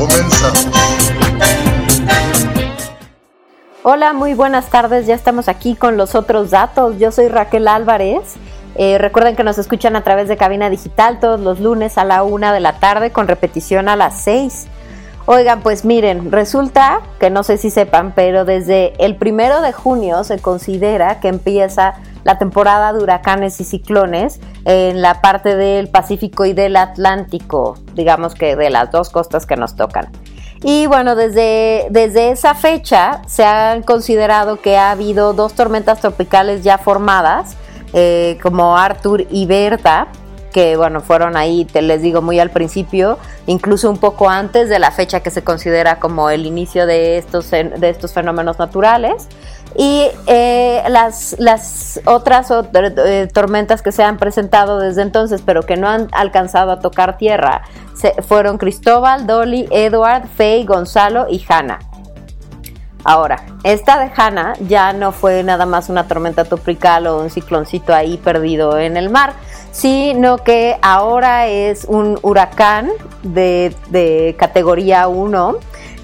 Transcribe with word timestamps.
Comenzamos. 0.00 0.66
Hola, 3.82 4.14
muy 4.14 4.32
buenas 4.32 4.70
tardes. 4.70 5.06
Ya 5.06 5.14
estamos 5.14 5.46
aquí 5.46 5.74
con 5.74 5.98
los 5.98 6.14
otros 6.14 6.50
datos. 6.50 6.98
Yo 6.98 7.12
soy 7.12 7.28
Raquel 7.28 7.68
Álvarez. 7.68 8.36
Eh, 8.76 8.96
recuerden 8.96 9.36
que 9.36 9.44
nos 9.44 9.58
escuchan 9.58 9.96
a 9.96 10.02
través 10.02 10.26
de 10.28 10.38
cabina 10.38 10.70
digital 10.70 11.20
todos 11.20 11.38
los 11.38 11.60
lunes 11.60 11.98
a 11.98 12.04
la 12.06 12.22
una 12.22 12.54
de 12.54 12.60
la 12.60 12.78
tarde 12.78 13.10
con 13.10 13.28
repetición 13.28 13.90
a 13.90 13.96
las 13.96 14.22
seis. 14.22 14.68
Oigan, 15.26 15.60
pues 15.60 15.84
miren, 15.84 16.32
resulta 16.32 17.02
que 17.18 17.28
no 17.28 17.42
sé 17.42 17.58
si 17.58 17.68
sepan, 17.68 18.14
pero 18.16 18.46
desde 18.46 18.94
el 19.04 19.16
primero 19.16 19.60
de 19.60 19.74
junio 19.74 20.24
se 20.24 20.38
considera 20.38 21.20
que 21.20 21.28
empieza 21.28 21.96
la 22.24 22.38
temporada 22.38 22.92
de 22.92 23.02
huracanes 23.02 23.60
y 23.60 23.64
ciclones 23.64 24.40
en 24.64 25.02
la 25.02 25.20
parte 25.20 25.56
del 25.56 25.88
Pacífico 25.88 26.44
y 26.44 26.52
del 26.52 26.76
Atlántico, 26.76 27.78
digamos 27.94 28.34
que 28.34 28.56
de 28.56 28.70
las 28.70 28.90
dos 28.90 29.10
costas 29.10 29.46
que 29.46 29.56
nos 29.56 29.76
tocan. 29.76 30.10
Y 30.62 30.86
bueno, 30.86 31.16
desde, 31.16 31.86
desde 31.90 32.30
esa 32.30 32.54
fecha 32.54 33.22
se 33.26 33.44
han 33.44 33.82
considerado 33.82 34.60
que 34.60 34.76
ha 34.76 34.90
habido 34.90 35.32
dos 35.32 35.54
tormentas 35.54 36.00
tropicales 36.00 36.62
ya 36.62 36.76
formadas, 36.76 37.56
eh, 37.94 38.38
como 38.42 38.76
Arthur 38.76 39.26
y 39.30 39.46
Berta, 39.46 40.08
que 40.52 40.76
bueno, 40.76 41.00
fueron 41.00 41.36
ahí, 41.36 41.64
te 41.64 41.80
les 41.80 42.02
digo, 42.02 42.22
muy 42.22 42.38
al 42.40 42.50
principio, 42.50 43.18
incluso 43.46 43.88
un 43.88 43.98
poco 43.98 44.28
antes 44.28 44.68
de 44.68 44.78
la 44.78 44.90
fecha 44.90 45.20
que 45.20 45.30
se 45.30 45.42
considera 45.42 45.98
como 45.98 46.28
el 46.28 46.44
inicio 46.44 46.86
de 46.86 47.18
estos, 47.18 47.50
de 47.50 47.88
estos 47.88 48.12
fenómenos 48.12 48.58
naturales. 48.58 49.28
Y 49.76 50.08
eh, 50.26 50.82
las, 50.88 51.36
las 51.38 52.00
otras 52.04 52.50
eh, 52.50 53.28
tormentas 53.32 53.82
que 53.82 53.92
se 53.92 54.02
han 54.02 54.18
presentado 54.18 54.78
desde 54.78 55.02
entonces, 55.02 55.42
pero 55.44 55.62
que 55.62 55.76
no 55.76 55.88
han 55.88 56.08
alcanzado 56.12 56.72
a 56.72 56.80
tocar 56.80 57.16
tierra, 57.16 57.62
fueron 58.26 58.58
Cristóbal, 58.58 59.26
Dolly, 59.26 59.68
Edward, 59.70 60.26
Faye, 60.36 60.64
Gonzalo 60.64 61.26
y 61.28 61.44
Hannah. 61.48 61.78
Ahora, 63.04 63.42
esta 63.64 63.98
de 63.98 64.10
Hannah 64.14 64.54
ya 64.68 64.92
no 64.92 65.12
fue 65.12 65.42
nada 65.42 65.64
más 65.64 65.88
una 65.88 66.06
tormenta 66.06 66.44
tropical 66.44 67.06
o 67.06 67.22
un 67.22 67.30
cicloncito 67.30 67.94
ahí 67.94 68.18
perdido 68.18 68.78
en 68.78 68.96
el 68.96 69.08
mar, 69.08 69.32
sino 69.72 70.38
que 70.38 70.76
ahora 70.82 71.46
es 71.46 71.86
un 71.86 72.18
huracán 72.22 72.90
de, 73.22 73.74
de 73.88 74.36
categoría 74.38 75.08
1 75.08 75.56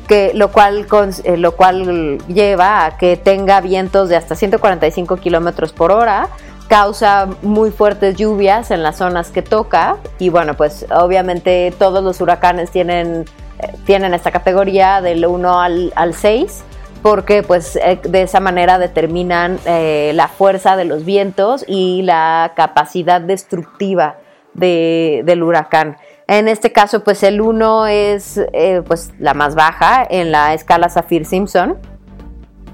que 0.06 0.32
lo 0.34 0.52
cual, 0.52 0.86
eh, 1.24 1.36
lo 1.36 1.52
cual 1.56 2.18
lleva 2.28 2.84
a 2.84 2.96
que 2.96 3.16
tenga 3.16 3.60
vientos 3.60 4.08
de 4.08 4.16
hasta 4.16 4.34
145 4.34 5.16
kilómetros 5.16 5.72
por 5.72 5.92
hora, 5.92 6.28
causa 6.68 7.28
muy 7.42 7.70
fuertes 7.70 8.16
lluvias 8.16 8.70
en 8.70 8.82
las 8.82 8.96
zonas 8.96 9.30
que 9.30 9.42
toca 9.42 9.96
y 10.18 10.30
bueno, 10.30 10.54
pues 10.54 10.86
obviamente 10.90 11.72
todos 11.78 12.02
los 12.02 12.20
huracanes 12.20 12.70
tienen, 12.70 13.24
eh, 13.60 13.72
tienen 13.84 14.14
esta 14.14 14.30
categoría 14.30 15.00
del 15.00 15.26
1 15.26 15.60
al, 15.60 15.92
al 15.94 16.14
6 16.14 16.64
porque 17.02 17.42
pues 17.42 17.76
eh, 17.76 18.00
de 18.02 18.22
esa 18.22 18.40
manera 18.40 18.78
determinan 18.78 19.60
la 19.64 20.28
fuerza 20.28 20.76
de 20.76 20.84
los 20.84 21.04
vientos 21.04 21.64
y 21.68 22.02
la 22.02 22.52
capacidad 22.56 23.20
destructiva 23.20 24.16
del 24.54 25.42
huracán. 25.42 25.98
En 26.28 26.48
este 26.48 26.72
caso, 26.72 27.04
pues 27.04 27.22
el 27.22 27.40
1 27.40 27.86
es 27.86 28.40
eh, 28.52 28.82
pues 28.86 29.12
la 29.18 29.32
más 29.34 29.54
baja 29.54 30.04
en 30.08 30.32
la 30.32 30.54
escala 30.54 30.88
Saffir-Simpson. 30.88 31.76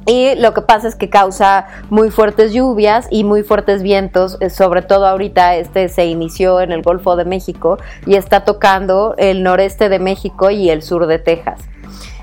Y 0.06 0.34
lo 0.36 0.52
que 0.52 0.62
pasa 0.62 0.88
es 0.88 0.96
que 0.96 1.10
causa 1.10 1.66
muy 1.88 2.10
fuertes 2.10 2.52
lluvias 2.52 3.06
y 3.10 3.22
muy 3.22 3.42
fuertes 3.42 3.82
vientos, 3.82 4.36
eh, 4.40 4.50
sobre 4.50 4.82
todo 4.82 5.06
ahorita 5.06 5.54
este 5.56 5.88
se 5.88 6.06
inició 6.06 6.60
en 6.60 6.72
el 6.72 6.82
Golfo 6.82 7.14
de 7.14 7.24
México 7.24 7.78
y 8.04 8.16
está 8.16 8.44
tocando 8.44 9.14
el 9.16 9.44
noreste 9.44 9.88
de 9.88 10.00
México 10.00 10.50
y 10.50 10.70
el 10.70 10.82
sur 10.82 11.06
de 11.06 11.18
Texas. 11.18 11.60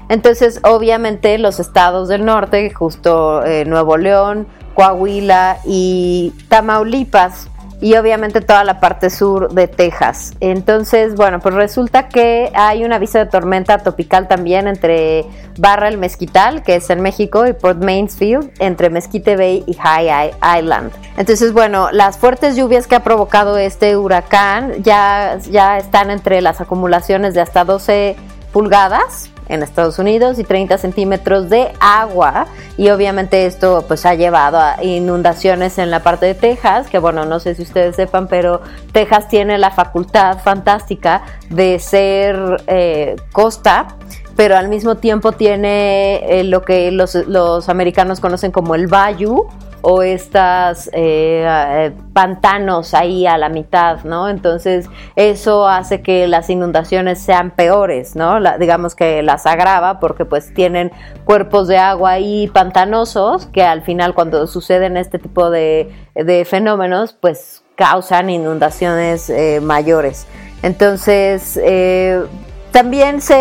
Entonces, 0.10 0.60
obviamente 0.64 1.38
los 1.38 1.60
estados 1.60 2.10
del 2.10 2.26
norte, 2.26 2.70
justo 2.72 3.46
eh, 3.46 3.64
Nuevo 3.66 3.96
León, 3.96 4.48
Coahuila 4.74 5.60
y 5.66 6.34
Tamaulipas, 6.50 7.50
y 7.82 7.96
obviamente 7.96 8.42
toda 8.42 8.64
la 8.64 8.80
parte 8.80 9.10
sur 9.10 9.54
de 9.54 9.68
Texas. 9.68 10.34
Entonces, 10.40 11.16
bueno, 11.16 11.40
pues 11.40 11.56
resulta 11.56 12.10
que 12.10 12.52
hay 12.54 12.84
un 12.84 12.92
aviso 12.92 13.18
de 13.18 13.26
tormenta 13.26 13.78
tropical 13.78 14.28
también 14.28 14.68
entre 14.68 15.26
Barra 15.58 15.88
el 15.88 15.98
Mezquital, 15.98 16.64
que 16.64 16.76
es 16.76 16.90
en 16.90 17.02
México, 17.02 17.48
y 17.48 17.54
Port 17.54 17.82
Mansfield, 17.82 18.52
entre 18.60 18.90
Mesquite 18.90 19.38
Bay 19.38 19.64
y 19.66 19.74
High 19.74 20.32
Island. 20.60 20.92
Entonces, 21.18 21.54
bueno, 21.54 21.90
las 21.92 22.18
fuertes 22.18 22.56
lluvias 22.56 22.88
que 22.88 22.96
ha 22.96 23.04
provocado 23.04 23.58
este 23.58 23.96
huracán 23.96 24.84
ya, 24.84 25.38
ya 25.50 25.78
están 25.78 26.12
entre 26.12 26.42
las 26.42 26.62
acumulaciones 26.62 27.34
de 27.34 27.42
hasta 27.42 27.64
12 27.64 28.16
pulgadas 28.52 29.30
en 29.50 29.64
Estados 29.64 30.00
Unidos 30.00 30.40
y 30.40 30.44
30 30.44 30.78
centímetros 30.78 31.50
de 31.50 31.74
agua. 31.80 32.48
Y 32.78 32.90
obviamente 32.90 33.46
esto 33.46 33.84
pues 33.88 34.06
ha 34.06 34.16
llevado 34.16 34.60
a 34.60 34.82
inundaciones 34.84 35.78
en 35.78 35.92
la 35.92 36.02
parte 36.02 36.28
de 36.28 36.36
Texas 36.36 36.88
que 36.88 37.00
bueno 37.00 37.26
no 37.26 37.40
sé 37.40 37.56
si 37.56 37.64
ustedes 37.64 37.96
sepan 37.96 38.28
pero 38.28 38.62
Texas 38.92 39.28
tiene 39.28 39.58
la 39.58 39.72
facultad 39.72 40.40
fantástica 40.40 41.24
de 41.50 41.80
ser 41.80 42.64
eh, 42.68 43.16
costa 43.32 43.96
pero 44.36 44.56
al 44.56 44.70
mismo 44.70 44.96
tiempo 44.96 45.34
tiene 45.34 46.40
eh, 46.40 46.44
lo 46.46 46.62
que 46.62 46.92
los, 46.92 47.16
los 47.16 47.68
americanos 47.68 48.20
conocen 48.22 48.52
como 48.52 48.76
el 48.76 48.88
bayou 48.88 49.50
o 49.82 50.02
estas 50.02 50.88
eh, 50.94 51.46
eh, 51.48 51.92
pantanos 52.14 52.94
ahí 52.94 53.26
a 53.26 53.38
la 53.38 53.50
mitad, 53.50 54.04
¿no? 54.04 54.30
Entonces 54.30 54.88
eso 55.16 55.68
hace 55.68 56.02
que 56.02 56.28
las 56.28 56.50
inundaciones 56.50 57.20
sean 57.20 57.52
peores, 57.52 58.16
¿no? 58.16 58.40
digamos 58.58 58.96
que 58.96 59.24
las 59.24 59.46
agrava 59.46 60.00
porque 60.00 60.26
pues 60.26 60.54
tienen 60.54 60.92
cuerpos 61.26 61.68
de 61.68 61.78
agua 61.78 62.12
ahí 62.12 62.48
pantanosos 62.48 63.46
que 63.48 63.64
al 63.64 63.82
final 63.82 64.14
cuando 64.14 64.48
suceden 64.48 64.98
este 64.98 65.20
tipo 65.20 65.50
de, 65.50 65.94
fenómenos 66.46 67.14
pues 67.14 67.64
causan 67.76 68.30
inundaciones 68.30 69.30
eh, 69.30 69.60
mayores. 69.62 70.28
Entonces, 70.62 71.58
también 72.72 73.22
se, 73.22 73.36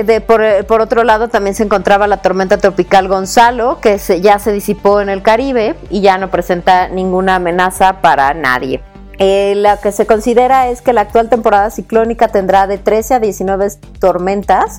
eh, 0.00 0.20
por, 0.20 0.80
otro 0.80 1.04
lado, 1.04 1.28
también 1.28 1.54
se 1.54 1.62
encontraba 1.62 2.06
la 2.06 2.18
tormenta 2.18 2.58
tropical 2.58 3.08
Gonzalo, 3.08 3.80
que 3.80 3.98
ya 3.98 4.38
se 4.38 4.52
disipó 4.52 5.00
en 5.00 5.08
el 5.08 5.22
Caribe 5.22 5.74
y 5.90 6.00
ya 6.00 6.18
no 6.18 6.30
presenta 6.30 6.88
ninguna 6.88 7.36
amenaza 7.36 8.00
para 8.00 8.34
nadie. 8.34 8.80
Eh, 9.18 9.54
lo 9.56 9.80
que 9.80 9.92
se 9.92 10.06
considera 10.06 10.68
es 10.68 10.82
que 10.82 10.92
la 10.92 11.02
actual 11.02 11.28
temporada 11.28 11.70
ciclónica 11.70 12.28
tendrá 12.28 12.66
de 12.66 12.78
13 12.78 13.14
a 13.14 13.20
19 13.20 13.68
tormentas 14.00 14.78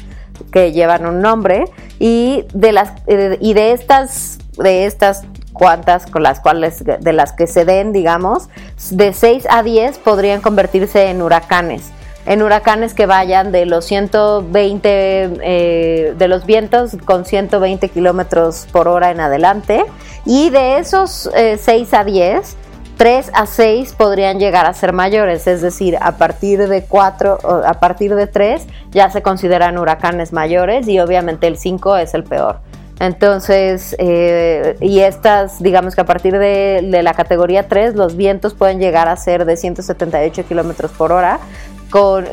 que 0.52 0.74
llevan 0.74 1.06
un 1.06 1.22
nombre 1.22 1.66
y 2.00 2.46
de 2.54 2.74
las 2.74 2.92
eh, 3.08 3.38
y 3.40 3.54
de 3.54 3.72
estas 3.72 4.38
de 4.58 4.86
estas 4.86 5.24
cuantas 5.54 6.06
con 6.06 6.22
las 6.22 6.42
cuales 6.42 6.84
de 6.84 7.14
las 7.14 7.32
que 7.32 7.48
se 7.48 7.64
den, 7.64 7.94
digamos, 7.94 8.50
de 8.92 9.14
6 9.14 9.48
a 9.50 9.64
10 9.64 10.00
podrían 10.00 10.42
convertirse 10.42 11.10
en 11.10 11.22
huracanes 11.22 11.94
en 12.26 12.42
huracanes 12.42 12.94
que 12.94 13.06
vayan 13.06 13.52
de 13.52 13.66
los 13.66 13.86
120, 13.86 14.90
eh, 14.90 16.14
de 16.18 16.28
los 16.28 16.46
vientos 16.46 16.98
con 17.06 17.26
120 17.26 17.90
kilómetros 17.90 18.68
por 18.72 18.88
hora 18.88 19.12
en 19.12 19.20
adelante. 19.20 19.86
Y 20.26 20.50
de 20.50 20.80
esos 20.80 21.30
6 21.34 21.68
eh, 21.68 21.88
a 21.96 22.04
10, 22.04 22.58
3 22.98 23.32
a 23.34 23.46
6 23.46 23.94
podrían 23.94 24.40
llegar 24.40 24.66
a 24.66 24.74
ser 24.74 24.94
mayores, 24.94 25.46
es 25.48 25.62
decir, 25.62 25.98
a 26.02 26.14
partir 26.14 26.68
de 26.68 26.84
4, 26.84 27.64
a 27.66 27.74
partir 27.76 28.16
de 28.16 28.26
3 28.26 28.66
ya 28.92 29.10
se 29.10 29.22
consideran 29.22 29.78
huracanes 29.78 30.34
mayores 30.34 30.88
y 30.88 31.00
obviamente 31.00 31.48
el 31.48 31.58
5 31.58 31.98
es 31.98 32.14
el 32.14 32.24
peor. 32.24 32.60
Entonces, 33.00 33.94
eh, 34.00 34.78
y 34.80 35.02
estas, 35.02 35.62
digamos 35.62 35.96
que 35.96 36.02
a 36.02 36.06
partir 36.06 36.38
de, 36.40 36.88
de, 36.90 37.04
la 37.04 37.14
categoría 37.14 37.68
3, 37.68 37.96
los 37.96 38.16
vientos 38.16 38.54
pueden 38.54 38.80
llegar 38.80 39.10
a 39.10 39.18
ser 39.18 39.44
de 39.44 39.58
178 39.58 40.48
kilómetros 40.48 40.92
por 40.92 41.12
hora, 41.12 41.40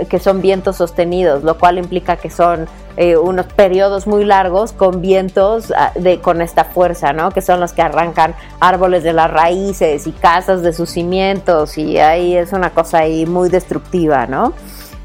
que 0.09 0.19
son 0.19 0.43
vientos 0.43 0.77
sostenidos, 0.77 1.45
lo 1.45 1.57
cual 1.57 1.79
implica 1.79 2.17
que 2.17 2.31
son 2.31 2.67
eh, 2.97 3.17
unos 3.17 3.47
periodos 3.47 4.07
muy 4.07 4.25
largos 4.25 4.73
con 4.73 5.01
vientos 5.01 5.73
ah, 5.77 5.93
de, 5.95 6.21
con 6.21 6.43
esta 6.43 6.65
fuerza, 6.65 7.13
¿no? 7.13 7.31
Que 7.31 7.43
son 7.43 7.61
los 7.61 7.73
que 7.73 7.81
arrancan 7.81 8.35
árboles 8.59 9.05
de 9.05 9.13
las 9.13 9.31
raíces 9.31 10.07
y 10.07 10.13
casas 10.13 10.63
de 10.63 10.73
sus 10.73 10.91
cimientos 10.91 11.79
y 11.79 11.99
ahí 11.99 12.37
es 12.37 12.53
una 12.53 12.71
cosa 12.71 12.99
ahí 12.99 13.25
muy 13.25 13.51
destructiva, 13.51 14.27
¿no? 14.27 14.53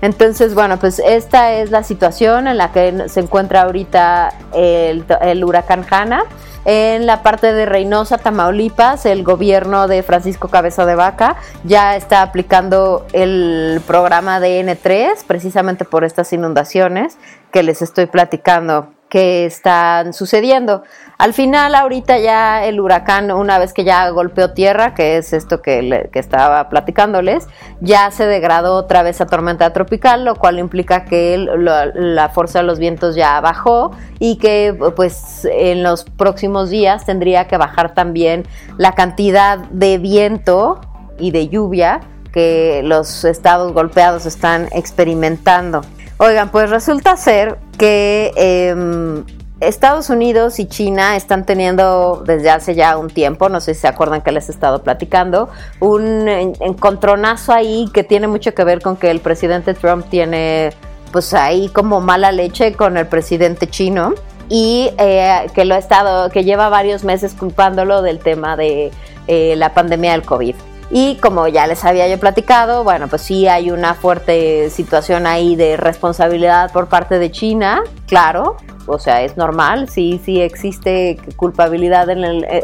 Entonces, 0.01 0.53
bueno, 0.53 0.77
pues 0.77 0.99
esta 0.99 1.53
es 1.53 1.71
la 1.71 1.83
situación 1.83 2.47
en 2.47 2.57
la 2.57 2.71
que 2.71 3.09
se 3.09 3.19
encuentra 3.19 3.63
ahorita 3.63 4.33
el, 4.53 5.05
el 5.21 5.43
huracán 5.43 5.85
Hanna. 5.89 6.23
En 6.65 7.05
la 7.05 7.23
parte 7.23 7.53
de 7.53 7.65
Reynosa, 7.65 8.17
Tamaulipas, 8.17 9.05
el 9.05 9.23
gobierno 9.23 9.87
de 9.87 10.03
Francisco 10.03 10.49
Cabeza 10.49 10.85
de 10.85 10.95
Vaca 10.95 11.37
ya 11.63 11.95
está 11.95 12.21
aplicando 12.21 13.05
el 13.13 13.81
programa 13.87 14.41
de 14.41 14.61
N3 14.65 15.23
precisamente 15.25 15.85
por 15.85 16.03
estas 16.03 16.33
inundaciones 16.33 17.17
que 17.53 17.63
les 17.63 17.81
estoy 17.81 18.07
platicando 18.07 18.89
que 19.09 19.45
están 19.45 20.13
sucediendo. 20.13 20.83
Al 21.17 21.33
final, 21.33 21.73
ahorita 21.75 22.19
ya 22.19 22.65
el 22.65 22.79
huracán, 22.79 23.31
una 23.31 23.57
vez 23.57 23.73
que 23.73 23.83
ya 23.83 24.07
golpeó 24.09 24.51
tierra, 24.51 24.93
que 24.93 25.17
es 25.17 25.33
esto 25.33 25.61
que, 25.61 26.09
estaba 26.13 26.69
platicándoles, 26.69 27.47
ya 27.79 28.11
se 28.11 28.25
degradó 28.25 28.75
otra 28.75 29.03
vez 29.03 29.21
a 29.21 29.27
tormenta 29.27 29.71
tropical, 29.71 30.25
lo 30.25 30.35
cual 30.35 30.59
implica 30.59 31.05
que 31.05 31.37
la 31.37 32.29
fuerza 32.29 32.59
de 32.59 32.65
los 32.65 32.79
vientos 32.79 33.15
ya 33.15 33.39
bajó 33.39 33.91
y 34.19 34.37
que 34.37 34.77
pues 34.95 35.47
en 35.51 35.83
los 35.83 36.03
próximos 36.03 36.69
días 36.69 37.05
tendría 37.05 37.47
que 37.47 37.57
bajar 37.57 37.93
también 37.93 38.45
la 38.77 38.93
cantidad 38.93 39.57
de 39.57 39.97
viento 39.99 40.81
y 41.19 41.31
de 41.31 41.49
lluvia 41.49 42.01
que 42.33 42.81
los 42.83 43.25
estados 43.25 43.73
golpeados 43.73 44.25
están 44.25 44.67
experimentando. 44.71 45.81
Oigan, 46.19 46.49
pues 46.49 46.69
resulta 46.69 47.15
ser 47.15 47.59
que 47.77 48.31
em, 48.35 49.23
Estados 49.59 50.09
Unidos 50.09 50.59
y 50.59 50.65
China 50.65 51.15
están 51.15 51.45
teniendo 51.45 52.23
desde 52.25 52.49
hace 52.49 52.73
ya 52.73 52.97
un 52.97 53.09
tiempo, 53.09 53.49
no 53.49 53.59
sé 53.59 53.75
si 53.75 53.81
se 53.81 53.87
acuerdan 53.87 54.21
que 54.21 54.31
les 54.31 54.49
he 54.49 54.51
estado 54.51 54.81
platicando, 54.81 55.49
un 55.79 56.27
encontronazo 56.27 57.53
ahí 57.53 57.87
que 57.93 58.03
tiene 58.03 58.27
mucho 58.27 58.55
que 58.55 58.63
ver 58.63 58.81
con 58.81 58.97
que 58.97 59.11
el 59.11 59.19
presidente 59.19 59.75
Trump 59.75 60.07
tiene 60.09 60.71
pues 61.11 61.33
ahí 61.33 61.69
como 61.69 62.01
mala 62.01 62.31
leche 62.31 62.73
con 62.73 62.97
el 62.97 63.07
presidente 63.07 63.67
chino 63.67 64.13
y 64.49 64.91
eh, 64.97 65.47
que 65.53 65.65
lo 65.65 65.75
ha 65.75 65.77
estado, 65.77 66.29
que 66.29 66.43
lleva 66.43 66.69
varios 66.69 67.03
meses 67.03 67.33
culpándolo 67.33 68.01
del 68.01 68.19
tema 68.19 68.57
de 68.57 68.91
eh, 69.27 69.55
la 69.55 69.73
pandemia 69.73 70.13
del 70.13 70.23
COVID. 70.23 70.55
Y 70.89 71.17
como 71.17 71.47
ya 71.47 71.67
les 71.67 71.83
había 71.83 72.07
yo 72.07 72.19
platicado, 72.19 72.83
bueno, 72.83 73.07
pues 73.07 73.21
sí 73.21 73.47
hay 73.47 73.71
una 73.71 73.93
fuerte 73.93 74.69
situación 74.69 75.27
ahí 75.27 75.55
de 75.55 75.75
responsabilidad 75.75 76.71
por 76.71 76.87
parte 76.87 77.19
de 77.19 77.29
China, 77.29 77.83
claro, 78.07 78.55
o 78.87 78.99
sea, 78.99 79.21
es 79.21 79.37
normal, 79.37 79.89
sí, 79.89 80.19
sí 80.23 80.41
existe 80.41 81.17
culpabilidad 81.35 82.09
en 82.09 82.23
el, 82.23 82.43
eh, 82.45 82.63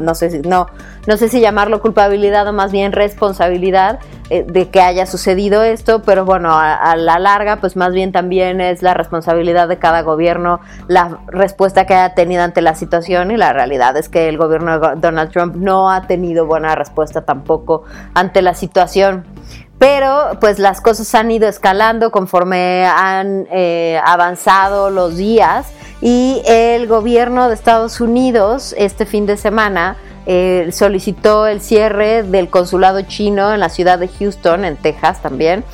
no 0.00 0.14
sé 0.14 0.30
si, 0.30 0.40
no, 0.40 0.68
no 1.06 1.16
sé 1.16 1.28
si 1.28 1.40
llamarlo 1.40 1.80
culpabilidad 1.80 2.46
o 2.48 2.52
más 2.52 2.72
bien 2.72 2.92
responsabilidad 2.92 3.98
eh, 4.30 4.44
de 4.46 4.70
que 4.70 4.80
haya 4.80 5.04
sucedido 5.04 5.62
esto, 5.62 6.02
pero 6.02 6.24
bueno, 6.24 6.50
a, 6.52 6.96
la 6.96 7.18
larga, 7.18 7.56
pues 7.56 7.76
más 7.76 7.92
bien 7.92 8.12
también 8.12 8.60
es 8.60 8.82
la 8.82 8.94
responsabilidad 8.94 9.68
de 9.68 9.78
cada 9.78 10.02
gobierno 10.02 10.60
la 10.88 11.18
respuesta 11.26 11.84
que 11.84 11.94
haya 11.94 12.14
tenido 12.14 12.42
ante 12.42 12.62
la 12.62 12.74
situación 12.74 13.30
y 13.30 13.36
la 13.36 13.52
realidad 13.52 13.96
es 13.96 14.08
que 14.08 14.28
el 14.28 14.38
gobierno 14.38 14.78
de 14.78 14.96
Donald 14.96 15.30
Trump 15.30 15.56
no 15.56 15.90
ha 15.90 16.06
tenido 16.06 16.46
buena 16.46 16.74
respuesta 16.74 17.22
tampoco 17.22 17.82
ante 18.14 18.40
la 18.40 18.54
situación 18.54 19.24
pero 19.84 20.38
pues 20.40 20.58
las 20.58 20.80
cosas 20.80 21.14
han 21.14 21.30
ido 21.30 21.46
escalando 21.46 22.10
conforme 22.10 22.86
han 22.86 23.46
eh, 23.52 24.00
avanzado 24.02 24.88
los 24.88 25.18
días 25.18 25.66
y 26.00 26.40
el 26.46 26.86
gobierno 26.86 27.48
de 27.48 27.54
Estados 27.54 28.00
Unidos 28.00 28.74
este 28.78 29.04
fin 29.04 29.26
de 29.26 29.36
semana 29.36 29.98
eh, 30.24 30.70
solicitó 30.72 31.46
el 31.46 31.60
cierre 31.60 32.22
del 32.22 32.48
consulado 32.48 33.02
chino 33.02 33.52
en 33.52 33.60
la 33.60 33.68
ciudad 33.68 33.98
de 33.98 34.08
Houston, 34.08 34.64
en 34.64 34.78
Texas 34.78 35.20
también. 35.20 35.64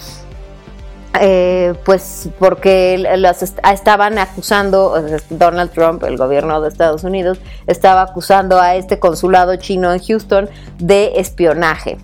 Eh, 1.20 1.74
pues 1.84 2.30
porque 2.40 2.98
los 3.16 3.42
estaban 3.42 4.18
acusando, 4.18 5.00
Donald 5.28 5.70
Trump, 5.70 6.02
el 6.02 6.16
gobierno 6.16 6.60
de 6.60 6.68
Estados 6.68 7.04
Unidos, 7.04 7.38
estaba 7.68 8.02
acusando 8.02 8.60
a 8.60 8.74
este 8.74 8.98
consulado 8.98 9.54
chino 9.54 9.92
en 9.92 10.00
Houston 10.00 10.50
de 10.80 11.12
espionaje. 11.14 11.98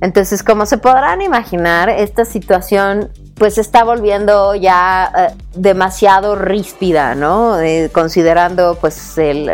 Entonces, 0.00 0.42
como 0.42 0.66
se 0.66 0.78
podrán 0.78 1.22
imaginar, 1.22 1.88
esta 1.88 2.24
situación 2.24 3.10
pues 3.36 3.54
se 3.54 3.60
está 3.60 3.84
volviendo 3.84 4.54
ya 4.54 5.12
eh, 5.16 5.34
demasiado 5.54 6.36
ríspida, 6.36 7.14
¿no? 7.14 7.60
Eh, 7.60 7.90
considerando 7.92 8.78
pues 8.80 9.18
el, 9.18 9.50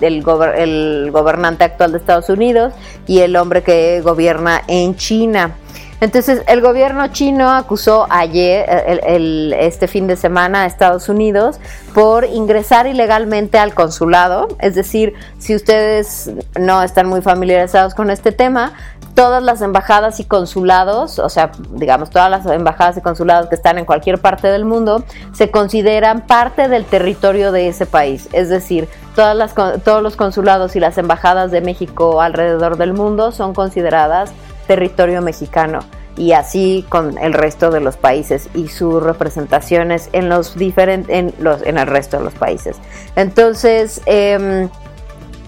el, 0.00 0.22
gobernante 0.22 1.64
actual 1.64 1.92
de 1.92 1.98
Estados 1.98 2.28
Unidos 2.28 2.72
y 3.06 3.20
el 3.20 3.34
hombre 3.36 3.62
que 3.62 4.00
gobierna 4.00 4.62
en 4.68 4.94
China. 4.96 5.56
Entonces, 6.00 6.42
el 6.48 6.60
gobierno 6.60 7.08
chino 7.08 7.50
acusó 7.50 8.06
ayer, 8.10 8.66
el, 9.06 9.54
este 9.58 9.88
fin 9.88 10.06
de 10.06 10.16
semana, 10.16 10.64
a 10.64 10.66
Estados 10.66 11.08
Unidos 11.08 11.58
por 11.94 12.24
ingresar 12.24 12.86
ilegalmente 12.86 13.58
al 13.58 13.74
consulado. 13.74 14.48
Es 14.58 14.74
decir, 14.74 15.14
si 15.38 15.54
ustedes 15.54 16.30
no 16.60 16.82
están 16.82 17.08
muy 17.08 17.22
familiarizados 17.22 17.94
con 17.94 18.10
este 18.10 18.32
tema, 18.32 18.74
todas 19.14 19.42
las 19.42 19.62
embajadas 19.62 20.18
y 20.20 20.24
consulados, 20.24 21.18
o 21.18 21.28
sea, 21.28 21.52
digamos, 21.70 22.10
todas 22.10 22.30
las 22.30 22.46
embajadas 22.46 22.96
y 22.96 23.00
consulados 23.00 23.48
que 23.48 23.54
están 23.54 23.78
en 23.78 23.84
cualquier 23.84 24.20
parte 24.20 24.48
del 24.48 24.64
mundo, 24.64 25.04
se 25.32 25.50
consideran 25.50 26.26
parte 26.26 26.68
del 26.68 26.84
territorio 26.84 27.52
de 27.52 27.68
ese 27.68 27.86
país. 27.86 28.28
Es 28.32 28.48
decir, 28.48 28.88
todas 29.14 29.36
las, 29.36 29.54
todos 29.54 30.02
los 30.02 30.16
consulados 30.16 30.74
y 30.76 30.80
las 30.80 30.98
embajadas 30.98 31.50
de 31.50 31.60
México 31.60 32.20
alrededor 32.20 32.76
del 32.76 32.92
mundo 32.92 33.30
son 33.30 33.54
consideradas 33.54 34.32
territorio 34.66 35.22
mexicano 35.22 35.80
y 36.16 36.32
así 36.32 36.86
con 36.88 37.18
el 37.18 37.32
resto 37.32 37.70
de 37.70 37.80
los 37.80 37.96
países 37.96 38.48
y 38.54 38.68
sus 38.68 39.02
representaciones 39.02 40.08
en 40.12 40.28
los 40.28 40.56
diferentes 40.56 41.14
en 41.14 41.34
los 41.40 41.62
en 41.62 41.76
el 41.76 41.86
resto 41.88 42.18
de 42.18 42.24
los 42.24 42.34
países 42.34 42.76
entonces 43.16 44.00
em, 44.06 44.68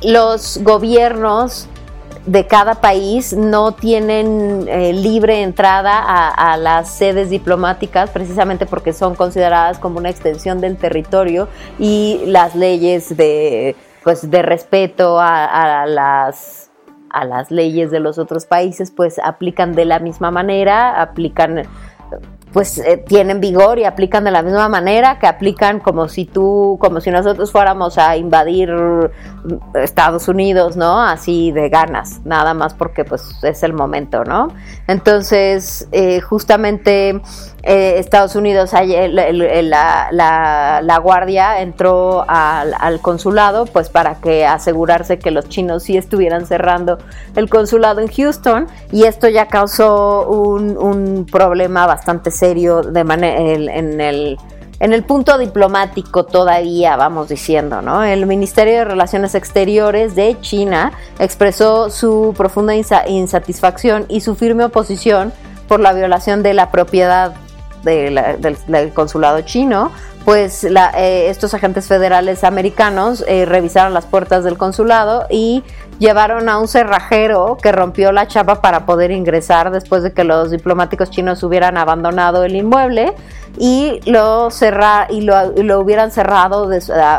los 0.03 0.59
gobiernos 0.63 1.69
de 2.27 2.47
cada 2.47 2.77
país 2.81 3.33
no 3.33 3.73
tienen 3.73 4.67
eh, 4.69 4.93
libre 4.93 5.43
entrada 5.43 6.03
a, 6.05 6.57
las 6.57 6.91
sedes 6.91 7.31
diplomáticas 7.31 8.11
precisamente 8.11 8.67
porque 8.67 8.93
son 8.93 9.15
consideradas 9.15 9.79
como 9.79 9.99
una 9.99 10.11
extensión 10.11 10.61
del 10.61 10.77
territorio 10.77 11.49
y 11.79 12.23
las 12.27 12.55
leyes 12.55 13.17
de 13.17 13.77
pues 14.03 14.31
de 14.31 14.43
respeto 14.43 15.19
a, 15.21 15.87
las 15.87 16.71
a 17.11 17.25
las 17.25 17.51
leyes 17.51 17.91
de 17.91 18.01
los 18.01 18.19
otros 18.19 18.47
países 18.47 18.91
pues 18.91 19.19
aplican 19.19 19.73
de 19.73 19.85
la 19.85 20.01
misma 20.01 20.31
manera 20.31 21.01
aplican 21.01 21.63
pues 22.57 22.79
eh, 22.79 22.97
tienen 22.97 23.39
vigor 23.39 23.79
y 23.79 23.85
aplican 23.85 24.25
de 24.25 24.31
la 24.31 24.41
misma 24.41 24.67
manera 24.71 25.19
que 25.19 25.27
aplican 25.27 25.79
como 25.79 26.09
si 26.09 26.25
tú, 26.25 26.79
como 26.81 27.03
si 27.03 27.11
nosotros 27.11 27.53
fuéramos 27.53 27.99
a 27.99 28.17
invadir 28.17 28.71
Estados 29.75 30.27
Unidos, 30.27 30.75
¿no? 30.75 31.03
Así 31.03 31.53
de 31.53 31.69
ganas, 31.69 32.25
nada 32.25 32.55
más 32.55 32.73
porque 32.73 33.05
pues 33.05 33.23
es 33.43 33.63
el 33.63 33.75
momento, 33.75 34.25
¿no? 34.25 34.49
Entonces, 34.87 35.87
eh, 35.93 36.23
justamente 36.23 37.21
eh, 37.69 37.99
Estados 37.99 38.37
Unidos, 38.37 38.71
la, 38.73 40.09
la, 40.83 40.99
guardia 40.99 41.61
entró 41.61 42.25
al, 42.29 43.01
consulado 43.01 43.67
pues 43.67 43.89
para 43.89 44.21
que 44.21 44.47
asegurarse 44.47 45.19
que 45.19 45.33
los 45.33 45.49
chinos 45.49 45.83
sí 45.83 45.97
estuvieran 45.97 46.47
cerrando 46.47 46.99
el 47.35 47.51
consulado 47.51 48.01
en 48.01 48.09
Houston 48.09 48.69
y 48.93 49.03
esto 49.05 49.29
ya 49.29 49.49
causó 49.49 50.29
un, 50.29 50.79
un 50.79 51.27
problema 51.27 51.87
bastante 51.87 52.31
serio 52.31 52.83
de 52.83 53.01
en 53.01 54.01
el 54.01 54.39
en 54.79 54.93
el 54.93 55.05
punto 55.05 55.39
diplomático 55.39 56.25
todavía, 56.25 56.97
vamos 56.97 57.31
diciendo, 57.31 57.81
¿no? 57.81 58.05
El 58.05 58.27
Ministerio 58.27 58.75
de 58.75 58.85
Relaciones 58.85 59.35
Exteriores 59.35 60.15
de 60.15 60.39
China 60.41 60.93
expresó 61.19 61.91
su 61.91 62.35
profunda 62.37 62.75
insatisfacción 62.77 64.05
y 64.09 64.21
su 64.21 64.35
firme 64.35 64.65
oposición 64.65 65.33
por 65.67 65.81
la 65.81 65.93
violación 65.95 66.43
de 66.43 66.55
la 66.55 66.71
propiedad 66.71 67.35
del, 67.87 68.93
consulado 68.93 69.41
chino, 69.43 69.93
pues 70.25 70.65
eh, 70.65 71.29
estos 71.31 71.55
agentes 71.55 71.87
federales 71.87 72.45
americanos 72.45 73.25
eh, 73.27 73.47
revisaron 73.47 73.95
las 73.95 74.07
puertas 74.07 74.45
del 74.45 74.59
consulado 74.59 75.27
y 75.31 75.63
llevaron 75.99 76.49
a 76.49 76.59
un 76.59 76.69
cerrajero 76.69 77.57
que 77.63 77.73
rompió 77.73 78.13
la 78.13 78.27
chapa 78.27 78.61
para 78.61 78.85
poder 78.85 79.13
ingresar 79.13 79.71
después 79.71 80.03
de 80.03 80.13
que 80.13 80.25
los 80.25 80.51
diplomáticos 80.51 81.11
chinos 81.11 81.43
hubieran 81.43 81.79
abandonado 81.79 82.45
el 82.45 82.57
inmueble 82.57 83.15
y 83.57 84.01
lo 84.11 84.51
cerra 84.51 85.07
y 85.09 85.23
lo, 85.23 85.81
hubieran 85.81 86.11
cerrado 86.11 86.69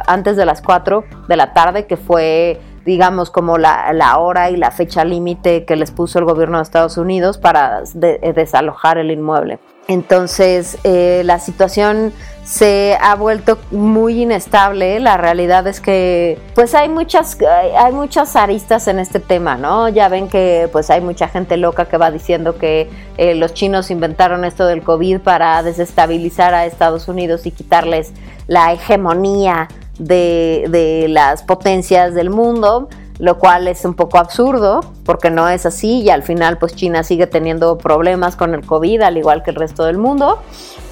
antes 0.05 0.35
de 0.35 0.45
las 0.45 0.61
4 0.61 1.03
de 1.27 1.35
la 1.37 1.53
tarde 1.53 1.87
que 1.87 1.97
fue 1.97 2.59
digamos, 2.87 3.29
como 3.29 3.57
la, 3.57 3.91
la 3.91 4.17
hora 4.17 4.49
y 4.49 4.55
la 4.55 4.71
fecha 4.71 5.03
límite 5.03 5.65
que 5.65 5.75
les 5.75 5.91
puso 5.91 6.19
el 6.19 6.25
gobierno 6.25 6.57
de 6.57 6.63
Estados 6.63 6.97
Unidos 6.97 7.37
para 7.37 7.83
desalojar 7.83 8.97
el 8.97 9.11
inmueble. 9.11 9.59
Entonces, 9.89 10.77
eh, 10.85 11.21
la 11.25 11.39
situación 11.39 12.13
se 12.45 12.97
ha 13.01 13.15
vuelto 13.15 13.57
muy 13.71 14.23
inestable. 14.23 15.01
La 15.01 15.17
realidad 15.17 15.67
es 15.67 15.81
que 15.81 16.39
pues 16.55 16.75
hay 16.75 16.87
muchas 16.87 17.37
hay 17.77 17.91
muchas 17.91 18.37
aristas 18.37 18.87
en 18.87 18.99
este 18.99 19.19
tema, 19.19 19.57
¿no? 19.57 19.89
Ya 19.89 20.07
ven 20.07 20.29
que 20.29 20.69
pues 20.71 20.89
hay 20.89 21.01
mucha 21.01 21.27
gente 21.27 21.57
loca 21.57 21.85
que 21.85 21.97
va 21.97 22.09
diciendo 22.09 22.57
que 22.57 22.89
eh, 23.17 23.35
los 23.35 23.53
chinos 23.53 23.91
inventaron 23.91 24.45
esto 24.45 24.65
del 24.65 24.81
COVID 24.81 25.19
para 25.19 25.61
desestabilizar 25.61 26.53
a 26.53 26.65
Estados 26.65 27.09
Unidos 27.09 27.45
y 27.45 27.51
quitarles 27.51 28.13
la 28.47 28.71
hegemonía 28.71 29.67
de, 29.99 30.65
de 30.69 31.07
las 31.07 31.43
potencias 31.43 32.13
del 32.13 32.29
mundo 32.29 32.89
lo 33.19 33.37
cual 33.37 33.67
es 33.67 33.83
un 33.85 33.95
poco 33.95 34.17
absurdo 34.17 34.81
porque 35.05 35.29
no 35.29 35.49
es 35.49 35.65
así 35.65 36.01
y 36.01 36.09
al 36.09 36.23
final 36.23 36.57
pues 36.57 36.75
China 36.75 37.03
sigue 37.03 37.27
teniendo 37.27 37.77
problemas 37.77 38.35
con 38.35 38.53
el 38.53 38.65
COVID 38.65 39.01
al 39.01 39.17
igual 39.17 39.43
que 39.43 39.51
el 39.51 39.55
resto 39.55 39.85
del 39.85 39.97
mundo 39.97 40.39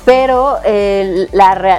pero 0.06 0.58
eh, 0.64 1.28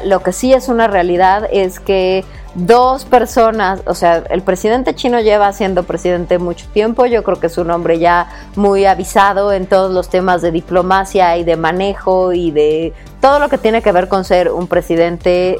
lo 0.05 0.23
que 0.23 0.33
sí 0.33 0.53
es 0.53 0.69
una 0.69 0.89
realidad 0.89 1.49
es 1.51 1.79
que 1.79 2.25
dos 2.57 3.05
personas, 3.05 3.83
o 3.87 3.95
sea, 3.95 4.25
el 4.31 4.43
presidente 4.43 4.95
chino 4.95 5.21
lleva 5.21 5.53
siendo 5.53 5.85
presidente 5.85 6.39
mucho 6.39 6.67
tiempo, 6.73 7.07
yo 7.07 7.23
creo 7.23 7.39
que 7.39 7.47
es 7.47 7.59
un 7.59 7.71
hombre 7.71 7.99
ya 7.99 8.29
muy 8.57 8.87
avisado 8.87 9.53
en 9.53 9.67
todos 9.67 9.93
los 9.93 10.09
temas 10.09 10.43
de 10.43 10.51
diplomacia 10.51 11.37
y 11.37 11.45
de 11.45 11.57
manejo 11.57 12.33
y 12.33 12.51
de 12.51 12.95
todo 13.21 13.39
lo 13.39 13.49
que 13.49 13.59
tiene 13.59 13.83
que 13.83 13.93
ver 13.93 14.09
con 14.09 14.25
ser 14.25 14.51
un 14.51 14.67
presidente 14.67 15.59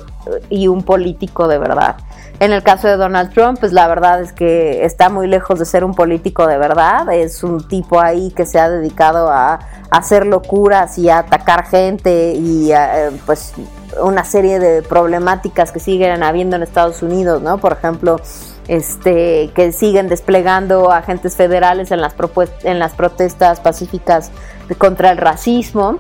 y 0.49 0.69
un 0.69 0.83
político 0.83 1.49
de 1.49 1.59
verdad. 1.59 1.97
En 2.39 2.53
el 2.53 2.63
caso 2.63 2.87
de 2.87 2.97
Donald 2.97 3.33
Trump, 3.33 3.59
pues 3.61 3.73
la 3.73 3.89
verdad 3.89 4.21
es 4.21 4.33
que 4.33 4.85
está 4.85 5.09
muy 5.09 5.27
lejos 5.27 5.59
de 5.59 5.65
ser 5.65 5.85
un 5.85 5.95
político 5.95 6.47
de 6.47 6.59
verdad, 6.59 7.11
es 7.13 7.43
un 7.43 7.67
tipo 7.67 7.99
ahí 7.99 8.31
que 8.31 8.45
se 8.45 8.59
ha 8.59 8.69
dedicado 8.69 9.31
a, 9.31 9.59
hacer 9.91 10.27
locuras 10.27 10.99
y 10.99 11.09
a 11.09 11.21
atacar 11.21 11.65
gente 11.65 12.35
y 12.35 12.73
eh, 12.73 13.11
pues 13.25 13.55
una 14.03 14.25
serie 14.25 14.59
de 14.59 14.83
problemáticas 14.83 15.71
que 15.71 15.79
siguen 15.79 16.23
habiendo 16.23 16.57
en 16.57 16.63
Estados 16.63 17.03
Unidos, 17.03 17.41
¿no? 17.41 17.59
Por 17.59 17.73
ejemplo, 17.73 18.21
este, 18.69 19.51
que 19.55 19.73
siguen 19.73 20.09
desplegando 20.09 20.91
agentes 20.91 21.37
federales 21.37 21.93
en 21.93 22.01
las, 22.01 22.15
en 22.65 22.79
las 22.79 22.95
protestas 22.95 23.61
pacíficas 23.61 24.31
contra 24.77 25.11
el 25.13 25.19
racismo. 25.19 25.99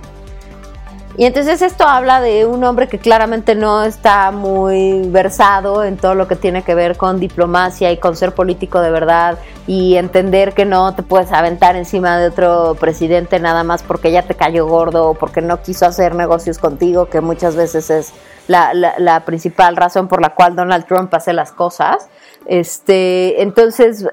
Y 1.19 1.25
entonces 1.25 1.63
esto 1.63 1.85
habla 1.85 2.21
de 2.21 2.45
un 2.45 2.63
hombre 2.65 2.89
que 2.89 2.99
claramente 2.99 3.55
no 3.55 3.85
está 3.85 4.31
muy 4.33 5.09
versado 5.09 5.83
en 5.83 5.97
todo 5.97 6.15
lo 6.15 6.29
que 6.29 6.37
tiene 6.37 6.63
que 6.63 6.75
ver 6.75 6.99
con 6.99 7.21
diplomacia 7.21 7.91
y 7.91 7.97
con 7.97 8.17
ser 8.17 8.35
político 8.35 8.81
de 8.81 8.91
verdad 8.91 9.39
y 9.67 9.97
entender 9.97 10.53
que 10.53 10.67
no 10.67 10.95
te 10.95 11.03
puedes 11.03 11.33
aventar 11.33 11.75
encima 11.75 12.19
de 12.19 12.29
otro 12.29 12.77
presidente 12.79 13.41
nada 13.41 13.65
más 13.65 13.83
porque 13.83 14.13
ya 14.13 14.23
te 14.25 14.35
cayó 14.35 14.67
gordo 14.67 15.11
o 15.11 15.15
porque 15.15 15.41
no 15.41 15.63
quiso 15.63 15.87
hacer 15.87 16.15
negocios 16.15 16.59
contigo, 16.59 17.07
que 17.07 17.23
muchas 17.23 17.57
veces 17.57 17.89
es 17.89 18.13
la, 18.47 18.75
la 18.75 19.25
principal 19.25 19.75
razón 19.75 20.09
por 20.09 20.21
la 20.21 20.35
cual 20.35 20.55
Donald 20.55 20.85
Trump 20.85 21.13
hace 21.15 21.33
las 21.33 21.51
cosas. 21.51 22.09
Este, 22.45 23.43
entonces, 23.43 24.07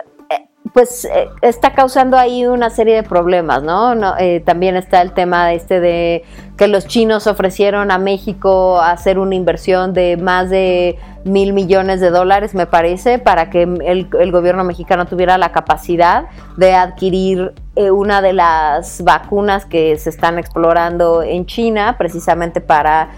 pues 0.72 1.06
eh, 1.06 1.30
está 1.42 1.74
causando 1.74 2.18
ahí 2.18 2.46
una 2.46 2.70
serie 2.70 2.96
de 2.96 3.04
problemas, 3.04 3.62
¿no? 3.64 3.94
Eh, 4.18 4.42
también 4.46 4.78
está 4.78 5.02
el 5.02 5.12
tema 5.12 5.52
este 5.52 5.80
de 5.80 6.24
que 6.58 6.68
los 6.68 6.88
chinos 6.88 7.28
ofrecieron 7.28 7.92
a 7.92 7.98
México 7.98 8.80
hacer 8.80 9.20
una 9.20 9.36
inversión 9.36 9.94
de 9.94 10.16
más 10.16 10.50
de 10.50 10.98
mil 11.26 11.54
millones 11.54 12.00
de 12.00 12.12
dólares, 12.12 12.54
me 12.54 12.66
parece, 12.66 13.20
para 13.20 13.50
que 13.50 13.64
el, 13.64 14.32
gobierno 14.32 14.64
mexicano 14.64 15.06
tuviera 15.06 15.38
la 15.38 15.52
capacidad 15.52 16.26
de 16.58 16.74
adquirir 16.74 17.54
eh, 17.76 17.92
una 17.92 18.22
de 18.22 18.34
las 18.34 19.04
vacunas 19.04 19.66
que 19.66 19.98
se 19.98 20.10
están 20.10 20.40
explorando 20.40 21.24
en 21.24 21.46
China, 21.46 21.96
precisamente 21.98 22.62
para 22.62 23.10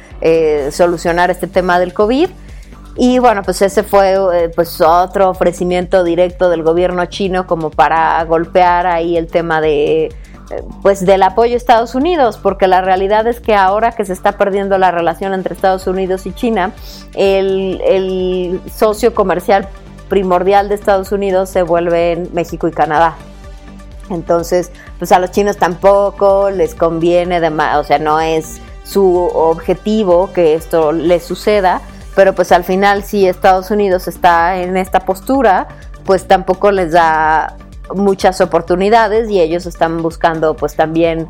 solucionar 0.71 1.29
este 1.29 1.45
tema 1.45 1.77
del 1.77 1.93
COVID. 1.93 2.29
Y 2.95 3.19
bueno, 3.19 3.43
pues 3.43 3.61
ese 3.61 3.83
fue 3.83 4.13
eh, 4.13 4.49
pues 4.55 4.79
otro 4.79 5.29
ofrecimiento 5.29 6.03
directo 6.03 6.49
del 6.49 6.63
gobierno 6.63 7.05
chino 7.07 7.45
como 7.45 7.69
para 7.69 8.23
golpear 8.23 8.87
ahí 8.87 9.17
el 9.17 9.27
tema 9.27 9.59
de 9.59 10.05
eh, 10.05 10.63
pues 10.81 11.05
del 11.05 11.23
apoyo 11.23 11.55
a 11.55 11.57
Estados 11.57 11.95
Unidos, 11.95 12.39
porque 12.41 12.67
la 12.67 12.81
realidad 12.81 13.27
es 13.27 13.41
que 13.41 13.55
ahora 13.55 13.91
que 13.91 14.05
se 14.05 14.13
está 14.13 14.33
perdiendo 14.33 14.77
la 14.77 14.91
relación 14.91 15.33
entre 15.33 15.53
Estados 15.53 15.87
Unidos 15.87 16.25
y 16.25 16.33
China, 16.33 16.71
el, 17.15 17.81
el 17.85 18.61
socio 18.73 19.13
comercial 19.13 19.67
primordial 20.07 20.69
de 20.69 20.75
Estados 20.75 21.11
Unidos 21.11 21.49
se 21.49 21.63
vuelve 21.63 22.13
en 22.13 22.29
México 22.33 22.67
y 22.67 22.71
Canadá. 22.71 23.15
Entonces, 24.09 24.71
pues 24.99 25.11
a 25.11 25.19
los 25.19 25.31
chinos 25.31 25.57
tampoco 25.57 26.51
les 26.51 26.75
conviene, 26.75 27.39
de 27.39 27.47
o 27.49 27.83
sea, 27.83 27.97
no 27.97 28.19
es 28.21 28.61
su 28.83 29.15
objetivo 29.33 30.31
que 30.31 30.53
esto 30.53 30.91
les 30.91 31.23
suceda, 31.23 31.81
pero 32.15 32.33
pues 32.33 32.51
al 32.51 32.63
final 32.63 33.03
si 33.03 33.27
Estados 33.27 33.69
Unidos 33.71 34.07
está 34.07 34.57
en 34.57 34.77
esta 34.77 35.01
postura, 35.01 35.67
pues 36.05 36.27
tampoco 36.27 36.71
les 36.71 36.93
da 36.93 37.57
muchas 37.93 38.41
oportunidades 38.41 39.29
y 39.29 39.41
ellos 39.41 39.65
están 39.65 40.01
buscando 40.01 40.55
pues 40.55 40.75
también 40.75 41.27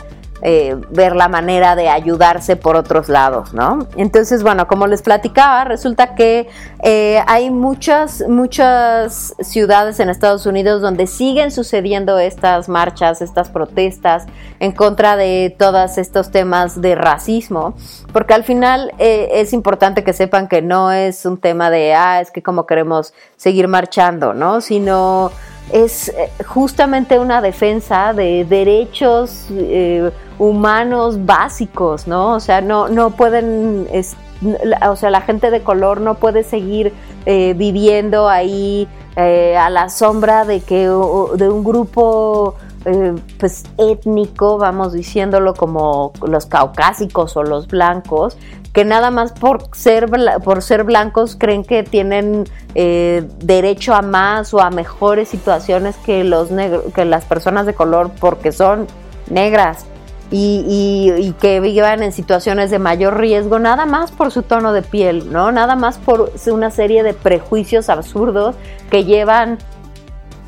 eh, 0.48 0.76
ver 0.92 1.16
la 1.16 1.28
manera 1.28 1.76
de 1.76 1.90
ayudarse 1.90 2.56
por 2.56 2.76
otros 2.76 3.10
lados, 3.10 3.52
¿no? 3.52 3.88
Entonces, 3.96 4.44
bueno, 4.44 4.68
como 4.68 4.86
les 4.86 5.02
platicaba, 5.02 5.64
resulta 5.64 6.14
que 6.14 6.48
eh, 6.84 7.20
hay 7.26 7.50
muchas, 7.50 8.24
muchas 8.30 9.34
ciudades 9.40 10.00
en 10.00 10.10
Estados 10.10 10.46
Unidos 10.46 10.84
donde 10.84 11.08
siguen 11.08 11.50
sucediendo 11.50 12.20
estas 12.20 12.70
marchas, 12.70 13.24
estas 13.24 13.50
protestas 13.50 14.28
en 14.60 14.72
contra 14.72 15.18
de 15.18 15.56
todos 15.58 15.98
estos 15.98 16.30
temas 16.30 16.80
de 16.80 16.94
racismo, 16.94 17.74
porque 18.14 18.36
al 18.36 18.44
final 18.44 18.94
eh, 19.00 19.30
es 19.32 19.52
importante 19.52 20.04
que 20.04 20.14
sepan 20.14 20.48
que 20.48 20.62
no 20.62 20.92
es 20.92 21.26
un 21.26 21.40
tema 21.40 21.72
de, 21.72 21.96
ah, 21.96 22.22
es 22.22 22.30
que 22.30 22.44
como 22.44 22.68
queremos 22.68 23.16
seguir 23.36 23.68
marchando, 23.68 24.36
¿no? 24.36 24.62
Sino 24.62 25.32
es 25.72 26.14
justamente 26.46 27.20
una 27.20 27.42
defensa 27.42 28.14
de 28.14 28.46
derechos 28.46 29.48
humanos 30.38 31.26
básicos, 31.26 32.08
¿no? 32.08 32.34
O 32.34 32.40
sea, 32.40 32.62
no, 32.62 32.88
no 32.88 33.12
pueden, 33.12 33.88
o 34.88 34.96
sea, 34.96 35.10
la 35.10 35.22
gente 35.22 35.50
de 35.52 35.62
color 35.62 36.02
no 36.02 36.16
puede 36.16 36.44
seguir 36.44 36.94
eh, 37.26 37.54
viviendo 37.56 38.30
ahí 38.30 38.88
eh, 39.16 39.56
a 39.58 39.70
la 39.70 39.90
sombra 39.90 40.46
de 40.46 40.62
que 40.62 40.84
de 40.86 41.50
un 41.50 41.64
grupo 41.64 42.56
eh, 42.86 43.16
pues 43.40 43.64
étnico, 43.78 44.58
vamos 44.58 44.94
diciéndolo 44.94 45.54
como 45.54 46.12
los 46.28 46.46
caucásicos 46.46 47.36
o 47.38 47.44
los 47.44 47.68
blancos, 47.68 48.38
que 48.76 48.84
nada 48.84 49.10
más 49.10 49.32
por 49.32 49.70
ser, 49.74 50.12
por 50.44 50.62
ser 50.62 50.84
blancos 50.84 51.38
creen 51.40 51.64
que 51.64 51.84
tienen 51.84 52.44
derecho 52.76 53.96
a 53.96 54.02
más 54.02 54.54
o 54.54 54.60
a 54.60 54.70
mejores 54.70 55.30
situaciones 55.30 55.96
que, 56.06 56.26
los 56.26 56.50
que 56.94 57.06
las 57.06 57.24
personas 57.24 57.66
de 57.66 57.74
color 57.74 58.12
porque 58.20 58.52
son 58.52 58.86
negras 59.30 59.86
y, 60.30 61.34
que 61.40 61.62
vivan 61.62 62.04
en 62.04 62.12
situaciones 62.12 62.70
de 62.70 62.80
mayor 62.80 63.18
riesgo, 63.18 63.60
nada 63.60 63.86
más 63.86 64.12
por 64.12 64.32
su 64.32 64.44
tono 64.44 64.74
de 64.74 64.82
piel, 64.82 65.32
¿no? 65.32 65.54
Nada 65.54 65.78
más 65.78 65.98
por 65.98 66.34
una 66.48 66.70
serie 66.70 67.04
de 67.04 67.14
prejuicios 67.14 67.88
absurdos 67.88 68.56
que 68.90 69.06
llevan 69.06 69.58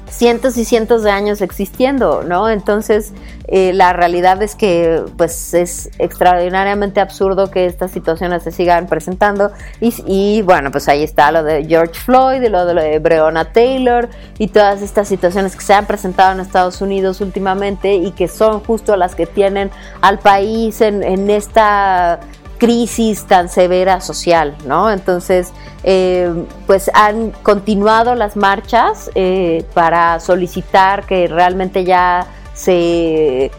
cientos 0.10 0.58
y 0.58 0.66
cientos 0.66 1.04
de 1.04 1.12
años 1.12 1.42
existiendo, 1.42 2.24
¿no? 2.24 2.50
Entonces, 2.50 3.14
eh, 3.48 3.74
la 3.74 3.94
realidad 3.94 4.42
es 4.42 4.56
que, 4.56 5.04
pues, 5.18 5.54
es 5.54 5.90
extraordinariamente 6.00 7.00
absurdo 7.00 7.52
que 7.52 7.66
estas 7.66 7.92
situaciones 7.92 8.44
se 8.44 8.52
sigan 8.52 8.88
presentando. 8.88 9.52
Y, 9.80 10.42
bueno, 10.42 10.72
pues 10.72 10.88
ahí 10.88 11.04
está 11.04 11.32
lo 11.32 11.44
de 11.44 11.66
George 11.66 11.94
Floyd 11.94 12.42
y 12.42 12.50
lo 12.50 12.66
de, 12.66 13.00
Breonna 13.00 13.46
Taylor 13.52 14.10
y 14.38 14.48
todas 14.48 14.82
estas 14.82 15.08
situaciones 15.08 15.56
que 15.56 15.62
se 15.62 15.74
han 15.74 15.86
presentado 15.86 16.34
en 16.34 16.40
Estados 16.40 16.82
Unidos 16.82 17.22
últimamente 17.22 17.96
y 17.96 18.12
que 18.12 18.28
son 18.28 18.62
justo 18.62 18.96
las 18.96 19.16
que 19.16 19.26
tienen 19.26 19.72
al 20.02 20.20
país 20.20 20.82
en 20.82 21.30
esta 21.30 22.20
crisis 22.58 23.26
tan 23.26 23.50
severa 23.50 24.02
social, 24.02 24.56
¿no? 24.66 24.92
Entonces, 24.92 25.52
eh, 25.84 26.32
pues 26.66 26.92
han 26.94 27.32
continuado 27.44 28.16
las 28.16 28.36
marchas 28.36 29.12
eh, 29.16 29.66
para 29.74 30.20
solicitar 30.20 31.06
que 31.06 31.28
realmente 31.28 31.84
ya 31.84 32.28
se 32.54 33.52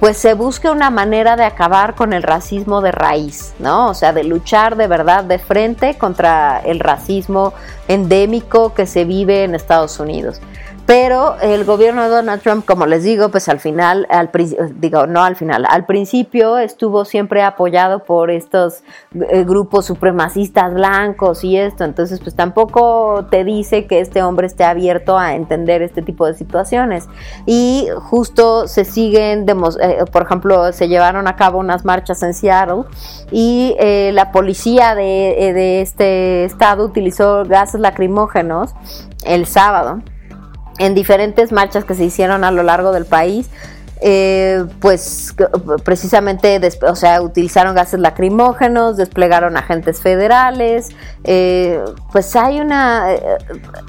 pues 0.00 0.16
se 0.16 0.34
busque 0.34 0.70
una 0.70 0.90
manera 0.90 1.34
de 1.34 1.44
acabar 1.44 1.96
con 1.96 2.12
el 2.12 2.22
racismo 2.22 2.80
de 2.80 2.92
raíz, 2.92 3.54
¿no? 3.58 3.88
O 3.88 3.94
sea, 3.94 4.12
de 4.12 4.22
luchar 4.22 4.76
de 4.76 4.86
verdad 4.86 5.24
de 5.24 5.40
frente 5.40 5.98
contra 5.98 6.60
el 6.60 6.78
racismo 6.78 7.52
endémico 7.88 8.74
que 8.74 8.86
se 8.86 9.04
vive 9.04 9.42
en 9.42 9.56
Estados 9.56 9.98
Unidos. 9.98 10.40
Pero 10.88 11.38
el 11.42 11.66
gobierno 11.66 12.02
de 12.04 12.08
Donald 12.08 12.40
Trump, 12.40 12.64
como 12.64 12.86
les 12.86 13.02
digo, 13.02 13.28
pues 13.28 13.50
al 13.50 13.60
final, 13.60 14.06
al, 14.08 14.30
digo, 14.76 15.06
no 15.06 15.22
al 15.22 15.36
final, 15.36 15.66
al 15.68 15.84
principio 15.84 16.56
estuvo 16.56 17.04
siempre 17.04 17.42
apoyado 17.42 18.04
por 18.04 18.30
estos 18.30 18.82
eh, 19.28 19.44
grupos 19.44 19.84
supremacistas 19.84 20.72
blancos 20.72 21.44
y 21.44 21.58
esto, 21.58 21.84
entonces 21.84 22.20
pues 22.20 22.34
tampoco 22.34 23.26
te 23.30 23.44
dice 23.44 23.86
que 23.86 24.00
este 24.00 24.22
hombre 24.22 24.46
esté 24.46 24.64
abierto 24.64 25.18
a 25.18 25.34
entender 25.34 25.82
este 25.82 26.00
tipo 26.00 26.24
de 26.24 26.32
situaciones. 26.32 27.06
Y 27.44 27.88
justo 27.94 28.66
se 28.66 28.86
siguen, 28.86 29.44
eh, 29.46 30.04
por 30.10 30.22
ejemplo, 30.22 30.72
se 30.72 30.88
llevaron 30.88 31.28
a 31.28 31.36
cabo 31.36 31.58
unas 31.58 31.84
marchas 31.84 32.22
en 32.22 32.32
Seattle 32.32 32.84
y 33.30 33.76
eh, 33.78 34.10
la 34.14 34.32
policía 34.32 34.94
de, 34.94 35.02
de 35.54 35.82
este 35.82 36.46
estado 36.46 36.86
utilizó 36.86 37.44
gases 37.44 37.78
lacrimógenos 37.78 38.72
el 39.26 39.44
sábado 39.44 40.00
en 40.78 40.94
diferentes 40.94 41.52
marchas 41.52 41.84
que 41.84 41.94
se 41.94 42.04
hicieron 42.04 42.44
a 42.44 42.50
lo 42.50 42.62
largo 42.62 42.92
del 42.92 43.04
país 43.04 43.48
eh, 44.00 44.64
pues 44.80 45.34
precisamente, 45.84 46.60
o 46.82 46.94
sea, 46.94 47.20
utilizaron 47.20 47.74
gases 47.74 47.98
lacrimógenos, 47.98 48.96
desplegaron 48.96 49.56
agentes 49.56 50.00
federales, 50.00 50.90
eh, 51.24 51.82
pues 52.12 52.36
hay 52.36 52.60
una, 52.60 53.12
eh, 53.12 53.20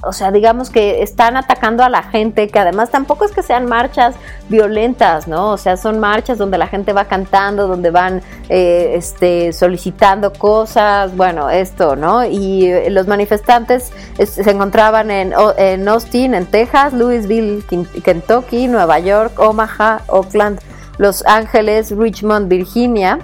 o 0.03 0.11
sea, 0.11 0.31
digamos 0.31 0.71
que 0.71 1.03
están 1.03 1.37
atacando 1.37 1.83
a 1.83 1.89
la 1.89 2.03
gente, 2.03 2.47
que 2.47 2.57
además 2.57 2.89
tampoco 2.89 3.25
es 3.25 3.31
que 3.31 3.43
sean 3.43 3.67
marchas 3.67 4.15
violentas, 4.49 5.27
¿no? 5.27 5.51
O 5.51 5.57
sea, 5.57 5.77
son 5.77 5.99
marchas 5.99 6.39
donde 6.39 6.57
la 6.57 6.67
gente 6.67 6.91
va 6.91 7.05
cantando, 7.05 7.67
donde 7.67 7.91
van 7.91 8.21
este, 8.49 9.53
solicitando 9.53 10.33
cosas, 10.33 11.15
bueno, 11.15 11.51
esto, 11.51 11.95
¿no? 11.95 12.25
Y 12.25 12.89
los 12.89 13.05
manifestantes 13.05 13.91
se 14.23 14.49
encontraban 14.49 15.11
en, 15.11 15.33
en 15.57 15.87
Austin, 15.87 16.33
en 16.33 16.47
Texas, 16.47 16.93
Louisville, 16.93 17.63
Kentucky, 18.03 18.67
Nueva 18.67 18.97
York, 18.99 19.39
Omaha, 19.39 19.98
Oakland, 20.07 20.59
Los 20.97 21.25
Ángeles, 21.25 21.91
Richmond, 21.91 22.47
Virginia. 22.47 23.19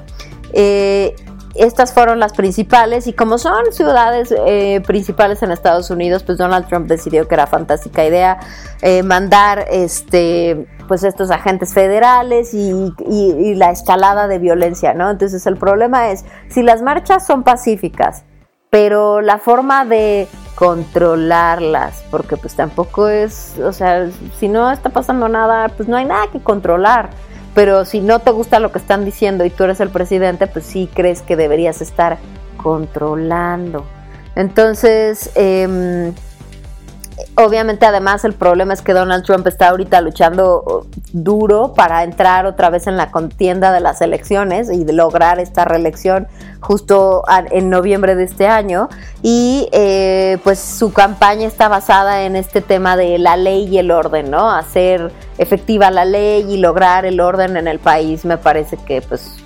Eh, 0.53 1.15
estas 1.55 1.94
fueron 1.94 2.20
las 2.20 2.34
principales 2.34 3.08
y 3.08 3.13
como 3.13 3.38
son 3.38 3.72
ciudades 3.72 4.34
eh, 4.46 4.82
principales 4.86 5.41
en 5.41 5.51
Estados 5.51 5.89
Unidos, 5.89 6.24
pues 6.24 6.38
Donald 6.38 6.67
Trump 6.67 6.88
decidió 6.88 7.27
que 7.27 7.36
era 7.36 7.48
fantástica 7.48 8.05
idea 8.05 8.39
eh, 8.82 9.03
mandar 9.03 9.65
este 9.72 10.67
pues 10.88 11.03
estos 11.03 11.32
agentes 11.32 11.74
federales 11.74 12.53
y, 12.53 12.94
y, 13.10 13.55
la 13.55 13.72
escalada 13.72 14.27
de 14.27 14.38
violencia, 14.38 14.94
¿no? 14.94 15.10
Entonces 15.10 15.48
el 15.48 15.58
problema 15.58 16.12
es, 16.12 16.25
si 16.50 16.62
las 16.62 16.84
marchas 16.84 17.25
son 17.25 17.44
pacíficas, 17.44 18.24
pero 18.70 19.22
la 19.22 19.39
forma 19.39 19.84
de 19.86 20.27
controlarlas, 20.56 22.04
porque 22.10 22.38
pues 22.38 22.56
tampoco 22.56 23.08
es, 23.10 23.60
o 23.60 23.74
sea, 23.74 24.10
si 24.40 24.48
no 24.48 24.72
está 24.72 24.90
pasando 24.90 25.28
nada, 25.28 25.70
pues 25.70 25.88
no 25.88 25.98
hay 25.98 26.06
nada 26.06 26.28
que 26.32 26.40
controlar. 26.40 27.10
Pero 27.54 27.86
si 27.86 28.02
no 28.02 28.20
te 28.20 28.32
gusta 28.32 28.60
lo 28.60 28.72
que 28.72 28.80
están 28.80 29.06
diciendo 29.06 29.46
y 29.46 29.50
tú 29.50 29.64
eres 29.64 29.80
el 29.80 29.90
presidente, 29.90 30.48
pues 30.48 30.66
sí 30.66 30.90
crees 30.94 31.22
que 31.22 31.38
deberías 31.38 31.82
estar 31.82 32.18
controlando. 32.58 33.86
Entonces, 34.36 35.30
eh, 35.36 36.12
Obviamente 37.36 37.86
además 37.86 38.26
el 38.26 38.34
problema 38.34 38.74
es 38.74 38.82
que 38.82 38.94
Donald 38.94 39.24
Trump 39.24 39.48
está 39.48 39.70
ahorita 39.70 40.02
luchando 40.02 40.64
uh, 40.66 41.02
duro 41.14 41.74
para 41.74 42.04
entrar 42.04 42.46
otra 42.46 42.70
vez 42.70 42.88
en 42.88 42.98
la 42.98 43.10
contienda 43.10 43.72
de 43.72 43.80
las 43.80 44.02
elecciones 44.02 44.70
y 44.70 44.84
lograr 44.86 45.40
esta 45.40 45.64
reelección 45.64 46.28
justo 46.60 47.24
en 47.52 47.70
noviembre 47.70 48.16
de 48.16 48.26
este 48.26 48.48
año 48.48 48.90
y 49.22 49.70
eh, 49.72 50.40
pues 50.44 50.60
su 50.60 50.92
campaña 50.92 51.48
está 51.48 51.70
basada 51.70 52.24
en 52.24 52.36
este 52.36 52.62
tema 52.62 52.98
de 52.98 53.18
la 53.18 53.38
ley 53.38 53.68
y 53.68 53.78
el 53.78 53.92
orden, 53.92 54.30
¿no? 54.30 54.52
Hacer 54.52 55.12
efectiva 55.38 55.92
la 55.92 56.04
ley 56.04 56.46
y 56.52 56.58
lograr 56.58 57.06
el 57.06 57.22
orden 57.22 57.56
en 57.56 57.68
el 57.68 57.80
país 57.80 58.26
me 58.26 58.38
parece 58.38 58.78
que 58.78 59.02
pues 59.02 59.38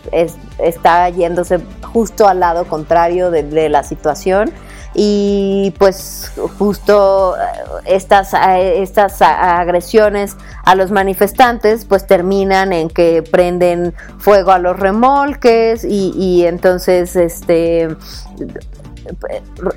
está 0.57 1.09
yéndose 1.09 1.59
justo 1.93 2.27
al 2.27 2.39
lado 2.39 2.65
contrario 2.65 3.29
de 3.29 3.69
la 3.69 3.83
situación 3.83 4.51
y 4.93 5.73
pues 5.77 6.31
justo 6.57 7.35
eh, 7.37 7.41
estas, 7.85 8.33
eh, 8.33 8.81
estas 8.81 9.21
agresiones 9.21 10.35
a 10.65 10.75
los 10.75 10.91
manifestantes 10.91 11.85
pues 11.85 12.07
terminan 12.07 12.73
en 12.73 12.89
que 12.89 13.21
prenden 13.23 13.93
fuego 14.17 14.51
a 14.51 14.59
los 14.59 14.79
remolques 14.79 15.83
y, 15.83 16.11
y 16.15 16.45
entonces 16.45 17.15
este 17.15 17.89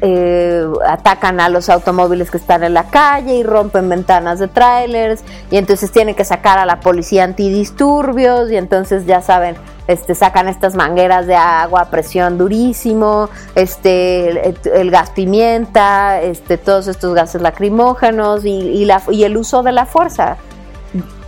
eh, 0.02 0.66
atacan 0.86 1.40
a 1.40 1.48
los 1.48 1.68
automóviles 1.68 2.30
que 2.30 2.36
están 2.36 2.64
en 2.64 2.74
la 2.74 2.84
calle 2.84 3.34
y 3.36 3.42
rompen 3.42 3.88
ventanas 3.88 4.38
de 4.38 4.48
trailers. 4.48 5.22
Y 5.50 5.56
entonces 5.56 5.90
tienen 5.90 6.14
que 6.14 6.24
sacar 6.24 6.58
a 6.58 6.66
la 6.66 6.80
policía 6.80 7.24
antidisturbios 7.24 8.50
y 8.50 8.56
entonces 8.56 9.06
ya 9.06 9.22
saben 9.22 9.56
este, 9.86 10.14
sacan 10.14 10.48
estas 10.48 10.74
mangueras 10.74 11.26
de 11.26 11.34
agua 11.34 11.82
a 11.82 11.90
presión 11.90 12.38
durísimo, 12.38 13.28
este, 13.54 14.54
el, 14.74 14.90
gas 14.90 15.10
pimienta, 15.10 16.20
este, 16.20 16.58
todos 16.58 16.86
estos 16.86 17.14
gases 17.14 17.42
lacrimógenos 17.42 18.44
y, 18.44 18.84
la, 18.84 19.02
y 19.10 19.24
el 19.24 19.36
uso 19.36 19.62
de 19.62 19.72
la 19.72 19.86
fuerza. 19.86 20.36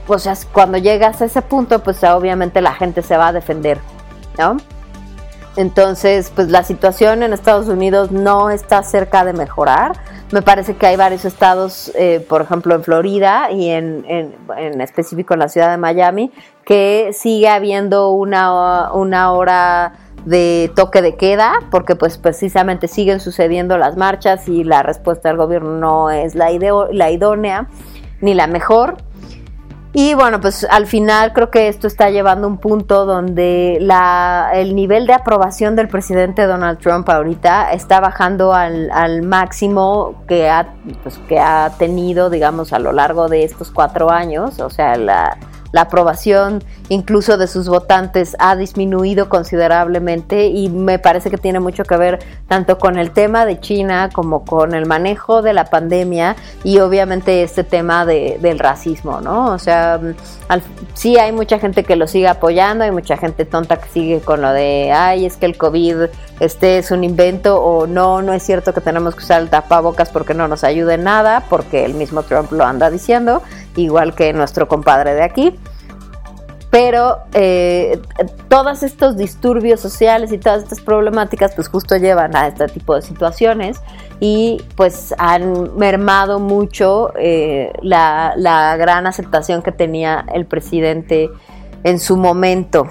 O 0.06 0.18
sea, 0.18 0.34
cuando 0.52 0.78
llegas 0.78 1.22
a 1.22 1.24
ese 1.24 1.42
punto, 1.42 1.78
pues 1.82 2.04
obviamente 2.04 2.60
la 2.60 2.74
gente 2.74 3.02
se 3.02 3.16
va 3.16 3.28
a 3.28 3.32
defender, 3.32 3.78
¿no? 4.38 4.58
Entonces, 5.56 6.32
pues 6.34 6.48
la 6.48 6.64
situación 6.64 7.22
en 7.22 7.32
Estados 7.32 7.68
Unidos 7.68 8.10
no 8.10 8.50
está 8.50 8.82
cerca 8.82 9.24
de 9.24 9.32
mejorar. 9.32 9.92
Me 10.32 10.42
parece 10.42 10.74
que 10.74 10.86
hay 10.86 10.96
varios 10.96 11.24
estados, 11.24 11.92
eh, 11.94 12.24
por 12.28 12.42
ejemplo 12.42 12.74
en 12.74 12.82
Florida 12.82 13.50
y 13.52 13.68
en, 13.68 14.04
en, 14.08 14.80
específico 14.80 15.34
en 15.34 15.40
la 15.40 15.48
ciudad 15.48 15.70
de 15.70 15.76
Miami, 15.76 16.32
que 16.64 17.10
sigue 17.12 17.48
habiendo 17.48 18.10
una, 18.10 18.92
una 18.92 19.32
hora 19.32 19.92
de 20.24 20.72
toque 20.74 21.02
de 21.02 21.16
queda, 21.16 21.60
porque 21.70 21.94
pues 21.94 22.18
precisamente 22.18 22.88
siguen 22.88 23.20
sucediendo 23.20 23.76
las 23.78 23.96
marchas 23.96 24.48
y 24.48 24.64
la 24.64 24.82
respuesta 24.82 25.28
del 25.28 25.36
gobierno 25.36 25.78
no 25.78 26.10
es 26.10 26.34
la, 26.34 26.48
la 26.90 27.10
idónea 27.10 27.68
ni 28.20 28.34
la 28.34 28.46
mejor. 28.46 28.96
Y 29.96 30.14
bueno, 30.14 30.40
pues 30.40 30.66
al 30.68 30.88
final 30.88 31.32
creo 31.32 31.52
que 31.52 31.68
esto 31.68 31.86
está 31.86 32.10
llevando 32.10 32.48
un 32.48 32.58
punto 32.58 33.06
donde 33.06 33.78
la, 33.80 34.50
el 34.52 34.74
nivel 34.74 35.06
de 35.06 35.12
aprobación 35.12 35.76
del 35.76 35.86
presidente 35.86 36.46
Donald 36.46 36.80
Trump 36.80 37.08
ahorita 37.08 37.72
está 37.72 38.00
bajando 38.00 38.52
al, 38.52 38.90
al 38.90 39.22
máximo 39.22 40.24
que 40.26 40.50
ha, 40.50 40.74
pues, 41.04 41.18
que 41.28 41.38
ha 41.38 41.70
tenido, 41.78 42.28
digamos, 42.28 42.72
a 42.72 42.80
lo 42.80 42.92
largo 42.92 43.28
de 43.28 43.44
estos 43.44 43.70
cuatro 43.70 44.10
años. 44.10 44.58
O 44.58 44.68
sea, 44.68 44.96
la, 44.96 45.38
la 45.74 45.80
aprobación 45.80 46.62
incluso 46.88 47.36
de 47.36 47.48
sus 47.48 47.68
votantes 47.68 48.36
ha 48.38 48.54
disminuido 48.54 49.28
considerablemente 49.28 50.46
y 50.46 50.68
me 50.68 51.00
parece 51.00 51.30
que 51.30 51.36
tiene 51.36 51.58
mucho 51.58 51.82
que 51.82 51.96
ver 51.96 52.20
tanto 52.46 52.78
con 52.78 52.96
el 52.96 53.10
tema 53.10 53.44
de 53.44 53.58
China 53.58 54.08
como 54.12 54.44
con 54.44 54.72
el 54.72 54.86
manejo 54.86 55.42
de 55.42 55.52
la 55.52 55.64
pandemia 55.64 56.36
y 56.62 56.78
obviamente 56.78 57.42
este 57.42 57.64
tema 57.64 58.06
de, 58.06 58.38
del 58.40 58.60
racismo, 58.60 59.20
¿no? 59.20 59.46
O 59.52 59.58
sea, 59.58 59.98
sí 60.94 61.18
hay 61.18 61.32
mucha 61.32 61.58
gente 61.58 61.82
que 61.82 61.96
lo 61.96 62.06
sigue 62.06 62.28
apoyando, 62.28 62.84
hay 62.84 62.92
mucha 62.92 63.16
gente 63.16 63.44
tonta 63.44 63.78
que 63.78 63.88
sigue 63.88 64.20
con 64.20 64.42
lo 64.42 64.52
de, 64.52 64.92
ay, 64.92 65.26
es 65.26 65.36
que 65.36 65.46
el 65.46 65.58
COVID 65.58 66.04
este 66.40 66.78
es 66.78 66.90
un 66.90 67.04
invento 67.04 67.62
o 67.62 67.86
no, 67.86 68.22
no 68.22 68.32
es 68.32 68.42
cierto 68.42 68.74
que 68.74 68.80
tenemos 68.80 69.14
que 69.14 69.22
usar 69.22 69.42
el 69.42 69.50
tapabocas 69.50 70.10
porque 70.10 70.34
no 70.34 70.48
nos 70.48 70.64
ayude 70.64 70.94
en 70.94 71.04
nada, 71.04 71.44
porque 71.48 71.84
el 71.84 71.94
mismo 71.94 72.22
Trump 72.22 72.50
lo 72.52 72.64
anda 72.64 72.90
diciendo 72.90 73.42
igual 73.76 74.14
que 74.14 74.32
nuestro 74.32 74.68
compadre 74.68 75.14
de 75.14 75.22
aquí. 75.22 75.58
Pero 76.70 77.18
eh, 77.34 78.00
todos 78.48 78.82
estos 78.82 79.16
disturbios 79.16 79.78
sociales 79.78 80.32
y 80.32 80.38
todas 80.38 80.64
estas 80.64 80.80
problemáticas 80.80 81.54
pues 81.54 81.68
justo 81.68 81.96
llevan 81.96 82.34
a 82.34 82.48
este 82.48 82.66
tipo 82.66 82.96
de 82.96 83.02
situaciones 83.02 83.80
y 84.18 84.60
pues 84.74 85.14
han 85.18 85.76
mermado 85.78 86.40
mucho 86.40 87.12
eh, 87.16 87.72
la, 87.80 88.34
la 88.36 88.76
gran 88.76 89.06
aceptación 89.06 89.62
que 89.62 89.70
tenía 89.70 90.24
el 90.34 90.46
presidente 90.46 91.30
en 91.84 92.00
su 92.00 92.16
momento. 92.16 92.88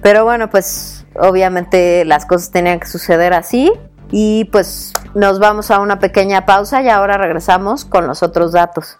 Pero 0.00 0.24
bueno, 0.24 0.48
pues 0.48 0.93
obviamente 1.20 2.04
las 2.04 2.26
cosas 2.26 2.50
tenían 2.50 2.80
que 2.80 2.86
suceder 2.86 3.32
así 3.32 3.72
y 4.10 4.44
pues 4.46 4.92
nos 5.14 5.38
vamos 5.38 5.70
a 5.70 5.80
una 5.80 5.98
pequeña 5.98 6.46
pausa 6.46 6.82
y 6.82 6.88
ahora 6.88 7.18
regresamos 7.18 7.84
con 7.84 8.06
los 8.06 8.22
otros 8.22 8.52
datos. 8.52 8.98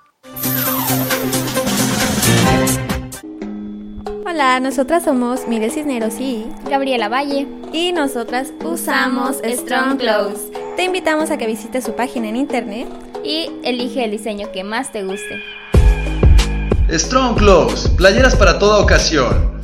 Hola, 4.27 4.59
nosotras 4.59 5.05
somos 5.05 5.47
Mire 5.47 5.71
Cisneros 5.71 6.15
y 6.19 6.47
Gabriela 6.69 7.09
Valle. 7.09 7.47
Y 7.73 7.93
nosotras 7.93 8.53
usamos 8.65 9.37
Strong 9.45 9.99
Clothes. 9.99 10.51
Te 10.77 10.83
invitamos 10.83 11.31
a 11.31 11.39
que 11.39 11.47
visites 11.47 11.85
su 11.85 11.95
página 11.95 12.31
en 12.31 12.35
internet 12.35 12.89
y 13.23 13.49
elige 13.63 14.05
el 14.05 14.11
diseño 14.11 14.51
que 14.51 14.65
más 14.65 14.91
te 14.91 15.05
guste. 15.05 15.41
Strong 16.91 17.37
Clothes, 17.37 17.89
playeras 17.91 18.35
para 18.35 18.59
toda 18.59 18.81
ocasión. 18.81 19.64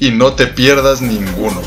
y 0.00 0.10
no 0.10 0.32
te 0.32 0.46
pierdas 0.46 1.02
ninguno. 1.02 1.60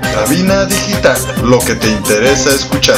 Cabina 0.00 0.64
Digital, 0.64 1.16
lo 1.44 1.58
que 1.60 1.74
te 1.74 1.88
interesa 1.88 2.50
escuchar. 2.50 2.96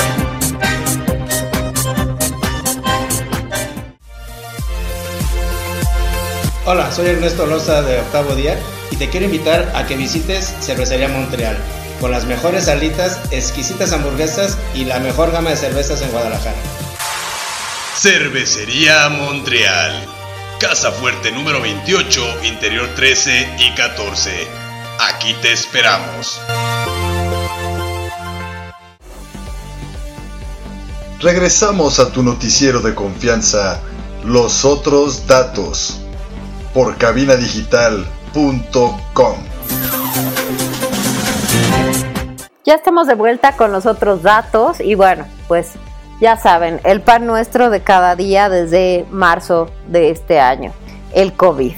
Hola, 6.65 6.93
soy 6.93 7.09
Ernesto 7.09 7.47
Loza 7.47 7.83
de 7.83 7.99
Octavo 7.99 8.37
Día 8.37 8.57
y 8.93 8.97
te 8.97 9.09
quiero 9.11 9.27
invitar 9.27 9.73
a 9.75 9.87
que 9.87 9.97
visites 9.97 10.55
Cervecería 10.61 11.09
Montreal, 11.09 11.59
con 12.01 12.13
las 12.13 12.27
mejores 12.27 12.67
salitas, 12.67 13.21
exquisitas 13.33 13.93
hamburguesas 13.93 14.57
y 14.73 14.85
la 14.85 15.01
mejor 15.01 15.33
gama 15.33 15.51
de 15.51 15.57
cervezas 15.57 16.01
en 16.03 16.13
Guadalajara. 16.13 16.57
Cervecería 17.97 19.09
Montreal, 19.09 20.07
Casa 20.61 20.93
Fuerte 20.93 21.33
número 21.33 21.61
28, 21.63 22.45
Interior 22.45 22.87
13 22.95 23.57
y 23.61 23.75
14. 23.75 24.47
Aquí 25.09 25.33
te 25.41 25.53
esperamos. 25.53 26.39
Regresamos 31.19 31.99
a 31.99 32.13
tu 32.13 32.23
noticiero 32.23 32.81
de 32.81 32.95
confianza, 32.95 33.81
Los 34.23 34.67
Otros 34.67 35.27
Datos, 35.27 35.99
por 36.75 36.99
cabinadigital.com. 36.99 39.39
Ya 42.67 42.75
estamos 42.75 43.07
de 43.07 43.15
vuelta 43.15 43.57
con 43.57 43.73
los 43.73 43.87
otros 43.87 44.23
datos 44.23 44.81
y 44.81 44.95
bueno, 44.95 45.25
pues 45.49 45.71
ya 46.21 46.37
saben, 46.37 46.81
el 46.85 47.01
pan 47.01 47.27
nuestro 47.27 47.71
de 47.71 47.81
cada 47.81 48.15
día 48.15 48.49
desde 48.49 49.07
marzo 49.11 49.71
de 49.89 50.11
este 50.11 50.41
año, 50.41 50.73
el 51.15 51.33
COVID. 51.33 51.75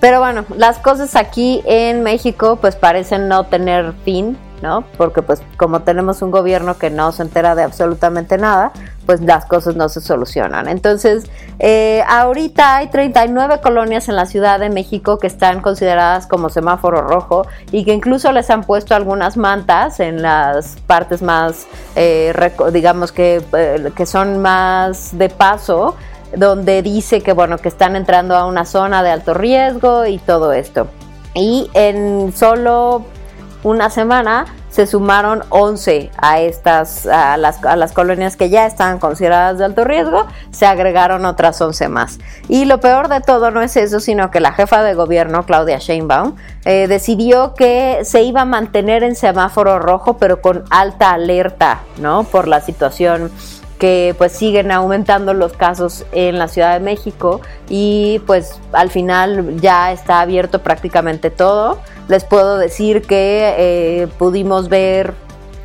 Pero 0.00 0.20
bueno, 0.20 0.44
las 0.56 0.78
cosas 0.78 1.16
aquí 1.16 1.62
en 1.64 2.02
México 2.02 2.58
pues 2.60 2.76
parecen 2.76 3.28
no 3.28 3.44
tener 3.44 3.94
fin, 4.04 4.36
¿no? 4.62 4.84
Porque 4.96 5.22
pues 5.22 5.42
como 5.56 5.80
tenemos 5.80 6.22
un 6.22 6.30
gobierno 6.30 6.78
que 6.78 6.90
no 6.90 7.12
se 7.12 7.22
entera 7.22 7.54
de 7.54 7.62
absolutamente 7.62 8.38
nada, 8.38 8.72
pues 9.04 9.20
las 9.20 9.46
cosas 9.46 9.76
no 9.76 9.88
se 9.88 10.00
solucionan. 10.00 10.68
Entonces, 10.68 11.24
eh, 11.58 12.02
ahorita 12.08 12.76
hay 12.76 12.88
39 12.88 13.60
colonias 13.62 14.08
en 14.08 14.16
la 14.16 14.26
Ciudad 14.26 14.58
de 14.58 14.68
México 14.68 15.18
que 15.18 15.26
están 15.26 15.60
consideradas 15.60 16.26
como 16.26 16.48
semáforo 16.48 17.02
rojo 17.02 17.46
y 17.70 17.84
que 17.84 17.92
incluso 17.92 18.32
les 18.32 18.50
han 18.50 18.64
puesto 18.64 18.94
algunas 18.94 19.36
mantas 19.36 20.00
en 20.00 20.22
las 20.22 20.76
partes 20.86 21.22
más, 21.22 21.66
eh, 21.94 22.34
digamos 22.72 23.12
que, 23.12 23.42
eh, 23.52 23.92
que 23.94 24.06
son 24.06 24.42
más 24.42 25.16
de 25.16 25.28
paso 25.28 25.94
donde 26.34 26.82
dice 26.82 27.22
que 27.22 27.32
bueno 27.32 27.58
que 27.58 27.68
están 27.68 27.94
entrando 27.94 28.36
a 28.36 28.46
una 28.46 28.64
zona 28.64 29.02
de 29.02 29.10
alto 29.10 29.32
riesgo 29.32 30.06
y 30.06 30.18
todo 30.18 30.52
esto. 30.52 30.88
Y 31.34 31.70
en 31.74 32.32
solo 32.34 33.04
una 33.66 33.90
semana 33.90 34.46
se 34.70 34.86
sumaron 34.86 35.42
11 35.48 36.12
a 36.18 36.40
estas 36.40 37.04
a 37.06 37.36
las, 37.36 37.64
a 37.64 37.74
las 37.74 37.90
colonias 37.90 38.36
que 38.36 38.48
ya 38.48 38.64
estaban 38.64 39.00
consideradas 39.00 39.58
de 39.58 39.64
alto 39.64 39.82
riesgo, 39.82 40.24
se 40.52 40.66
agregaron 40.66 41.24
otras 41.24 41.60
11 41.60 41.88
más. 41.88 42.20
Y 42.46 42.66
lo 42.66 42.78
peor 42.78 43.08
de 43.08 43.20
todo 43.20 43.50
no 43.50 43.62
es 43.62 43.76
eso, 43.76 43.98
sino 43.98 44.30
que 44.30 44.38
la 44.38 44.52
jefa 44.52 44.84
de 44.84 44.94
gobierno, 44.94 45.44
Claudia 45.46 45.78
Sheinbaum, 45.78 46.36
eh, 46.64 46.86
decidió 46.86 47.54
que 47.54 48.00
se 48.04 48.22
iba 48.22 48.42
a 48.42 48.44
mantener 48.44 49.02
en 49.02 49.16
semáforo 49.16 49.80
rojo, 49.80 50.16
pero 50.16 50.40
con 50.40 50.62
alta 50.70 51.10
alerta, 51.10 51.80
¿no? 51.98 52.22
Por 52.22 52.46
la 52.46 52.60
situación 52.60 53.32
que 53.78 54.14
pues 54.16 54.32
siguen 54.32 54.72
aumentando 54.72 55.34
los 55.34 55.52
casos 55.52 56.04
en 56.12 56.38
la 56.38 56.48
Ciudad 56.48 56.74
de 56.74 56.80
México 56.80 57.40
y 57.68 58.20
pues 58.26 58.58
al 58.72 58.90
final 58.90 59.60
ya 59.60 59.92
está 59.92 60.20
abierto 60.20 60.62
prácticamente 60.62 61.30
todo. 61.30 61.78
Les 62.08 62.24
puedo 62.24 62.58
decir 62.58 63.02
que 63.02 63.54
eh, 63.58 64.08
pudimos 64.18 64.68
ver 64.68 65.14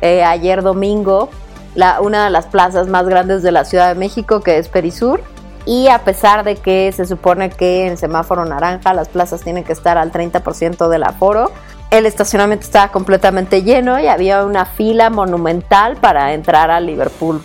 eh, 0.00 0.24
ayer 0.24 0.62
domingo 0.62 1.30
la, 1.74 2.00
una 2.00 2.24
de 2.24 2.30
las 2.30 2.46
plazas 2.46 2.88
más 2.88 3.06
grandes 3.06 3.42
de 3.42 3.52
la 3.52 3.64
Ciudad 3.64 3.88
de 3.88 3.94
México 3.94 4.40
que 4.40 4.58
es 4.58 4.68
Perisur 4.68 5.22
y 5.64 5.88
a 5.88 6.00
pesar 6.00 6.44
de 6.44 6.56
que 6.56 6.92
se 6.92 7.06
supone 7.06 7.50
que 7.50 7.86
en 7.86 7.96
semáforo 7.96 8.44
naranja 8.44 8.92
las 8.94 9.08
plazas 9.08 9.42
tienen 9.42 9.64
que 9.64 9.72
estar 9.72 9.96
al 9.96 10.10
30% 10.10 10.88
del 10.88 11.04
aforo, 11.04 11.52
el 11.90 12.04
estacionamiento 12.04 12.64
estaba 12.64 12.90
completamente 12.90 13.62
lleno 13.62 14.00
y 14.00 14.08
había 14.08 14.44
una 14.44 14.64
fila 14.64 15.08
monumental 15.08 15.96
para 15.96 16.34
entrar 16.34 16.70
a 16.70 16.80
Liverpool 16.80 17.42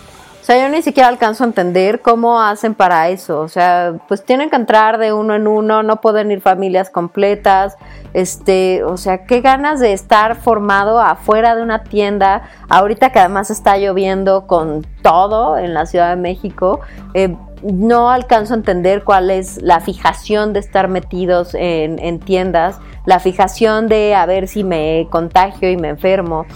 sea, 0.48 0.62
yo 0.62 0.74
ni 0.74 0.80
siquiera 0.80 1.10
alcanzo 1.10 1.44
a 1.44 1.46
entender 1.46 2.00
cómo 2.00 2.40
hacen 2.40 2.74
para 2.74 3.10
eso. 3.10 3.40
O 3.40 3.48
sea, 3.48 3.96
pues 4.08 4.24
tienen 4.24 4.48
que 4.48 4.56
entrar 4.56 4.96
de 4.96 5.12
uno 5.12 5.34
en 5.34 5.46
uno, 5.46 5.82
no 5.82 6.00
pueden 6.00 6.30
ir 6.30 6.40
familias 6.40 6.88
completas. 6.88 7.76
Este, 8.14 8.82
o 8.82 8.96
sea, 8.96 9.26
qué 9.26 9.42
ganas 9.42 9.78
de 9.78 9.92
estar 9.92 10.36
formado 10.36 11.00
afuera 11.00 11.54
de 11.54 11.62
una 11.62 11.84
tienda. 11.84 12.48
Ahorita 12.70 13.12
que 13.12 13.18
además 13.18 13.50
está 13.50 13.76
lloviendo 13.76 14.46
con 14.46 14.86
todo 15.02 15.58
en 15.58 15.74
la 15.74 15.84
Ciudad 15.84 16.08
de 16.08 16.16
México. 16.16 16.80
Eh, 17.12 17.36
no 17.62 18.10
alcanzo 18.10 18.54
a 18.54 18.56
entender 18.56 19.04
cuál 19.04 19.30
es 19.30 19.60
la 19.60 19.80
fijación 19.80 20.54
de 20.54 20.60
estar 20.60 20.88
metidos 20.88 21.54
en, 21.54 21.98
en 21.98 22.20
tiendas, 22.20 22.78
la 23.04 23.20
fijación 23.20 23.86
de 23.86 24.14
a 24.14 24.24
ver 24.24 24.48
si 24.48 24.64
me 24.64 25.08
contagio 25.10 25.70
y 25.70 25.76
me 25.76 25.90
enfermo. 25.90 26.46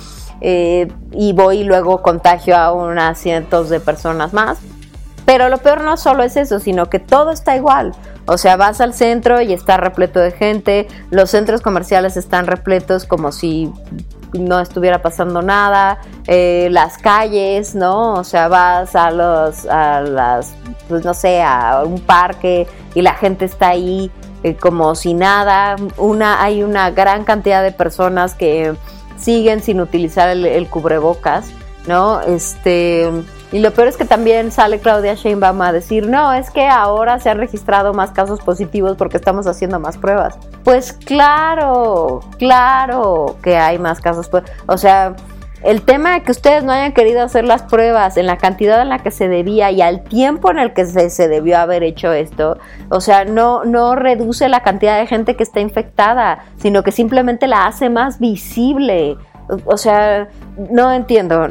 Eh, 0.44 0.88
y 1.12 1.32
voy 1.32 1.58
y 1.58 1.64
luego 1.64 2.02
contagio 2.02 2.56
a 2.56 2.72
unas 2.72 3.16
cientos 3.16 3.70
de 3.70 3.78
personas 3.78 4.32
más. 4.32 4.58
Pero 5.24 5.48
lo 5.48 5.58
peor 5.58 5.84
no 5.84 5.96
solo 5.96 6.24
es 6.24 6.36
eso, 6.36 6.58
sino 6.58 6.90
que 6.90 6.98
todo 6.98 7.30
está 7.30 7.56
igual. 7.56 7.92
O 8.26 8.36
sea, 8.38 8.56
vas 8.56 8.80
al 8.80 8.92
centro 8.92 9.40
y 9.40 9.52
está 9.52 9.76
repleto 9.76 10.18
de 10.20 10.32
gente, 10.32 10.88
los 11.10 11.30
centros 11.30 11.60
comerciales 11.60 12.16
están 12.16 12.46
repletos 12.46 13.04
como 13.04 13.32
si 13.32 13.72
no 14.32 14.60
estuviera 14.60 15.02
pasando 15.02 15.42
nada, 15.42 15.98
eh, 16.26 16.68
las 16.70 16.98
calles, 16.98 17.74
¿no? 17.74 18.14
O 18.14 18.24
sea, 18.24 18.48
vas 18.48 18.96
a 18.96 19.10
los, 19.10 19.66
a 19.66 20.00
las, 20.00 20.54
pues 20.88 21.04
no 21.04 21.14
sé, 21.14 21.42
a 21.42 21.82
un 21.84 22.00
parque 22.00 22.66
y 22.94 23.02
la 23.02 23.14
gente 23.14 23.44
está 23.44 23.68
ahí 23.68 24.10
eh, 24.42 24.56
como 24.56 24.94
si 24.94 25.14
nada. 25.14 25.76
Una, 25.98 26.42
hay 26.42 26.62
una 26.62 26.90
gran 26.90 27.24
cantidad 27.24 27.62
de 27.62 27.72
personas 27.72 28.34
que 28.34 28.74
siguen 29.22 29.62
sin 29.62 29.80
utilizar 29.80 30.28
el, 30.28 30.68
cubrebocas, 30.68 31.50
¿no? 31.86 32.20
Este, 32.20 33.10
y 33.52 33.58
lo 33.58 33.70
peor 33.72 33.88
es 33.88 33.96
que 33.96 34.04
también 34.04 34.50
sale 34.50 34.78
Claudia 34.78 35.14
Sheinbaum 35.14 35.60
a 35.62 35.72
decir, 35.72 36.08
no, 36.08 36.32
es 36.32 36.50
que 36.50 36.68
ahora 36.68 37.20
se 37.20 37.30
han 37.30 37.38
registrado 37.38 37.92
más 37.92 38.10
casos 38.10 38.40
positivos 38.40 38.96
porque 38.96 39.16
estamos 39.16 39.46
haciendo 39.46 39.78
más 39.78 39.98
pruebas. 39.98 40.38
Pues 40.64 40.92
claro, 40.92 42.20
claro 42.38 43.36
que 43.42 43.56
hay 43.56 43.78
más 43.78 44.00
casos. 44.00 44.30
O 44.66 44.78
sea, 44.78 45.16
el 45.64 45.82
tema 45.82 46.14
de 46.14 46.22
que 46.22 46.32
ustedes 46.32 46.64
no 46.64 46.72
hayan 46.72 46.92
querido 46.92 47.22
hacer 47.22 47.44
las 47.44 47.62
pruebas 47.62 48.16
en 48.16 48.26
la 48.26 48.36
cantidad 48.36 48.82
en 48.82 48.88
la 48.88 48.98
que 48.98 49.10
se 49.10 49.28
debía 49.28 49.70
y 49.70 49.80
al 49.80 50.02
tiempo 50.02 50.50
en 50.50 50.58
el 50.58 50.72
que 50.72 50.86
se, 50.86 51.28
debió 51.28 51.58
haber 51.58 51.82
hecho 51.84 52.12
esto, 52.12 52.58
o 52.88 53.00
sea, 53.00 53.24
no, 53.24 53.64
no 53.64 53.94
reduce 53.94 54.48
la 54.48 54.62
cantidad 54.62 54.98
de 54.98 55.06
gente 55.06 55.36
que 55.36 55.44
está 55.44 55.60
infectada, 55.60 56.44
sino 56.56 56.82
que 56.82 56.90
simplemente 56.90 57.46
la 57.46 57.66
hace 57.66 57.90
más 57.90 58.18
visible. 58.18 59.16
O, 59.64 59.76
sea, 59.76 60.28
no 60.70 60.92
entiendo. 60.92 61.46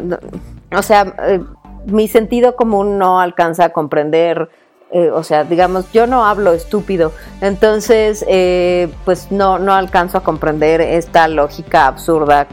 o 0.75 0.81
sea, 0.81 1.13
eh, 1.27 1.41
mi 1.85 2.07
sentido 2.07 2.55
común 2.55 2.97
no 2.97 3.21
alcanza 3.21 3.65
a 3.65 3.69
comprender. 3.69 4.49
Eh, 4.93 5.09
o 5.09 5.23
sea, 5.23 5.45
digamos, 5.45 5.89
yo 5.93 6.05
no 6.05 6.25
hablo 6.25 6.51
estúpido, 6.51 7.13
entonces, 7.39 8.25
eh, 8.27 8.91
pues 9.05 9.31
no, 9.31 9.57
no 9.57 9.73
alcanzo 9.73 10.17
a 10.17 10.23
comprender 10.23 10.81
esta 10.81 11.29
lógica 11.29 11.87
absurda 11.87 12.47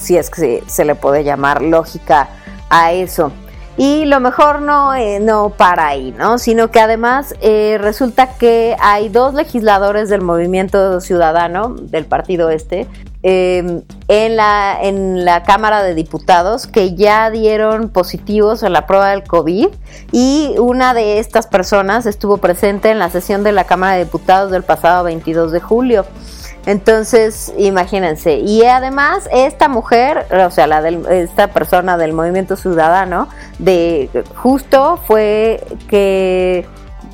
si 0.00 0.16
es 0.16 0.30
que 0.30 0.62
se, 0.66 0.84
le 0.84 0.94
puede 0.94 1.24
llamar 1.24 1.62
lógica 1.62 2.28
a 2.68 2.92
eso. 2.92 3.32
Y 3.76 4.04
lo 4.04 4.20
mejor 4.20 4.60
no, 4.60 4.94
eh, 4.94 5.20
no 5.20 5.50
para 5.56 5.88
ahí, 5.88 6.14
¿no? 6.18 6.38
Sino 6.38 6.70
que 6.70 6.80
además 6.80 7.34
eh, 7.40 7.78
resulta 7.80 8.34
que 8.34 8.76
hay 8.78 9.08
dos 9.08 9.32
legisladores 9.32 10.08
del 10.08 10.20
movimiento 10.20 11.00
ciudadano, 11.00 11.74
del 11.74 12.04
partido 12.04 12.50
este, 12.50 12.86
em, 13.22 13.80
en, 14.08 14.36
la, 14.36 14.76
en 14.82 15.24
la 15.24 15.44
Cámara 15.44 15.82
de 15.82 15.94
Diputados 15.94 16.66
que 16.66 16.94
ya 16.94 17.30
dieron 17.30 17.88
positivos 17.88 18.62
a 18.64 18.68
la 18.68 18.86
prueba 18.86 19.10
del 19.10 19.22
COVID 19.22 19.68
y 20.12 20.54
una 20.58 20.92
de 20.92 21.18
estas 21.18 21.46
personas 21.46 22.04
estuvo 22.04 22.36
presente 22.36 22.90
en 22.90 22.98
la 22.98 23.08
sesión 23.08 23.44
de 23.44 23.52
la 23.52 23.64
Cámara 23.64 23.94
de 23.94 24.04
Diputados 24.04 24.50
del 24.50 24.62
pasado 24.62 25.04
22 25.04 25.52
de 25.52 25.60
julio. 25.60 26.04
Entonces, 26.66 27.52
imagínense. 27.56 28.34
Y 28.34 28.64
además, 28.64 29.28
esta 29.32 29.68
mujer, 29.68 30.26
o 30.46 30.50
sea, 30.50 30.66
la 30.66 30.86
esta 31.10 31.48
persona 31.48 31.96
del 31.96 32.12
movimiento 32.12 32.56
ciudadano, 32.56 33.28
de 33.58 34.10
justo 34.36 34.98
fue 35.06 35.64
que 35.88 36.66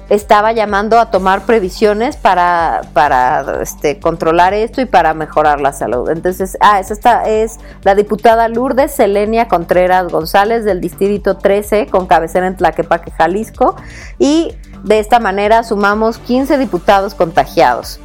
estaba 0.09 0.53
llamando 0.53 0.99
a 0.99 1.11
tomar 1.11 1.43
previsiones 1.43 2.17
para, 2.17 2.83
para 2.93 3.61
este, 3.63 3.99
controlar 3.99 4.55
esto 4.55 4.81
y 4.81 4.87
para 4.87 5.15
mejorar 5.15 5.61
la 5.61 5.73
salud. 5.73 6.09
Entonces, 6.11 6.57
ah, 6.61 6.79
esta 6.79 7.25
es 7.25 7.59
la 7.83 7.95
diputada 7.95 8.49
Lourdes 8.49 8.93
Selenia 8.93 9.49
Contreras 9.49 10.09
González 10.09 10.65
del 10.65 10.81
Distrito 10.81 11.37
13 11.37 11.87
con 11.87 12.07
cabecera 12.07 12.47
en 12.47 12.57
Tlaquepaque, 12.57 13.11
Jalisco. 13.11 13.77
Y 14.19 14.55
de 14.85 15.01
esta 15.01 15.19
manera 15.19 15.65
sumamos 15.65 16.19
15 16.19 16.59
diputados 16.59 17.15
contagiados. 17.15 18.01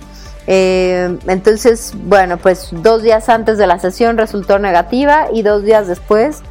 Eh, 0.47 1.17
entonces, 1.27 1.93
bueno, 1.95 2.38
pues 2.38 2.69
dos 2.71 3.04
días 3.04 3.30
antes 3.30 3.58
de 3.58 3.67
la 3.67 3.80
sesión 3.80 4.17
resultó 4.17 4.60
negativa 4.60 5.27
y 5.32 5.43
dos 5.43 5.63
días 5.63 5.88
después 5.88 6.41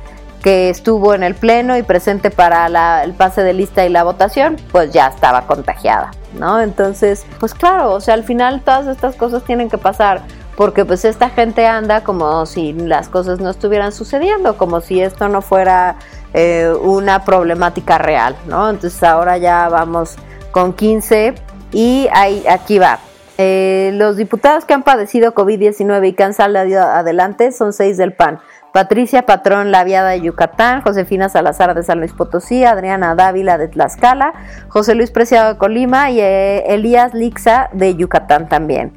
que 0.43 0.71
estuvo 0.71 1.15
en 1.15 1.23
el 1.23 1.35
pleno 1.35 1.77
y 1.77 1.83
presente 1.83 2.31
para 2.31 3.03
el 3.05 3.13
pase 3.13 3.43
de 3.43 3.53
lista 3.53 3.85
y 3.85 3.91
la 3.91 4.05
votación, 4.05 4.57
pues 4.73 4.91
ya 4.93 5.09
estaba 5.09 5.47
contagiada, 5.47 6.13
¿no? 6.39 6.61
Entonces, 6.61 7.27
pues 7.39 7.53
claro, 7.53 7.93
o 7.93 8.01
sea, 8.01 8.15
al 8.15 8.25
final 8.25 8.63
todas 8.63 8.87
estas 8.87 9.17
cosas 9.17 9.45
tienen 9.45 9.69
que 9.69 9.77
pasar 9.77 10.23
porque 10.57 10.85
pues 10.85 11.05
esta 11.05 11.31
gente 11.31 11.67
anda 11.67 12.05
como 12.05 12.45
si 12.47 12.73
las 12.73 13.09
cosas 13.09 13.41
no 13.41 13.51
estuvieran 13.51 13.93
sucediendo, 13.93 14.57
como 14.57 14.81
si 14.81 15.01
esto 15.01 15.29
no 15.29 15.43
fuera 15.43 15.97
eh, 16.35 16.73
una 16.83 17.25
problemática 17.25 17.99
real, 17.99 18.37
¿no? 18.47 18.69
Entonces 18.69 19.03
ahora 19.03 19.39
ya 19.39 19.69
vamos 19.69 20.17
con 20.53 20.73
15 20.73 21.35
y 21.73 22.09
ahí, 22.13 22.45
aquí 22.49 22.79
va. 22.79 22.99
Eh, 23.43 23.93
los 23.95 24.19
diputados 24.19 24.67
que 24.67 24.75
han 24.75 24.83
padecido 24.83 25.33
COVID-19 25.33 26.09
y 26.09 26.13
que 26.13 26.25
han 26.25 26.35
salido 26.35 26.83
adelante 26.83 27.53
son 27.53 27.73
seis 27.73 27.97
del 27.97 28.13
PAN. 28.13 28.39
Patricia 28.75 29.25
Patrón 29.25 29.71
Laviada 29.71 30.11
de 30.11 30.21
Yucatán, 30.21 30.83
Josefina 30.83 31.31
Salazar 31.31 31.75
de 31.75 31.83
San 31.83 32.01
Luis 32.01 32.13
Potosí, 32.13 32.65
Adriana 32.65 33.15
Dávila 33.15 33.57
de 33.57 33.69
Tlaxcala, 33.69 34.35
José 34.69 34.95
Luis 34.95 35.11
Preciado 35.11 35.55
de 35.55 35.59
Colima 35.59 36.11
y 36.11 36.21
eh, 36.21 36.75
Elías 36.75 37.15
Lixa 37.15 37.71
de 37.73 37.97
Yucatán 37.97 38.47
también. 38.47 38.93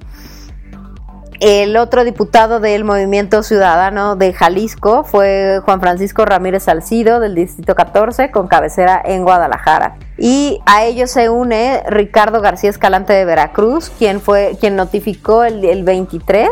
El 1.46 1.76
otro 1.76 2.06
diputado 2.06 2.62
del 2.62 2.86
Movimiento 2.86 3.44
Ciudadano 3.44 4.16
de 4.16 4.32
Jalisco 4.32 5.04
fue 5.04 5.60
Juan 5.66 5.82
Francisco 5.82 6.24
Ramírez 6.24 6.64
Salcido 6.64 7.20
del 7.20 7.36
Distrito 7.36 7.76
14 7.76 8.32
con 8.32 8.48
cabecera 8.48 9.02
en 9.04 9.26
Guadalajara. 9.26 9.98
Y 10.18 10.62
a 10.66 10.86
ellos 10.86 11.12
se 11.12 11.30
une 11.30 11.84
Ricardo 11.86 12.40
García 12.40 12.70
Escalante 12.70 13.12
de 13.12 13.26
Veracruz, 13.26 13.90
quien 13.90 14.22
fue 14.22 14.56
quien 14.58 14.78
notificó 14.78 15.44
el, 15.44 15.66
el 15.66 15.84
23 15.84 16.48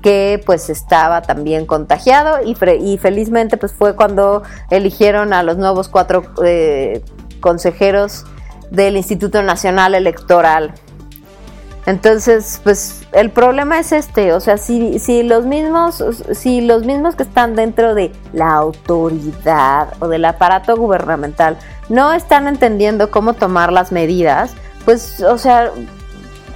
que 0.00 0.42
pues 0.46 0.70
estaba 0.70 1.20
también 1.20 1.66
contagiado 1.66 2.38
y, 2.42 2.56
y, 2.80 2.96
felizmente 2.96 3.58
pues 3.58 3.74
fue 3.74 3.94
cuando 3.94 4.42
eligieron 4.70 5.34
a 5.34 5.42
los 5.42 5.58
nuevos 5.58 5.90
cuatro 5.90 6.22
eh, 6.42 7.02
consejeros 7.40 8.24
del 8.70 8.96
Instituto 8.96 9.42
Nacional 9.42 9.94
Electoral. 9.94 10.72
Entonces, 11.88 12.60
pues 12.64 13.00
el 13.12 13.30
problema 13.30 13.78
es 13.78 13.92
este, 13.92 14.34
o 14.34 14.40
sea, 14.40 14.58
si, 14.58 14.98
si 14.98 15.22
los 15.22 15.46
mismos, 15.46 16.04
si 16.32 16.60
los 16.60 16.84
mismos 16.84 17.16
que 17.16 17.22
están 17.22 17.56
dentro 17.56 17.94
de 17.94 18.12
la 18.34 18.52
autoridad 18.52 19.94
o 19.98 20.06
del 20.06 20.26
aparato 20.26 20.76
gubernamental 20.76 21.56
no 21.88 22.12
están 22.12 22.46
entendiendo 22.46 23.10
cómo 23.10 23.32
tomar 23.32 23.72
las 23.72 23.90
medidas, 23.90 24.52
pues, 24.84 25.22
o 25.22 25.38
sea, 25.38 25.70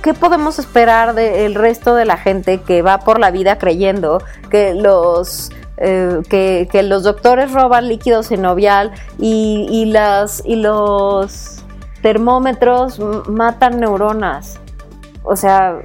¿qué 0.03 0.12
podemos 0.12 0.59
esperar 0.59 1.14
del 1.14 1.55
resto 1.55 1.95
de 1.95 2.05
la 2.05 2.18
gente 2.18 2.61
que 2.61 2.83
va 2.83 2.99
por 2.99 3.18
la 3.18 3.31
vida 3.31 3.57
creyendo 3.57 4.23
que 4.51 4.75
los 4.75 5.49
eh, 5.79 6.21
que, 6.29 6.83
los 6.83 7.05
doctores 7.05 7.53
roban 7.53 7.88
líquido 7.88 8.23
sinovial 8.23 8.92
y, 9.18 9.66
y, 9.71 9.87
las, 9.87 10.42
y 10.45 10.57
los 10.57 11.64
termómetros 12.03 13.01
matan 13.31 13.81
neuronas? 13.81 14.59
O 15.25 15.37
sea, 15.37 15.81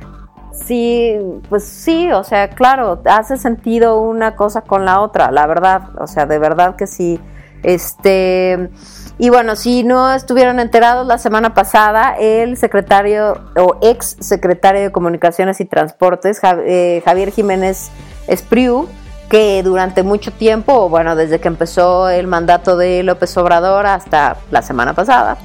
sí, 0.51 1.15
pues 1.49 1.63
sí, 1.63 2.11
o 2.11 2.23
sea, 2.23 2.49
claro, 2.49 3.01
hace 3.05 3.37
sentido 3.37 4.01
una 4.01 4.35
cosa 4.35 4.61
con 4.61 4.85
la 4.85 5.01
otra, 5.01 5.31
la 5.31 5.47
verdad, 5.47 5.89
o 5.99 6.07
sea, 6.07 6.25
de 6.25 6.39
verdad 6.39 6.75
que 6.75 6.87
sí. 6.87 7.19
Este, 7.63 8.69
y 9.17 9.29
bueno, 9.29 9.55
si 9.55 9.83
no 9.83 10.13
estuvieron 10.13 10.59
enterados 10.59 11.07
la 11.07 11.17
semana 11.17 11.53
pasada, 11.53 12.15
el 12.19 12.55
secretario 12.57 13.33
o 13.55 13.77
ex 13.81 14.15
secretario 14.19 14.81
de 14.81 14.91
Comunicaciones 14.91 15.59
y 15.59 15.65
Transportes, 15.65 16.39
eh, 16.43 17.01
Javier 17.03 17.31
Jiménez 17.31 17.89
Espriu, 18.27 18.87
que 19.29 19.61
durante 19.63 20.03
mucho 20.03 20.31
tiempo, 20.31 20.87
bueno, 20.89 21.15
desde 21.15 21.39
que 21.39 21.47
empezó 21.47 22.09
el 22.09 22.27
mandato 22.27 22.77
de 22.77 23.03
López 23.03 23.35
Obrador 23.37 23.87
hasta 23.87 24.37
la 24.51 24.61
semana 24.61 24.93
pasada, 24.93 25.37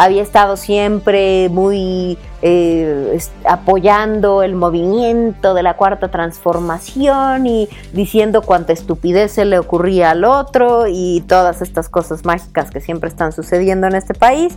había 0.00 0.22
estado 0.22 0.56
siempre 0.56 1.50
muy 1.50 2.16
eh, 2.40 3.18
apoyando 3.44 4.42
el 4.42 4.54
movimiento 4.54 5.52
de 5.52 5.62
la 5.62 5.76
cuarta 5.76 6.08
transformación 6.08 7.46
y 7.46 7.68
diciendo 7.92 8.40
cuánta 8.40 8.72
estupidez 8.72 9.32
se 9.32 9.44
le 9.44 9.58
ocurría 9.58 10.12
al 10.12 10.24
otro 10.24 10.86
y 10.88 11.22
todas 11.28 11.60
estas 11.60 11.90
cosas 11.90 12.24
mágicas 12.24 12.70
que 12.70 12.80
siempre 12.80 13.10
están 13.10 13.32
sucediendo 13.32 13.88
en 13.88 13.94
este 13.94 14.14
país, 14.14 14.56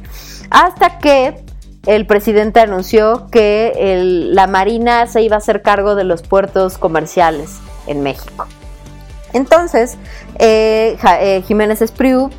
hasta 0.50 0.98
que 1.00 1.44
el 1.88 2.06
presidente 2.06 2.62
anunció 2.62 3.28
que 3.30 4.00
la 4.32 4.48
Marina 4.48 5.08
se 5.08 5.24
iba 5.24 5.36
a 5.36 5.40
hacer 5.40 5.62
cargo 5.62 5.96
de 5.96 6.06
los 6.06 6.22
puertos 6.22 6.78
comerciales 6.78 7.60
en 7.88 8.02
México. 8.02 8.48
Entonces, 9.34 9.98
eh, 10.40 10.98
eh, 11.20 11.44
Jiménez 11.46 11.82
Espriu 11.82 12.30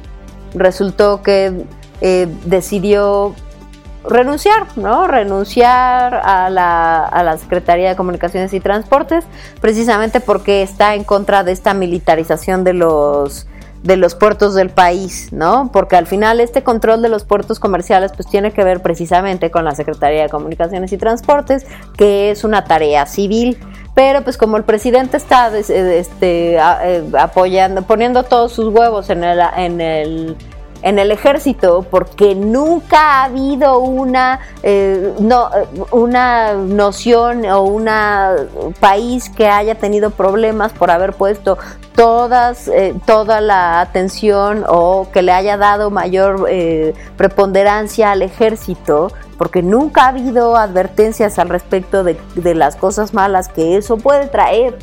resultó 0.55 1.21
que 1.23 1.67
eh, 2.01 2.29
decidió 2.45 3.35
renunciar, 4.09 4.67
¿no? 4.77 5.07
Renunciar 5.07 6.15
a 6.15 6.51
la, 6.51 7.05
a 7.05 7.23
la 7.23 7.39
Secretaría 7.39 7.89
de 7.89 7.97
Comunicaciones 7.97 8.53
y 8.53 8.61
Transportes, 8.61 9.25
precisamente 9.61 10.21
porque 10.21 10.63
está 10.63 10.95
en 10.95 11.05
contra 11.05 11.43
de 11.43 11.53
esta 11.53 11.75
militarización 11.75 12.65
de 12.65 12.75
los 12.75 13.47
de 13.85 13.99
los 13.99 14.15
puertos 14.15 14.55
del 14.55 14.71
país, 14.71 15.31
¿no? 15.31 15.69
Porque 15.71 15.95
al 15.97 16.07
final 16.07 16.41
este 16.41 16.63
control 16.63 17.03
de 17.03 17.11
los 17.11 17.25
puertos 17.25 17.61
comerciales 17.61 18.13
pues 18.17 18.27
tiene 18.27 18.51
que 18.51 18.65
ver 18.65 18.81
precisamente 18.81 19.51
con 19.51 19.67
la 19.67 19.75
Secretaría 19.75 20.23
de 20.23 20.31
Comunicaciones 20.31 20.91
y 20.93 20.97
Transportes, 20.97 21.67
que 21.99 22.31
es 22.31 22.45
una 22.45 22.65
tarea 22.65 23.05
civil. 23.05 23.59
Pero 23.95 24.23
pues 24.23 24.39
como 24.39 24.57
el 24.57 24.65
presidente 24.65 25.19
está 25.19 25.57
este, 25.57 26.57
eh, 26.57 27.05
apoyando, 27.19 27.83
poniendo 27.83 28.23
todos 28.23 28.53
sus 28.53 28.73
huevos 28.73 29.11
en 29.11 29.23
el, 29.23 29.39
en 29.55 29.81
el 29.83 30.37
en 30.85 30.99
el 30.99 31.11
ejército 31.11 31.87
porque 31.91 32.35
nunca 32.35 32.99
ha 32.99 33.25
habido 33.25 33.79
una, 33.79 34.41
eh, 34.63 35.15
no, 35.19 35.49
una 35.93 36.53
noción 36.53 37.47
o 37.47 37.63
un 37.63 37.89
país 38.79 39.31
que 39.31 39.49
haya 39.49 39.77
tenido 39.77 40.11
problemas 40.11 40.75
por 40.75 40.91
haber 40.91 41.15
puesto 41.15 41.57
todas, 41.97 42.69
eh, 42.69 42.95
toda 43.07 43.41
la 43.41 43.81
atención 43.81 44.67
o 44.69 45.09
que 45.11 45.23
le 45.23 45.33
haya 45.33 45.57
dado 45.57 45.91
mayor 45.91 46.49
eh, 46.51 46.93
preponderancia 47.17 48.13
al 48.13 48.21
ejército, 48.21 49.11
porque 49.39 49.63
nunca 49.63 50.05
ha 50.05 50.09
habido 50.09 50.55
advertencias 50.55 51.39
al 51.39 51.49
respecto 51.49 52.05
de, 52.05 52.21
de 52.35 52.55
las 52.55 52.77
cosas 52.77 53.15
malas 53.15 53.49
que 53.49 53.79
eso 53.79 53.97
puede 53.97 54.27
traer, 54.27 54.79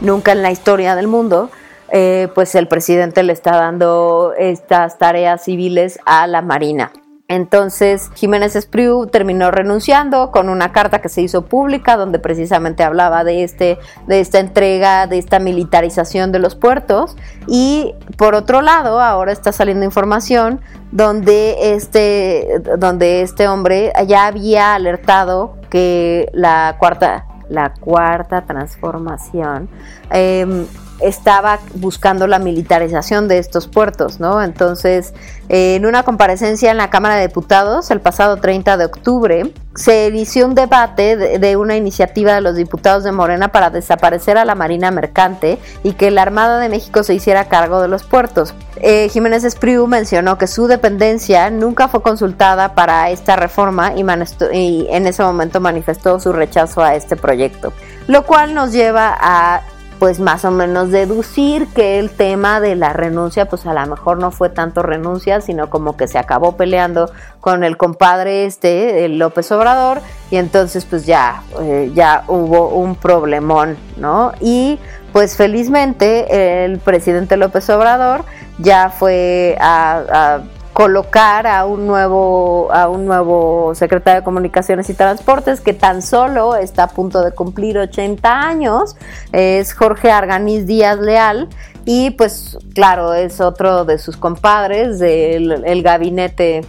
nunca 0.00 0.32
en 0.32 0.40
la 0.40 0.50
historia 0.50 0.96
del 0.96 1.06
mundo. 1.06 1.50
Eh, 1.94 2.28
pues 2.34 2.54
el 2.54 2.68
presidente 2.68 3.22
le 3.22 3.34
está 3.34 3.52
dando 3.52 4.32
estas 4.38 4.96
tareas 4.96 5.44
civiles 5.44 5.98
a 6.06 6.26
la 6.26 6.40
Marina. 6.40 6.90
Entonces 7.28 8.10
Jiménez 8.14 8.56
Espriu 8.56 9.06
terminó 9.06 9.50
renunciando 9.50 10.30
con 10.30 10.48
una 10.48 10.72
carta 10.72 11.00
que 11.00 11.08
se 11.08 11.22
hizo 11.22 11.46
pública 11.46 11.96
donde 11.96 12.18
precisamente 12.18 12.82
hablaba 12.82 13.24
de 13.24 13.44
este 13.44 13.78
de 14.06 14.20
esta 14.20 14.38
entrega, 14.38 15.06
de 15.06 15.18
esta 15.18 15.38
militarización 15.38 16.32
de 16.32 16.38
los 16.38 16.56
puertos 16.56 17.16
y 17.46 17.94
por 18.16 18.34
otro 18.34 18.60
lado 18.60 19.00
ahora 19.00 19.32
está 19.32 19.52
saliendo 19.52 19.84
información 19.84 20.60
donde 20.90 21.74
este 21.74 22.60
donde 22.78 23.22
este 23.22 23.48
hombre 23.48 23.92
ya 24.06 24.26
había 24.26 24.74
alertado 24.74 25.56
que 25.70 26.28
la 26.32 26.76
cuarta 26.78 27.26
la 27.48 27.72
cuarta 27.72 28.44
transformación 28.44 29.70
eh, 30.10 30.66
estaba 31.00 31.58
buscando 31.74 32.26
la 32.26 32.38
militarización 32.38 33.28
de 33.28 33.38
estos 33.38 33.66
puertos, 33.66 34.20
¿no? 34.20 34.42
Entonces, 34.42 35.12
en 35.48 35.84
una 35.84 36.04
comparecencia 36.04 36.70
en 36.70 36.76
la 36.76 36.90
Cámara 36.90 37.16
de 37.16 37.26
Diputados 37.26 37.90
el 37.90 38.00
pasado 38.00 38.36
30 38.36 38.76
de 38.76 38.84
octubre, 38.84 39.52
se 39.74 40.08
inició 40.08 40.46
un 40.46 40.54
debate 40.54 41.16
de, 41.16 41.56
una 41.56 41.76
iniciativa 41.76 42.34
de 42.34 42.40
los 42.40 42.56
diputados 42.56 43.04
de 43.04 43.12
Morena 43.12 43.48
para 43.48 43.70
desaparecer 43.70 44.36
a 44.36 44.44
la 44.44 44.54
Marina 44.54 44.90
Mercante 44.90 45.58
y 45.82 45.94
que 45.94 46.10
la 46.10 46.22
Armada 46.22 46.58
de 46.58 46.68
México 46.68 47.02
se 47.02 47.14
hiciera 47.14 47.46
cargo 47.46 47.80
de 47.80 47.88
los 47.88 48.04
puertos. 48.04 48.54
Eh, 48.76 49.08
Jiménez 49.10 49.44
Espriu 49.44 49.86
mencionó 49.86 50.38
que 50.38 50.46
su 50.46 50.66
dependencia 50.66 51.50
nunca 51.50 51.88
fue 51.88 52.02
consultada 52.02 52.74
para 52.74 53.10
esta 53.10 53.36
reforma 53.36 53.94
y, 53.94 54.04
y 54.52 54.86
en 54.90 55.06
ese 55.06 55.22
momento 55.22 55.60
manifestó 55.60 56.20
su 56.20 56.32
rechazo 56.32 56.82
a 56.82 56.94
este 56.94 57.16
proyecto, 57.16 57.72
lo 58.08 58.24
cual 58.24 58.54
nos 58.54 58.72
lleva 58.72 59.16
a 59.18 59.62
pues 60.02 60.18
más 60.18 60.44
o 60.44 60.50
menos 60.50 60.90
deducir 60.90 61.68
que 61.68 62.00
el 62.00 62.10
tema 62.10 62.60
de 62.60 62.74
la 62.74 62.92
renuncia, 62.92 63.44
pues 63.44 63.66
a 63.66 63.72
lo 63.72 63.86
mejor 63.86 64.18
no 64.18 64.32
fue 64.32 64.48
tanto 64.48 64.82
renuncia, 64.82 65.40
sino 65.40 65.70
como 65.70 65.96
que 65.96 66.08
se 66.08 66.18
acabó 66.18 66.56
peleando 66.56 67.08
con 67.38 67.62
el 67.62 67.76
compadre 67.76 68.44
este, 68.44 69.08
López 69.08 69.52
Obrador, 69.52 70.00
y 70.28 70.38
entonces 70.38 70.86
pues 70.86 71.06
ya, 71.06 71.44
eh, 71.60 71.92
ya 71.94 72.24
hubo 72.26 72.70
un 72.70 72.96
problemón, 72.96 73.76
¿no? 73.96 74.32
Y 74.40 74.80
pues 75.12 75.36
felizmente 75.36 76.64
el 76.64 76.80
presidente 76.80 77.36
López 77.36 77.70
Obrador 77.70 78.24
ya 78.58 78.90
fue 78.90 79.56
a, 79.60 80.40
colocar 80.72 81.46
a 81.46 81.66
un 81.66 81.86
nuevo 81.86 82.72
a 82.72 82.88
un 82.88 83.04
nuevo 83.04 83.74
secretario 83.74 84.20
de 84.20 84.24
Comunicaciones 84.24 84.88
y 84.88 84.94
Transportes 84.94 85.60
que 85.60 85.74
tan 85.74 86.00
solo 86.02 86.56
está 86.56 86.84
a 86.84 86.88
punto 86.88 87.22
de 87.22 87.32
cumplir 87.32 87.78
80 87.78 88.40
años, 88.40 88.96
es 89.32 89.74
Jorge 89.74 90.10
Arganiz 90.10 90.66
Díaz 90.66 90.98
Leal 90.98 91.48
y 91.84 92.10
pues 92.10 92.56
claro, 92.74 93.12
es 93.12 93.40
otro 93.40 93.84
de 93.84 93.98
sus 93.98 94.16
compadres 94.16 94.98
del 94.98 95.62
el 95.64 95.82
gabinete 95.82 96.62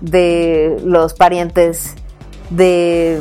de 0.00 0.76
los 0.84 1.14
parientes 1.14 1.94
de 2.50 3.20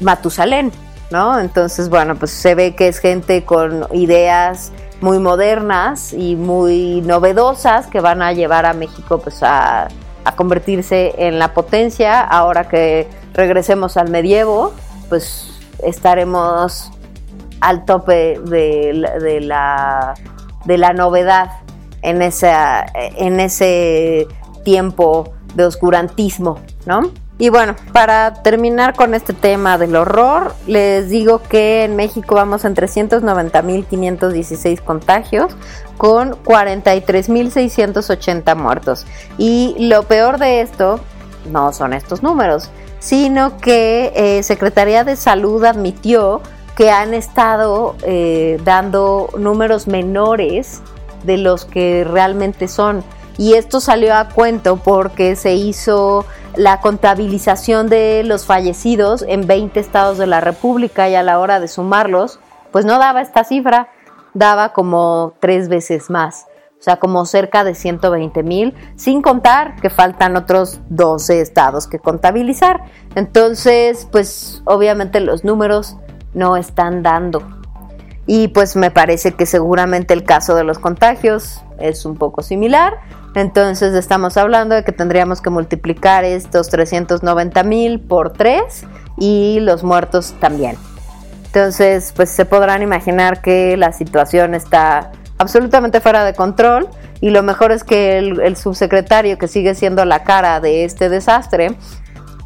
Matusalén, 0.00 0.72
¿no? 1.10 1.38
Entonces, 1.38 1.88
bueno, 1.88 2.16
pues 2.16 2.30
se 2.30 2.54
ve 2.54 2.74
que 2.74 2.88
es 2.88 2.98
gente 2.98 3.44
con 3.44 3.86
ideas 3.92 4.72
muy 5.00 5.18
modernas 5.18 6.12
y 6.12 6.36
muy 6.36 7.00
novedosas 7.02 7.86
que 7.86 8.00
van 8.00 8.22
a 8.22 8.32
llevar 8.32 8.66
a 8.66 8.72
México 8.72 9.18
pues 9.18 9.42
a, 9.42 9.88
convertirse 10.36 11.14
en 11.18 11.40
la 11.40 11.54
potencia. 11.54 12.20
Ahora 12.20 12.68
que 12.68 13.08
regresemos 13.34 13.96
al 13.96 14.10
medievo, 14.10 14.72
pues 15.08 15.58
estaremos 15.82 16.92
al 17.60 17.84
tope 17.84 18.38
de, 18.38 19.06
de, 19.20 19.40
la, 19.40 20.14
de 20.66 20.78
la 20.78 20.92
novedad 20.92 21.50
en, 22.02 22.22
esa, 22.22 22.86
en 22.94 23.40
ese 23.40 24.28
tiempo 24.64 25.32
de 25.54 25.64
oscurantismo, 25.64 26.60
¿no? 26.86 27.10
Y 27.40 27.48
bueno, 27.48 27.74
para 27.94 28.42
terminar 28.42 28.94
con 28.94 29.14
este 29.14 29.32
tema 29.32 29.78
del 29.78 29.96
horror, 29.96 30.54
les 30.66 31.08
digo 31.08 31.40
que 31.42 31.84
en 31.84 31.96
México 31.96 32.34
vamos 32.34 32.66
en 32.66 32.76
390.516 32.76 34.82
contagios 34.82 35.56
con 35.96 36.32
43.680 36.44 38.54
muertos. 38.56 39.06
Y 39.38 39.74
lo 39.78 40.02
peor 40.02 40.36
de 40.38 40.60
esto 40.60 41.00
no 41.50 41.72
son 41.72 41.94
estos 41.94 42.22
números, 42.22 42.70
sino 42.98 43.56
que 43.56 44.12
eh, 44.14 44.42
Secretaría 44.42 45.04
de 45.04 45.16
Salud 45.16 45.64
admitió 45.64 46.42
que 46.76 46.90
han 46.90 47.14
estado 47.14 47.96
eh, 48.02 48.60
dando 48.64 49.30
números 49.38 49.86
menores 49.86 50.82
de 51.24 51.38
los 51.38 51.64
que 51.64 52.04
realmente 52.04 52.68
son. 52.68 53.02
Y 53.38 53.54
esto 53.54 53.80
salió 53.80 54.14
a 54.14 54.28
cuento 54.28 54.76
porque 54.76 55.36
se 55.36 55.54
hizo 55.54 56.26
la 56.56 56.80
contabilización 56.80 57.88
de 57.88 58.22
los 58.24 58.46
fallecidos 58.46 59.24
en 59.26 59.46
20 59.46 59.78
estados 59.78 60.18
de 60.18 60.26
la 60.26 60.40
República 60.40 61.08
y 61.08 61.14
a 61.14 61.22
la 61.22 61.38
hora 61.38 61.60
de 61.60 61.68
sumarlos, 61.68 62.40
pues 62.72 62.84
no 62.84 62.98
daba 62.98 63.20
esta 63.20 63.44
cifra, 63.44 63.88
daba 64.34 64.72
como 64.72 65.34
tres 65.40 65.68
veces 65.68 66.10
más, 66.10 66.46
o 66.78 66.82
sea, 66.82 66.96
como 66.96 67.24
cerca 67.26 67.62
de 67.64 67.74
120 67.74 68.42
mil, 68.42 68.74
sin 68.96 69.22
contar 69.22 69.76
que 69.76 69.90
faltan 69.90 70.36
otros 70.36 70.80
12 70.88 71.40
estados 71.40 71.86
que 71.86 71.98
contabilizar. 71.98 72.84
Entonces, 73.14 74.08
pues 74.10 74.62
obviamente 74.64 75.20
los 75.20 75.44
números 75.44 75.96
no 76.32 76.56
están 76.56 77.02
dando. 77.02 77.42
Y 78.26 78.48
pues 78.48 78.76
me 78.76 78.90
parece 78.90 79.32
que 79.32 79.46
seguramente 79.46 80.14
el 80.14 80.24
caso 80.24 80.54
de 80.54 80.64
los 80.64 80.78
contagios 80.78 81.62
es 81.78 82.04
un 82.04 82.16
poco 82.16 82.42
similar 82.42 83.00
entonces 83.34 83.94
estamos 83.94 84.36
hablando 84.36 84.74
de 84.74 84.84
que 84.84 84.92
tendríamos 84.92 85.40
que 85.40 85.50
multiplicar 85.50 86.24
estos 86.24 86.68
390 86.68 87.62
mil 87.62 88.00
por 88.00 88.32
3 88.32 88.62
y 89.18 89.60
los 89.60 89.84
muertos 89.84 90.34
también. 90.40 90.76
Entonces, 91.46 92.12
pues 92.14 92.30
se 92.30 92.44
podrán 92.44 92.82
imaginar 92.82 93.42
que 93.42 93.76
la 93.76 93.92
situación 93.92 94.54
está 94.54 95.12
absolutamente 95.38 96.00
fuera 96.00 96.24
de 96.24 96.34
control 96.34 96.88
y 97.20 97.30
lo 97.30 97.42
mejor 97.42 97.72
es 97.72 97.84
que 97.84 98.18
el, 98.18 98.56
subsecretario 98.56 99.38
que 99.38 99.48
sigue 99.48 99.74
siendo 99.74 100.04
la 100.04 100.22
cara 100.22 100.60
de 100.60 100.84
este 100.84 101.08
desastre 101.08 101.76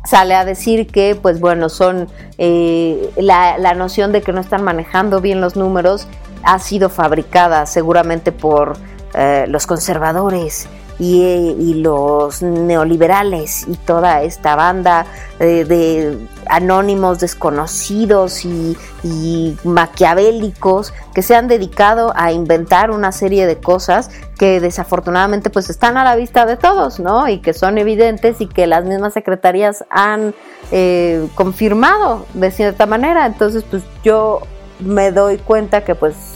sale 0.04 0.34
a 0.34 0.44
decir 0.44 0.86
que, 0.86 1.18
pues 1.20 1.40
bueno, 1.40 1.68
son 1.68 2.08
eh, 2.38 3.10
la, 3.16 3.58
la 3.58 3.74
noción 3.74 4.12
de 4.12 4.22
que 4.22 4.32
no 4.32 4.40
están 4.40 4.62
manejando 4.62 5.20
bien 5.20 5.40
los 5.40 5.56
números 5.56 6.08
ha 6.42 6.58
sido 6.58 6.88
fabricada 6.90 7.66
seguramente 7.66 8.32
por 8.32 8.76
eh, 9.14 9.46
los 9.48 9.66
conservadores 9.66 10.68
y, 10.98 11.74
los 11.74 12.42
neoliberales 12.42 13.66
y 13.66 13.74
toda 13.74 14.22
esta 14.22 14.54
banda 14.54 15.06
eh, 15.40 15.64
de 15.64 16.18
anónimos 16.48 17.18
desconocidos 17.20 18.44
y, 18.44 18.76
maquiavélicos 19.64 20.94
que 21.14 21.20
se 21.22 21.34
han 21.34 21.46
dedicado 21.46 22.12
a 22.16 22.32
inventar 22.32 22.90
una 22.90 23.12
serie 23.12 23.46
de 23.46 23.58
cosas 23.58 24.10
que 24.38 24.60
desafortunadamente 24.60 25.50
pues 25.50 25.68
están 25.68 25.98
a 25.98 26.04
la 26.04 26.16
vista 26.16 26.46
de 26.46 26.56
todos, 26.56 27.00
¿no? 27.00 27.28
Y 27.28 27.38
que 27.40 27.52
son 27.52 27.76
evidentes 27.76 28.40
y 28.40 28.46
que 28.46 28.66
las 28.66 28.84
mismas 28.84 29.12
secretarías 29.12 29.84
han 29.90 30.34
eh, 30.72 31.28
confirmado 31.34 32.24
de 32.32 32.50
cierta 32.50 32.86
manera. 32.86 33.26
Entonces 33.26 33.62
pues 33.70 33.82
yo 34.02 34.40
me 34.80 35.10
doy 35.12 35.36
cuenta 35.36 35.84
que 35.84 35.94
pues 35.94 36.33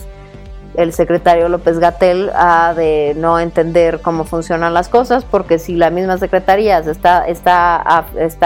el 0.79 0.93
secretario 0.93 1.49
López 1.49 1.81
Gatel 1.81 2.31
ha 2.37 2.73
de 2.73 3.13
no 3.17 3.41
entender 3.41 4.01
cómo 4.01 4.23
funcionan 4.23 4.75
las 4.75 4.89
cosas, 4.89 5.25
porque 5.25 5.59
si 5.59 5.75
la 5.75 5.91
misma 5.91 6.19
secretaría 6.19 6.79
está, 6.79 7.25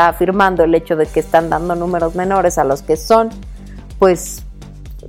afirmando 0.09 0.64
el 0.64 0.75
hecho 0.75 0.97
de 0.97 1.05
que 1.05 1.21
están 1.21 1.51
dando 1.51 1.75
números 1.75 2.14
menores 2.14 2.57
a 2.57 2.64
los 2.64 2.81
que 2.81 2.97
son, 2.97 3.29
pues, 3.99 4.45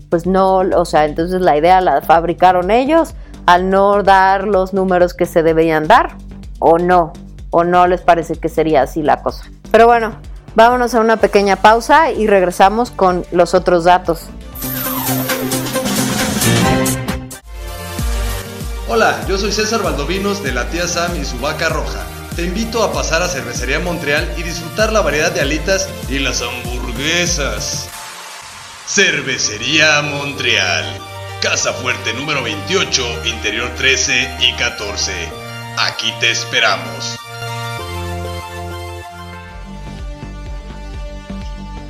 pues 0.10 0.28
no, 0.28 0.58
o 0.58 0.84
sea, 0.84 1.06
entonces 1.06 1.40
la 1.40 1.56
idea 1.56 1.80
la 1.80 2.02
fabricaron 2.02 2.72
ellos 2.72 3.16
al 3.46 3.70
no 3.70 4.04
dar 4.04 4.46
los 4.46 4.74
números 4.74 5.14
que 5.14 5.26
se 5.26 5.44
deberían 5.44 5.88
dar, 5.88 6.18
o 6.60 6.78
no, 6.78 7.14
o 7.52 7.64
no 7.64 7.88
les 7.88 8.02
parece 8.02 8.36
que 8.36 8.50
sería 8.50 8.82
así 8.82 9.02
la 9.02 9.24
cosa. 9.24 9.46
Pero 9.72 9.86
bueno, 9.86 10.12
vámonos 10.56 10.94
a 10.94 11.00
una 11.00 11.16
pequeña 11.16 11.56
pausa 11.56 12.12
y 12.12 12.28
regresamos 12.28 12.92
con 12.92 13.24
los 13.32 13.54
otros 13.54 13.86
datos. 13.86 14.28
Hola, 18.96 19.26
yo 19.28 19.40
soy 19.40 19.52
César 19.52 19.82
Valdovinos 19.82 20.44
de 20.44 20.52
la 20.52 20.70
tía 20.70 20.88
Sam 20.88 21.20
y 21.20 21.26
su 21.26 21.40
vaca 21.40 21.68
roja. 21.68 22.06
Te 22.36 22.44
invito 22.44 22.84
a 22.84 22.94
pasar 22.94 23.24
a 23.24 23.28
Cervecería 23.28 23.80
Montreal 23.80 24.32
y 24.38 24.44
disfrutar 24.44 24.94
la 24.94 25.02
variedad 25.02 25.32
de 25.32 25.42
alitas 25.42 25.90
y 26.10 26.20
las 26.20 26.44
hamburguesas. 26.44 27.90
Cervecería 28.88 30.00
Montreal. 30.04 30.86
Casa 31.42 31.74
Fuerte 31.74 32.14
número 32.14 32.44
28, 32.44 33.26
interior 33.26 33.72
13 33.78 34.38
y 34.42 34.54
14. 34.58 35.12
Aquí 35.80 36.14
te 36.20 36.30
esperamos. 36.30 37.18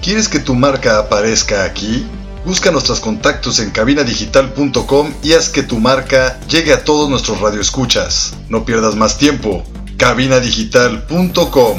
¿Quieres 0.02 0.30
que 0.30 0.40
tu 0.40 0.56
marca 0.56 1.00
aparezca 1.00 1.66
aquí? 1.66 2.08
Busca 2.46 2.72
nuestros 2.72 3.00
contactos 3.00 3.60
en 3.60 3.72
cabinadigital.com 3.72 5.14
y 5.24 5.32
haz 5.32 5.48
que 5.48 5.64
tu 5.64 5.80
marca 5.80 6.38
llegue 6.50 6.74
a 6.74 6.84
todos 6.84 7.10
nuestros 7.10 7.40
radioescuchas. 7.40 8.34
No 8.50 8.66
pierdas 8.66 8.96
más 8.96 9.18
tiempo. 9.18 9.64
cabinadigital.com 9.98 11.78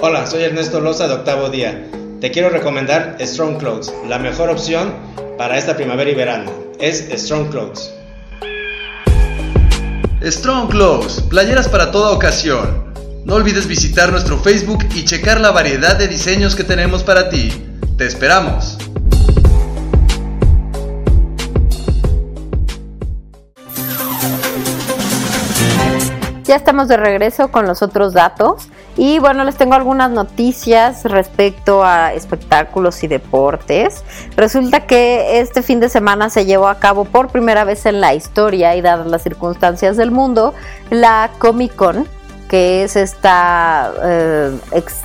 Hola, 0.00 0.26
soy 0.28 0.44
Ernesto 0.44 0.80
Loza 0.80 1.08
de 1.08 1.14
Octavo 1.14 1.50
Día. 1.50 1.90
Te 2.20 2.30
quiero 2.30 2.50
recomendar 2.50 3.16
Strong 3.20 3.58
Clothes, 3.58 3.92
la 4.06 4.20
mejor 4.20 4.50
opción 4.50 4.94
para 5.36 5.58
esta 5.58 5.76
primavera 5.76 6.10
y 6.10 6.14
verano. 6.14 6.52
Es 6.78 7.08
Strong 7.12 7.50
Clothes. 7.50 7.97
Strong 10.22 10.70
Clothes, 10.70 11.20
playeras 11.22 11.68
para 11.68 11.92
toda 11.92 12.10
ocasión. 12.10 12.92
No 13.24 13.34
olvides 13.34 13.68
visitar 13.68 14.10
nuestro 14.10 14.36
Facebook 14.38 14.84
y 14.94 15.04
checar 15.04 15.40
la 15.40 15.52
variedad 15.52 15.96
de 15.96 16.08
diseños 16.08 16.56
que 16.56 16.64
tenemos 16.64 17.04
para 17.04 17.28
ti. 17.28 17.52
Te 17.96 18.06
esperamos. 18.06 18.76
Ya 26.44 26.56
estamos 26.56 26.88
de 26.88 26.96
regreso 26.96 27.48
con 27.48 27.66
los 27.66 27.82
otros 27.82 28.12
datos 28.12 28.68
y 28.98 29.20
bueno, 29.20 29.44
les 29.44 29.56
tengo 29.56 29.74
algunas 29.74 30.10
noticias 30.10 31.04
respecto 31.04 31.84
a 31.84 32.12
espectáculos 32.12 33.04
y 33.04 33.06
deportes. 33.06 34.02
Resulta 34.36 34.86
que 34.86 35.40
este 35.40 35.62
fin 35.62 35.78
de 35.78 35.88
semana 35.88 36.30
se 36.30 36.44
llevó 36.44 36.66
a 36.66 36.80
cabo 36.80 37.04
por 37.04 37.28
primera 37.28 37.62
vez 37.62 37.86
en 37.86 38.00
la 38.00 38.14
historia 38.14 38.74
y 38.74 38.80
dadas 38.80 39.06
las 39.06 39.22
circunstancias 39.22 39.96
del 39.96 40.10
mundo 40.10 40.52
la 40.90 41.30
Comic 41.38 41.76
Con 41.76 42.08
que 42.48 42.82
es 42.82 42.96
esta, 42.96 43.92
eh, 44.02 44.58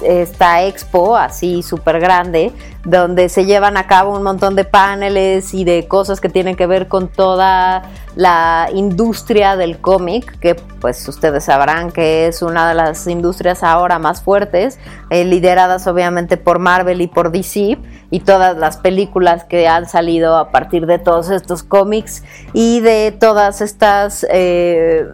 esta 0.03 0.63
expo 0.63 1.15
así 1.15 1.61
súper 1.61 1.99
grande, 1.99 2.51
donde 2.85 3.29
se 3.29 3.45
llevan 3.45 3.77
a 3.77 3.87
cabo 3.87 4.15
un 4.15 4.23
montón 4.23 4.55
de 4.55 4.65
paneles 4.65 5.53
y 5.53 5.63
de 5.63 5.87
cosas 5.87 6.19
que 6.19 6.29
tienen 6.29 6.55
que 6.55 6.65
ver 6.67 6.87
con 6.87 7.07
toda 7.07 7.83
la 8.15 8.69
industria 8.73 9.55
del 9.55 9.79
cómic, 9.79 10.39
que 10.39 10.55
pues 10.55 11.07
ustedes 11.07 11.45
sabrán 11.45 11.91
que 11.91 12.27
es 12.27 12.41
una 12.41 12.67
de 12.67 12.75
las 12.75 13.07
industrias 13.07 13.63
ahora 13.63 13.99
más 13.99 14.21
fuertes, 14.21 14.79
eh, 15.09 15.23
lideradas 15.25 15.87
obviamente 15.87 16.37
por 16.37 16.59
Marvel 16.59 17.01
y 17.01 17.07
por 17.07 17.31
DC, 17.31 17.77
y 18.11 18.19
todas 18.19 18.57
las 18.57 18.77
películas 18.77 19.45
que 19.45 19.67
han 19.67 19.87
salido 19.89 20.37
a 20.37 20.51
partir 20.51 20.85
de 20.85 20.99
todos 20.99 21.31
estos 21.31 21.63
cómics 21.63 22.23
y 22.53 22.79
de 22.81 23.11
todas 23.11 23.61
estas 23.61 24.23
eh, 24.29 25.07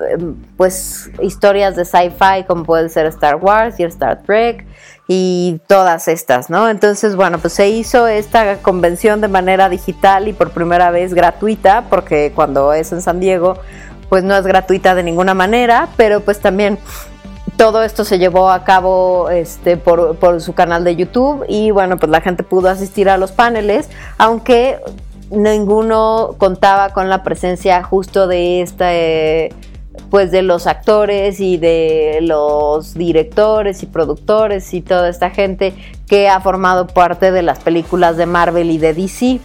pues 0.57 1.09
historias 1.21 1.77
de 1.77 1.85
sci-fi 1.85 2.18
como 2.47 2.63
puede 2.63 2.89
ser 2.89 3.05
Star 3.07 3.37
Wars 3.37 3.79
y 3.79 3.83
Star 3.83 4.21
Trek 4.23 4.65
y 5.07 5.59
todas 5.67 6.07
estas, 6.07 6.49
¿no? 6.49 6.69
Entonces, 6.69 7.15
bueno, 7.15 7.39
pues 7.39 7.53
se 7.53 7.69
hizo 7.69 8.07
esta 8.07 8.57
convención 8.57 9.21
de 9.21 9.27
manera 9.27 9.69
digital 9.69 10.27
y 10.27 10.33
por 10.33 10.51
primera 10.51 10.91
vez 10.91 11.13
gratuita, 11.13 11.85
porque 11.89 12.31
cuando 12.35 12.73
es 12.73 12.91
en 12.91 13.01
San 13.01 13.19
Diego, 13.19 13.57
pues 14.09 14.23
no 14.23 14.35
es 14.35 14.45
gratuita 14.45 14.95
de 14.95 15.03
ninguna 15.03 15.33
manera, 15.33 15.89
pero 15.97 16.21
pues 16.21 16.39
también 16.39 16.77
todo 17.57 17.83
esto 17.83 18.05
se 18.05 18.19
llevó 18.19 18.49
a 18.51 18.63
cabo 18.63 19.29
este, 19.29 19.77
por, 19.77 20.17
por 20.17 20.41
su 20.41 20.53
canal 20.53 20.83
de 20.83 20.95
YouTube 20.95 21.45
y 21.47 21.71
bueno, 21.71 21.97
pues 21.97 22.11
la 22.11 22.21
gente 22.21 22.43
pudo 22.43 22.69
asistir 22.69 23.09
a 23.09 23.17
los 23.17 23.31
paneles, 23.31 23.89
aunque 24.17 24.79
ninguno 25.31 26.35
contaba 26.37 26.89
con 26.89 27.09
la 27.09 27.23
presencia 27.23 27.83
justo 27.83 28.27
de 28.27 28.61
este 28.61 29.53
pues 30.09 30.31
de 30.31 30.41
los 30.41 30.67
actores 30.67 31.39
y 31.39 31.57
de 31.57 32.19
los 32.21 32.93
directores 32.93 33.83
y 33.83 33.85
productores 33.85 34.73
y 34.73 34.81
toda 34.81 35.09
esta 35.09 35.29
gente 35.29 35.73
que 36.07 36.29
ha 36.29 36.39
formado 36.41 36.87
parte 36.87 37.31
de 37.31 37.41
las 37.41 37.59
películas 37.59 38.17
de 38.17 38.25
Marvel 38.25 38.71
y 38.71 38.77
de 38.77 38.93
DC. 38.93 39.39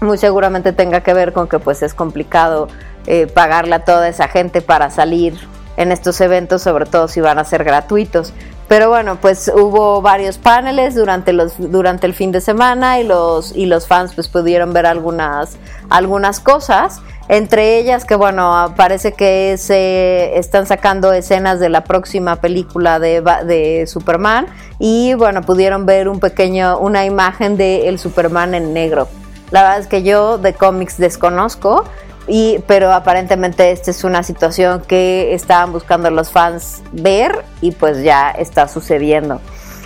Muy 0.00 0.18
seguramente 0.18 0.72
tenga 0.72 1.02
que 1.02 1.14
ver 1.14 1.32
con 1.32 1.48
que 1.48 1.58
pues 1.58 1.82
es 1.82 1.94
complicado 1.94 2.68
eh, 3.06 3.26
pagarle 3.26 3.74
a 3.76 3.84
toda 3.84 4.08
esa 4.08 4.28
gente 4.28 4.60
para 4.62 4.90
salir 4.90 5.34
en 5.76 5.90
estos 5.90 6.20
eventos, 6.20 6.62
sobre 6.62 6.86
todo 6.86 7.08
si 7.08 7.20
van 7.20 7.38
a 7.38 7.44
ser 7.44 7.64
gratuitos. 7.64 8.32
Pero 8.72 8.88
bueno, 8.88 9.18
pues 9.20 9.52
hubo 9.54 10.00
varios 10.00 10.38
paneles 10.38 10.94
durante 10.94 11.34
los 11.34 11.52
durante 11.58 12.06
el 12.06 12.14
fin 12.14 12.32
de 12.32 12.40
semana 12.40 13.00
y 13.00 13.04
los 13.04 13.54
y 13.54 13.66
los 13.66 13.86
fans 13.86 14.14
pues 14.14 14.28
pudieron 14.28 14.72
ver 14.72 14.86
algunas 14.86 15.58
algunas 15.90 16.40
cosas 16.40 17.02
entre 17.28 17.76
ellas 17.78 18.06
que 18.06 18.14
bueno, 18.14 18.72
parece 18.74 19.12
que 19.12 19.58
se 19.58 20.38
están 20.38 20.64
sacando 20.64 21.12
escenas 21.12 21.60
de 21.60 21.68
la 21.68 21.84
próxima 21.84 22.36
película 22.36 22.98
de, 22.98 23.20
de 23.44 23.86
Superman 23.86 24.46
y 24.78 25.12
bueno, 25.12 25.42
pudieron 25.42 25.84
ver 25.84 26.08
un 26.08 26.18
pequeño, 26.18 26.78
una 26.78 27.04
imagen 27.04 27.58
de 27.58 27.88
el 27.88 27.98
Superman 27.98 28.54
en 28.54 28.72
negro. 28.72 29.06
La 29.50 29.64
verdad 29.64 29.80
es 29.80 29.86
que 29.86 30.02
yo 30.02 30.38
de 30.38 30.54
cómics 30.54 30.96
desconozco, 30.96 31.84
y, 32.28 32.60
pero 32.66 32.92
aparentemente 32.92 33.72
esta 33.72 33.90
es 33.90 34.04
una 34.04 34.22
situación 34.22 34.82
que 34.86 35.34
estaban 35.34 35.72
buscando 35.72 36.10
los 36.10 36.30
fans 36.30 36.82
ver 36.92 37.44
y 37.60 37.72
pues 37.72 38.02
ya 38.02 38.30
está 38.30 38.68
sucediendo. 38.68 39.40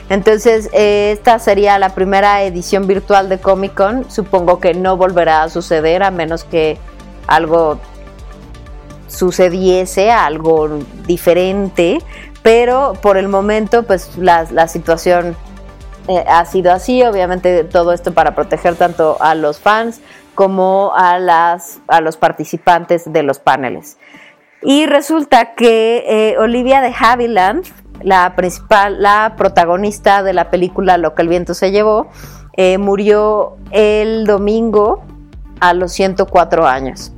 Entonces, 0.09 0.68
eh, 0.72 1.11
esta 1.12 1.39
sería 1.39 1.78
la 1.78 1.91
primera 1.91 2.43
edición 2.43 2.87
virtual 2.87 3.28
de 3.28 3.39
Comic 3.39 3.74
Con. 3.74 4.09
Supongo 4.11 4.61
que 4.61 4.72
no 4.72 4.97
volverá 4.97 5.43
a 5.43 5.49
suceder 5.49 6.03
a 6.03 6.11
menos 6.11 6.45
que 6.45 6.78
algo 7.26 7.80
sucediese, 9.09 10.11
algo 10.11 10.78
diferente, 11.07 11.99
pero 12.43 12.93
por 13.01 13.16
el 13.16 13.28
momento 13.28 13.82
pues 13.84 14.16
la, 14.18 14.68
situación 14.68 15.37
eh, 16.09 16.24
ha 16.28 16.45
sido 16.45 16.72
así, 16.72 17.03
obviamente 17.03 17.64
todo 17.64 17.93
esto 17.93 18.12
para 18.12 18.34
proteger 18.34 18.76
tanto 18.76 19.16
a 19.20 19.34
los 19.34 19.59
fans 19.59 20.01
como 20.37 20.93
a, 20.95 21.18
las, 21.18 21.80
a 21.89 22.01
los 22.01 22.16
participantes 22.16 23.12
de 23.12 23.24
los 23.24 23.41
paneles. 23.41 23.99
Y 24.62 24.87
resulta 24.87 25.55
que 25.55 26.05
eh, 26.07 26.39
Olivia 26.39 26.80
de 26.80 26.95
Havilland, 26.97 27.64
la 28.03 28.37
principal, 28.37 29.03
la 29.03 29.34
protagonista 29.37 30.22
de 30.22 30.34
la 30.34 30.51
película 30.51 30.99
Lo 30.99 31.14
que 31.14 31.22
el 31.22 31.28
viento 31.28 31.55
se 31.55 31.72
llevó, 31.72 32.09
eh, 32.53 32.78
murió 32.78 33.57
el 33.70 34.26
domingo 34.26 35.03
a 35.61 35.74
los 35.74 35.93
104 35.93 36.66
años. 36.66 37.12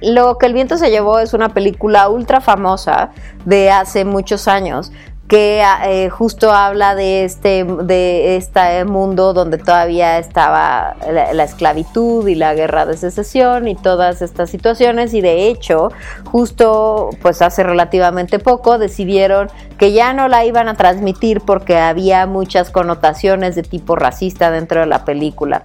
Lo 0.00 0.38
que 0.38 0.46
el 0.46 0.54
viento 0.54 0.78
se 0.78 0.90
llevó 0.90 1.18
es 1.18 1.34
una 1.34 1.50
película 1.50 2.08
ultra 2.08 2.40
famosa 2.40 3.10
de 3.44 3.70
hace 3.70 4.04
muchos 4.04 4.48
años 4.48 4.92
que 5.28 5.62
eh, 5.84 6.08
justo 6.08 6.52
habla 6.52 6.94
de 6.94 7.24
este 7.24 7.64
de 7.64 8.36
este 8.36 8.86
mundo 8.86 9.34
donde 9.34 9.58
todavía 9.58 10.18
estaba 10.18 10.96
la, 11.12 11.44
esclavitud 11.44 12.26
y 12.26 12.34
la 12.34 12.54
guerra 12.54 12.86
de 12.86 12.96
secesión 12.96 13.68
y 13.68 13.74
todas 13.74 14.22
estas 14.22 14.48
situaciones. 14.48 15.12
Y 15.12 15.20
de 15.20 15.48
hecho 15.48 15.92
justo 16.24 17.10
pues 17.20 17.42
hace 17.42 17.62
relativamente 17.62 18.38
poco 18.38 18.78
decidieron 18.78 19.50
que 19.76 19.92
ya 19.92 20.14
no 20.14 20.28
la 20.28 20.46
iban 20.46 20.66
a 20.68 20.74
transmitir 20.74 21.42
porque 21.42 21.76
había 21.76 22.26
muchas 22.26 22.70
connotaciones 22.70 23.54
de 23.54 23.62
tipo 23.62 23.96
racista 23.96 24.50
dentro 24.50 24.80
de 24.80 24.86
la 24.86 25.04
película. 25.04 25.62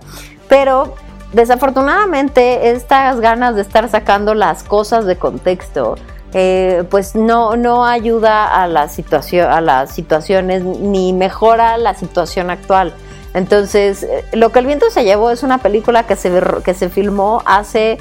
Pero 0.50 0.96
desafortunadamente 1.32 2.72
estas 2.72 3.22
ganas 3.22 3.56
de 3.56 3.62
estar 3.62 3.88
sacando 3.90 4.34
las 4.34 4.64
cosas 4.64 5.06
de 5.06 5.16
contexto 5.16 5.96
eh, 6.34 6.84
pues 6.90 7.16
no, 7.16 7.56
no 7.56 7.86
ayuda 7.86 8.62
a 8.62 8.68
la 8.68 8.90
situación, 8.90 9.52
a 9.52 9.62
las 9.62 9.92
situaciones 9.92 10.64
ni 10.64 11.14
mejora 11.14 11.78
la 11.78 11.94
situación 11.94 12.50
actual. 12.50 12.94
Entonces, 13.34 14.04
eh, 14.04 14.26
lo 14.34 14.52
que 14.52 14.60
el 14.60 14.66
viento 14.66 14.90
se 14.90 15.04
llevó 15.04 15.32
es 15.32 15.44
una 15.44 15.60
película 15.60 16.04
que 16.04 16.16
se, 16.16 16.32
que 16.64 16.74
se 16.74 16.90
filmó 16.90 17.42
hace 17.46 18.00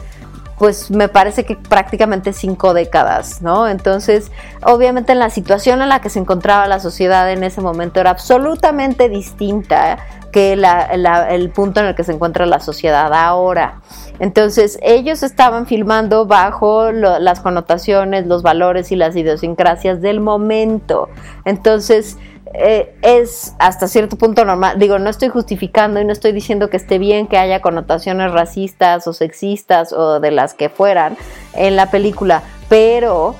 pues 0.62 0.92
me 0.92 1.08
parece 1.08 1.44
que 1.44 1.56
prácticamente 1.56 2.32
cinco 2.32 2.72
décadas, 2.72 3.42
¿no? 3.42 3.66
Entonces, 3.66 4.30
obviamente 4.62 5.10
en 5.10 5.18
la 5.18 5.28
situación 5.28 5.82
en 5.82 5.88
la 5.88 6.00
que 6.00 6.08
se 6.08 6.20
encontraba 6.20 6.68
la 6.68 6.78
sociedad 6.78 7.32
en 7.32 7.42
ese 7.42 7.60
momento 7.60 7.98
era 7.98 8.10
absolutamente 8.10 9.08
distinta 9.08 9.98
que 10.32 10.54
el 10.54 11.50
punto 11.50 11.80
en 11.80 11.86
el 11.86 11.94
que 11.94 12.04
se 12.04 12.12
encuentra 12.12 12.46
la 12.46 12.58
sociedad 12.58 13.12
ahora. 13.12 13.80
Entonces, 14.18 14.78
ellos 14.82 15.22
estaban 15.22 15.66
filmando 15.66 16.26
bajo 16.26 16.90
las 16.90 17.40
connotaciones, 17.40 18.26
los 18.26 18.42
valores 18.42 18.90
y 18.90 18.96
las 18.96 19.14
idiosincrasias 19.14 20.00
del 20.00 20.20
momento. 20.20 21.08
Entonces, 21.44 22.16
eh, 22.54 22.94
es 23.02 23.54
hasta 23.58 23.88
cierto 23.88 24.16
punto 24.16 24.44
normal. 24.44 24.78
Digo, 24.78 24.98
no 24.98 25.08
estoy 25.08 25.28
justificando 25.28 26.00
y 26.00 26.04
no 26.04 26.12
estoy 26.12 26.32
diciendo 26.32 26.68
que 26.68 26.76
esté 26.76 26.98
bien 26.98 27.26
que 27.26 27.38
haya 27.38 27.60
connotaciones 27.60 28.32
racistas 28.32 29.06
o 29.06 29.12
sexistas 29.12 29.92
o 29.92 30.20
de 30.20 30.30
las 30.30 30.54
que 30.54 30.68
fueran 30.68 31.16
en 31.54 31.76
la 31.76 31.90
película, 31.90 32.42
pero 32.68 33.34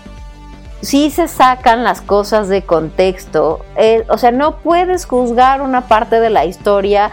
sí 0.82 1.10
se 1.10 1.28
sacan 1.28 1.84
las 1.84 2.00
cosas 2.00 2.48
de 2.48 2.62
contexto. 2.62 3.64
Eh, 3.76 4.04
o 4.08 4.18
sea, 4.18 4.32
no 4.32 4.56
puedes 4.56 5.06
juzgar 5.06 5.62
una 5.62 5.88
parte 5.88 6.20
de 6.20 6.30
la 6.30 6.44
historia 6.44 7.10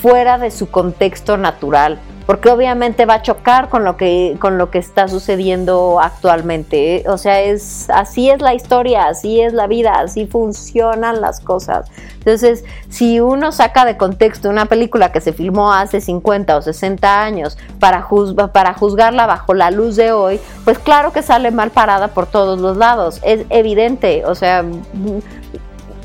fuera 0.00 0.38
de 0.38 0.50
su 0.50 0.70
contexto 0.70 1.36
natural 1.36 1.98
porque 2.26 2.50
obviamente 2.50 3.06
va 3.06 3.14
a 3.14 3.22
chocar 3.22 3.68
con 3.68 3.84
lo 3.84 3.96
que 3.96 4.36
con 4.40 4.58
lo 4.58 4.70
que 4.70 4.78
está 4.78 5.08
sucediendo 5.08 6.00
actualmente. 6.00 7.04
O 7.08 7.18
sea, 7.18 7.40
es 7.40 7.88
así 7.90 8.28
es 8.28 8.42
la 8.42 8.52
historia, 8.54 9.06
así 9.06 9.40
es 9.40 9.52
la 9.52 9.66
vida, 9.68 9.92
así 9.92 10.26
funcionan 10.26 11.20
las 11.20 11.40
cosas. 11.40 11.88
Entonces, 12.18 12.64
si 12.88 13.20
uno 13.20 13.52
saca 13.52 13.84
de 13.84 13.96
contexto 13.96 14.50
una 14.50 14.66
película 14.66 15.12
que 15.12 15.20
se 15.20 15.32
filmó 15.32 15.72
hace 15.72 16.00
50 16.00 16.56
o 16.56 16.62
60 16.62 17.22
años 17.22 17.56
para, 17.78 18.08
para 18.52 18.74
juzgarla 18.74 19.26
bajo 19.26 19.54
la 19.54 19.70
luz 19.70 19.94
de 19.94 20.10
hoy, 20.10 20.40
pues 20.64 20.80
claro 20.80 21.12
que 21.12 21.22
sale 21.22 21.52
mal 21.52 21.70
parada 21.70 22.08
por 22.08 22.26
todos 22.26 22.58
los 22.58 22.76
lados. 22.76 23.20
Es 23.22 23.46
evidente, 23.50 24.24
o 24.26 24.34
sea, 24.34 24.64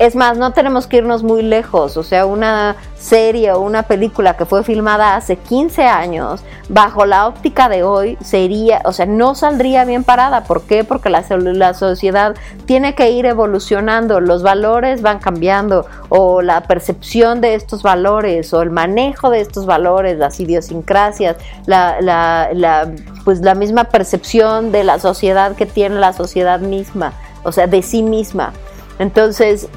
es 0.01 0.15
más, 0.15 0.35
no 0.35 0.51
tenemos 0.51 0.87
que 0.87 0.97
irnos 0.97 1.21
muy 1.21 1.43
lejos, 1.43 1.95
o 1.95 2.01
sea, 2.01 2.25
una 2.25 2.75
serie 2.95 3.51
o 3.51 3.59
una 3.59 3.83
película 3.83 4.35
que 4.35 4.47
fue 4.47 4.63
filmada 4.63 5.15
hace 5.15 5.35
15 5.35 5.83
años, 5.83 6.41
bajo 6.69 7.05
la 7.05 7.27
óptica 7.27 7.69
de 7.69 7.83
hoy, 7.83 8.17
sería, 8.19 8.81
o 8.85 8.93
sea, 8.93 9.05
no 9.05 9.35
saldría 9.35 9.85
bien 9.85 10.03
parada. 10.03 10.43
¿Por 10.45 10.63
qué? 10.63 10.83
Porque 10.83 11.11
la, 11.11 11.23
la 11.29 11.75
sociedad 11.75 12.33
tiene 12.65 12.95
que 12.95 13.11
ir 13.11 13.27
evolucionando, 13.27 14.19
los 14.21 14.41
valores 14.41 15.03
van 15.03 15.19
cambiando, 15.19 15.85
o 16.09 16.41
la 16.41 16.61
percepción 16.61 17.39
de 17.39 17.53
estos 17.53 17.83
valores, 17.83 18.51
o 18.55 18.63
el 18.63 18.71
manejo 18.71 19.29
de 19.29 19.41
estos 19.41 19.67
valores, 19.67 20.17
las 20.17 20.39
idiosincrasias, 20.39 21.37
la, 21.67 22.01
la, 22.01 22.91
pues 23.23 23.41
la 23.41 23.53
misma 23.53 23.83
percepción 23.83 24.71
de 24.71 24.83
la 24.83 24.97
sociedad 24.97 25.55
que 25.55 25.67
tiene 25.67 25.97
la 25.97 26.13
sociedad 26.13 26.59
misma, 26.59 27.13
o 27.43 27.51
sea, 27.51 27.67
de 27.67 27.83
sí 27.83 28.01
misma. 28.01 28.51
Entonces, 28.97 29.67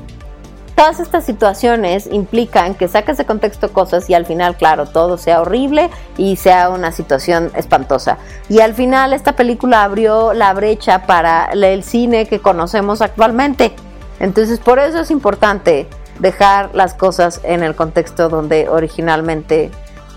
todas 0.74 1.00
estas 1.00 1.24
situaciones 1.24 2.08
implican 2.10 2.74
que 2.74 2.88
saques 2.88 3.16
de 3.16 3.24
contexto 3.24 3.72
cosas 3.72 4.08
y 4.10 4.14
al 4.14 4.26
final, 4.26 4.56
claro, 4.56 4.86
todo 4.86 5.18
sea 5.18 5.40
horrible 5.40 5.90
y 6.16 6.36
sea 6.36 6.70
una 6.70 6.92
situación 6.92 7.50
espantosa. 7.54 8.18
Y 8.48 8.60
al 8.60 8.74
final 8.74 9.12
esta 9.12 9.34
película 9.34 9.84
abrió 9.84 10.32
la 10.32 10.52
brecha 10.52 11.06
para 11.06 11.46
el 11.46 11.82
cine 11.82 12.26
que 12.26 12.40
conocemos 12.40 13.02
actualmente. 13.02 13.72
Entonces 14.20 14.58
por 14.58 14.78
eso 14.78 15.00
es 15.00 15.10
importante 15.10 15.86
dejar 16.18 16.74
las 16.74 16.94
cosas 16.94 17.40
en 17.44 17.62
el 17.62 17.74
contexto 17.74 18.28
donde 18.28 18.68
originalmente 18.68 19.70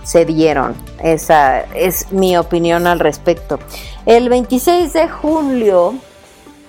se 0.04 0.26
dieron. 0.26 0.76
Esa 1.04 1.62
es 1.76 2.12
mi 2.12 2.38
opinión 2.38 2.88
al 2.88 3.00
respecto. 3.00 3.60
El 4.06 4.30
26 4.30 4.94
de 4.94 5.10
julio 5.10 5.96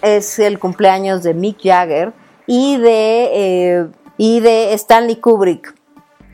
es 0.03 0.39
el 0.39 0.59
cumpleaños 0.59 1.23
de 1.23 1.35
Mick 1.35 1.63
Jagger 1.63 2.13
y 2.49 2.79
de, 2.79 3.31
eh, 3.33 3.87
y 4.17 4.41
de 4.41 4.73
Stanley 4.73 5.17
Kubrick. 5.17 5.75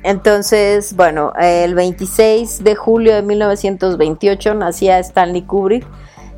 Entonces, 0.05 0.95
bueno, 0.97 1.33
el 1.39 1.75
26 1.75 2.65
de 2.65 2.75
julio 2.77 3.15
de 3.15 3.23
1928 3.23 4.55
nacía 4.55 4.99
Stanley 5.01 5.43
Kubrick 5.43 5.87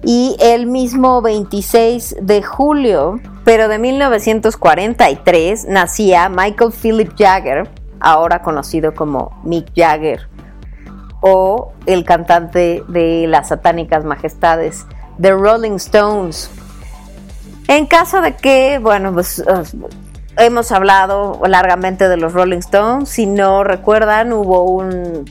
y 0.03 0.37
el 0.41 0.67
mismo 0.67 1.21
26 1.21 2.17
de 2.23 2.43
julio, 2.43 3.21
pero 3.45 3.69
de 3.69 3.79
1943, 3.79 5.67
nacía 5.69 6.29
Michael 6.29 6.73
Philip 6.73 7.13
Jagger, 7.19 7.69
ahora 8.01 8.41
conocido 8.43 8.95
como 8.95 9.41
Mick 9.45 9.73
Jagger, 9.75 10.29
o 11.21 11.73
el 11.87 12.05
cantante 12.05 12.85
de 12.89 13.27
las 13.27 13.49
satánicas 13.49 14.05
majestades, 14.05 14.87
The 15.21 15.33
Rolling 15.33 15.77
Stones. 15.77 16.51
En 17.69 17.87
caso 17.87 18.21
de 18.21 18.37
que, 18.37 18.79
bueno, 18.79 19.13
pues 19.13 19.43
hemos 20.39 20.71
hablado 20.73 21.41
largamente 21.47 22.09
de 22.09 22.17
los 22.17 22.33
Rolling 22.33 22.59
Stones, 22.59 23.09
si 23.09 23.27
no 23.27 23.65
recuerdan, 23.65 24.33
hubo 24.33 24.63
un 24.65 25.25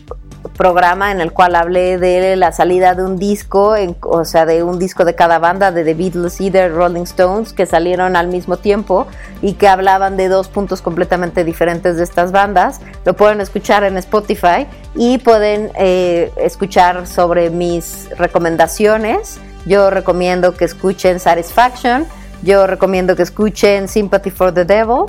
programa 0.55 1.11
en 1.11 1.21
el 1.21 1.31
cual 1.31 1.55
hablé 1.55 1.97
de 1.97 2.36
la 2.36 2.51
salida 2.51 2.95
de 2.95 3.03
un 3.03 3.17
disco, 3.17 3.75
o 4.01 4.25
sea, 4.25 4.45
de 4.45 4.63
un 4.63 4.79
disco 4.79 5.05
de 5.05 5.15
cada 5.15 5.39
banda, 5.39 5.71
de 5.71 5.83
The 5.83 5.93
Beatles 5.93 6.39
y 6.41 6.49
de 6.49 6.69
Rolling 6.69 7.03
Stones, 7.03 7.53
que 7.53 7.65
salieron 7.65 8.15
al 8.15 8.27
mismo 8.27 8.57
tiempo 8.57 9.07
y 9.41 9.53
que 9.53 9.67
hablaban 9.67 10.17
de 10.17 10.27
dos 10.29 10.47
puntos 10.47 10.81
completamente 10.81 11.43
diferentes 11.43 11.97
de 11.97 12.03
estas 12.03 12.31
bandas. 12.31 12.79
Lo 13.05 13.15
pueden 13.15 13.41
escuchar 13.41 13.83
en 13.83 13.97
Spotify 13.97 14.67
y 14.95 15.17
pueden 15.17 15.71
eh, 15.75 16.31
escuchar 16.38 17.07
sobre 17.07 17.49
mis 17.49 18.09
recomendaciones. 18.17 19.39
Yo 19.65 19.89
recomiendo 19.89 20.55
que 20.55 20.65
escuchen 20.65 21.19
Satisfaction, 21.19 22.05
yo 22.43 22.67
recomiendo 22.67 23.15
que 23.15 23.23
escuchen 23.23 23.88
Sympathy 23.88 24.31
for 24.31 24.53
the 24.53 24.65
Devil 24.65 25.05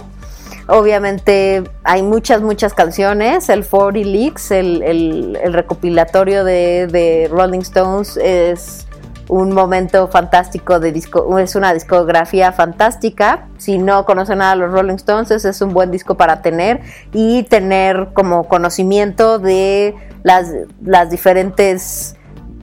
Obviamente 0.68 1.62
hay 1.84 2.02
muchas, 2.02 2.42
muchas 2.42 2.74
canciones. 2.74 3.48
El 3.48 3.64
40 3.64 4.00
Leaks, 4.00 4.50
el, 4.50 5.38
recopilatorio 5.52 6.44
de, 6.44 7.28
Rolling 7.30 7.60
Stones, 7.60 8.16
es 8.16 8.86
un 9.28 9.52
momento 9.52 10.06
fantástico 10.08 10.78
de 10.78 10.92
disco, 10.92 11.38
es 11.38 11.54
una 11.54 11.72
discografía 11.72 12.52
fantástica. 12.52 13.46
Si 13.58 13.78
no 13.78 14.04
conocen 14.04 14.38
nada 14.38 14.54
de 14.54 14.60
los 14.60 14.72
Rolling 14.72 14.96
Stones, 14.96 15.30
es 15.30 15.60
un 15.60 15.72
buen 15.72 15.92
disco 15.92 16.16
para 16.16 16.42
tener 16.42 16.80
y 17.12 17.44
tener 17.44 18.08
como 18.12 18.48
conocimiento 18.48 19.38
de 19.38 19.94
las, 20.24 20.50
las 20.84 21.10
diferentes 21.10 22.16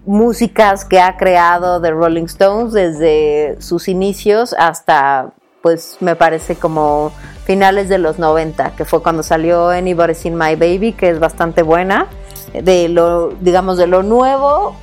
músicas 0.05 0.85
que 0.85 0.99
ha 0.99 1.17
creado 1.17 1.81
The 1.81 1.91
Rolling 1.91 2.25
Stones 2.25 2.73
desde 2.73 3.61
sus 3.61 3.87
inicios 3.87 4.55
hasta 4.57 5.33
pues 5.61 5.97
me 6.01 6.17
parece 6.17 6.57
como 6.57 7.13
finales 7.45 7.87
de 7.87 7.97
los 7.97 8.19
90, 8.19 8.75
que 8.75 8.83
fue 8.83 9.01
cuando 9.01 9.23
salió 9.23 9.69
Anybody's 9.69 10.17
Seen 10.17 10.35
My 10.35 10.55
Baby, 10.55 10.91
que 10.91 11.09
es 11.09 11.19
bastante 11.19 11.61
buena. 11.63 12.07
De 12.53 12.89
lo, 12.89 13.29
digamos, 13.39 13.77
de 13.77 13.87
lo 13.87 14.03
nuevo, 14.03 14.75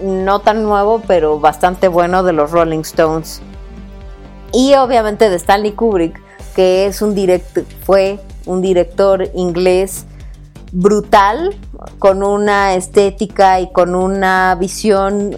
no 0.00 0.38
tan 0.38 0.62
nuevo, 0.62 1.02
pero 1.08 1.40
bastante 1.40 1.88
bueno 1.88 2.22
de 2.22 2.32
los 2.32 2.52
Rolling 2.52 2.80
Stones. 2.80 3.42
Y 4.52 4.74
obviamente 4.74 5.28
de 5.28 5.36
Stanley 5.36 5.72
Kubrick, 5.72 6.20
que 6.54 6.86
es 6.86 7.02
un 7.02 7.16
direct, 7.16 7.58
fue 7.84 8.20
un 8.46 8.62
director 8.62 9.28
inglés 9.34 10.06
brutal, 10.70 11.56
con 11.98 12.22
una 12.22 12.74
estética 12.74 13.60
y 13.60 13.70
con 13.72 13.94
una 13.94 14.54
visión 14.54 15.36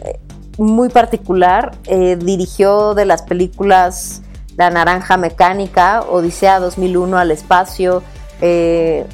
muy 0.58 0.88
particular. 0.88 1.72
Eh, 1.86 2.16
dirigió 2.16 2.94
de 2.94 3.06
las 3.06 3.22
películas 3.22 4.22
la 4.56 4.68
Naranja 4.68 5.16
Mecánica, 5.16 6.02
Odisea 6.02 6.60
2001 6.60 7.16
al 7.16 7.30
espacio, 7.30 8.02
eh, 8.42 9.06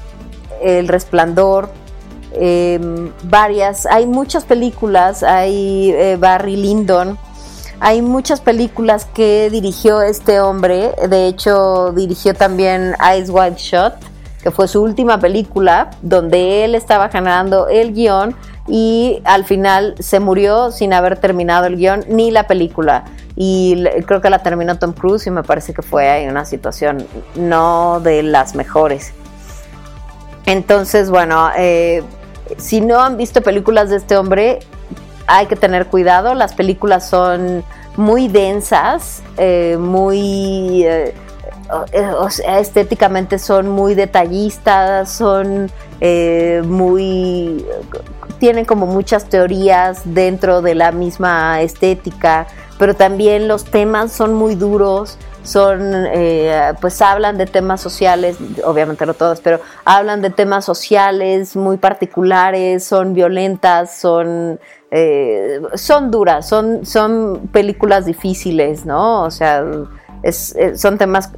El 0.61 0.89
Resplandor, 0.89 1.70
em, 2.33 3.12
varias, 3.22 3.87
hay 3.87 4.07
muchas 4.07 4.45
películas, 4.45 5.22
hay 5.22 5.93
eh, 5.93 6.16
Barry 6.18 6.57
Lyndon, 6.57 7.16
hay 7.79 8.03
muchas 8.03 8.41
películas 8.41 9.07
que 9.14 9.49
dirigió 9.51 10.03
este 10.03 10.41
hombre, 10.41 10.93
de 11.09 11.29
hecho 11.29 11.93
dirigió 11.93 12.35
también 12.35 12.97
Eyes 13.01 13.31
Wide 13.31 13.57
Shut, 13.57 13.93
que 14.47 14.53
fue 14.53 14.69
su 14.69 14.81
última 14.81 15.19
película, 15.19 15.91
donde 16.03 16.65
él 16.65 16.77
estaba 16.77 17.09
generando 17.09 17.67
el 17.67 17.93
guion 17.93 18.37
y 18.69 19.21
al 19.25 19.45
final 19.45 19.97
se 19.99 20.21
murió 20.21 20.71
sin 20.71 20.93
haber 20.93 21.19
terminado 21.19 21.67
el 21.67 21.75
guion 21.75 22.05
ni 22.07 22.31
la 22.31 22.47
película 22.47 23.07
y 23.35 23.83
creo 24.07 24.21
que 24.21 24.31
la 24.31 24.45
terminó 24.45 24.79
Tom 24.79 24.93
Cruise 24.93 25.27
y 25.27 25.33
me 25.33 25.43
parece 25.43 25.75
que 25.75 25.83
fue 25.83 26.29
una 26.31 26.45
situación 26.45 27.05
no 27.35 27.99
de 27.99 28.23
las 28.23 28.55
mejores. 28.55 29.15
Entonces, 30.45 31.11
bueno, 31.11 31.51
eh, 31.59 32.05
si 32.57 32.81
no 32.81 33.01
han 33.01 33.17
visto 33.17 33.43
películas 33.43 33.91
de 33.91 33.97
este 33.97 34.17
hombre, 34.17 34.61
hay 35.27 35.47
que 35.47 35.57
tener 35.57 35.87
cuidado. 35.87 36.37
Las 36.37 36.55
películas 36.55 37.09
son 37.11 37.65
muy 37.97 38.29
densas, 38.29 39.25
eh, 39.39 39.77
muy... 39.77 40.85
Eh, 40.85 41.15
estéticamente 42.47 43.39
son 43.39 43.69
muy 43.69 43.95
detallistas, 43.95 45.11
son 45.11 45.71
muy... 46.64 47.64
tienen 48.39 48.64
como 48.64 48.87
muchas 48.87 49.29
teorías 49.29 50.03
dentro 50.05 50.62
de 50.62 50.75
la 50.75 50.93
misma 50.93 51.61
estética 51.62 52.47
pero 52.79 52.95
también 52.95 53.49
los 53.49 53.64
temas 53.64 54.12
son 54.12 54.35
muy 54.35 54.55
duros, 54.55 55.19
son, 55.43 56.07
eh, 56.12 56.73
pues 56.81 57.01
hablan 57.01 57.39
de 57.39 57.47
temas 57.47 57.81
sociales, 57.81 58.37
obviamente 58.64 59.07
no 59.07 59.14
todos, 59.14 59.41
pero 59.41 59.61
hablan 59.85 60.21
de 60.21 60.31
temas 60.31 60.64
sociales 60.64 61.57
muy 61.57 61.79
particulares, 61.79 62.85
son 62.85 63.14
violentas, 63.14 63.97
son, 63.97 64.61
eh, 64.91 65.61
son 65.75 66.11
duras, 66.11 66.49
son, 66.49 66.85
son 66.85 67.49
películas 67.53 68.05
difíciles, 68.05 68.85
¿no? 68.85 69.23
O 69.23 69.31
sea, 69.31 69.64
son 70.75 70.99
temas, 70.99 71.31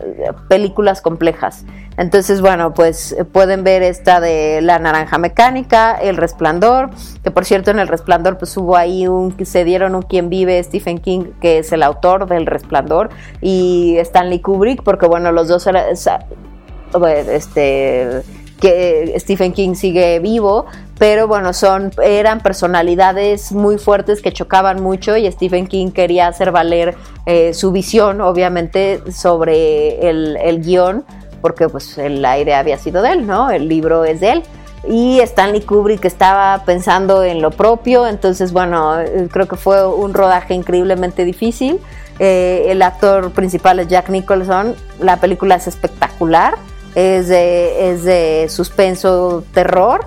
películas 0.48 1.00
complejas. 1.00 1.64
Entonces, 1.96 2.40
bueno, 2.40 2.74
pues 2.74 3.16
pueden 3.32 3.64
ver 3.64 3.82
esta 3.82 4.20
de 4.20 4.60
La 4.62 4.78
Naranja 4.78 5.18
Mecánica, 5.18 5.96
El 5.96 6.16
Resplandor, 6.16 6.90
que 7.24 7.30
por 7.30 7.44
cierto 7.44 7.70
en 7.70 7.80
El 7.80 7.88
Resplandor 7.88 8.38
pues 8.38 8.56
hubo 8.56 8.76
ahí 8.76 9.08
un, 9.08 9.34
se 9.44 9.64
dieron 9.64 9.94
un 9.94 10.02
quien 10.02 10.28
vive, 10.28 10.62
Stephen 10.62 10.98
King, 10.98 11.32
que 11.40 11.58
es 11.58 11.72
el 11.72 11.82
autor 11.82 12.28
del 12.28 12.46
Resplandor, 12.46 13.10
y 13.40 13.96
Stanley 13.98 14.40
Kubrick, 14.40 14.84
porque 14.84 15.06
bueno, 15.06 15.32
los 15.32 15.48
dos 15.48 15.66
eran, 15.66 15.86
este 15.90 18.22
que 18.60 19.14
Stephen 19.18 19.52
King 19.52 19.74
sigue 19.74 20.18
vivo, 20.18 20.66
pero 20.98 21.28
bueno, 21.28 21.52
son, 21.52 21.92
eran 22.02 22.40
personalidades 22.40 23.52
muy 23.52 23.78
fuertes 23.78 24.20
que 24.20 24.32
chocaban 24.32 24.82
mucho 24.82 25.16
y 25.16 25.30
Stephen 25.30 25.66
King 25.66 25.90
quería 25.90 26.26
hacer 26.26 26.50
valer 26.50 26.96
eh, 27.26 27.54
su 27.54 27.70
visión, 27.72 28.20
obviamente, 28.20 29.00
sobre 29.12 30.08
el, 30.08 30.36
el 30.36 30.60
guion, 30.60 31.04
porque 31.40 31.68
pues 31.68 31.98
el 31.98 32.24
aire 32.24 32.54
había 32.54 32.78
sido 32.78 33.02
de 33.02 33.12
él, 33.12 33.26
¿no? 33.26 33.50
El 33.50 33.68
libro 33.68 34.04
es 34.04 34.20
de 34.20 34.32
él. 34.32 34.42
Y 34.88 35.20
Stanley 35.20 35.60
Kubrick 35.60 36.04
estaba 36.04 36.62
pensando 36.64 37.22
en 37.24 37.42
lo 37.42 37.50
propio, 37.50 38.06
entonces 38.06 38.52
bueno, 38.52 38.96
creo 39.30 39.46
que 39.46 39.56
fue 39.56 39.86
un 39.86 40.14
rodaje 40.14 40.54
increíblemente 40.54 41.24
difícil. 41.24 41.78
Eh, 42.18 42.66
el 42.68 42.82
actor 42.82 43.30
principal 43.32 43.78
es 43.80 43.88
Jack 43.88 44.08
Nicholson, 44.08 44.74
la 45.00 45.18
película 45.18 45.56
es 45.56 45.66
espectacular, 45.66 46.56
es 46.98 47.28
de, 47.28 47.90
es 47.92 48.04
de 48.04 48.46
suspenso, 48.48 49.44
terror 49.54 50.06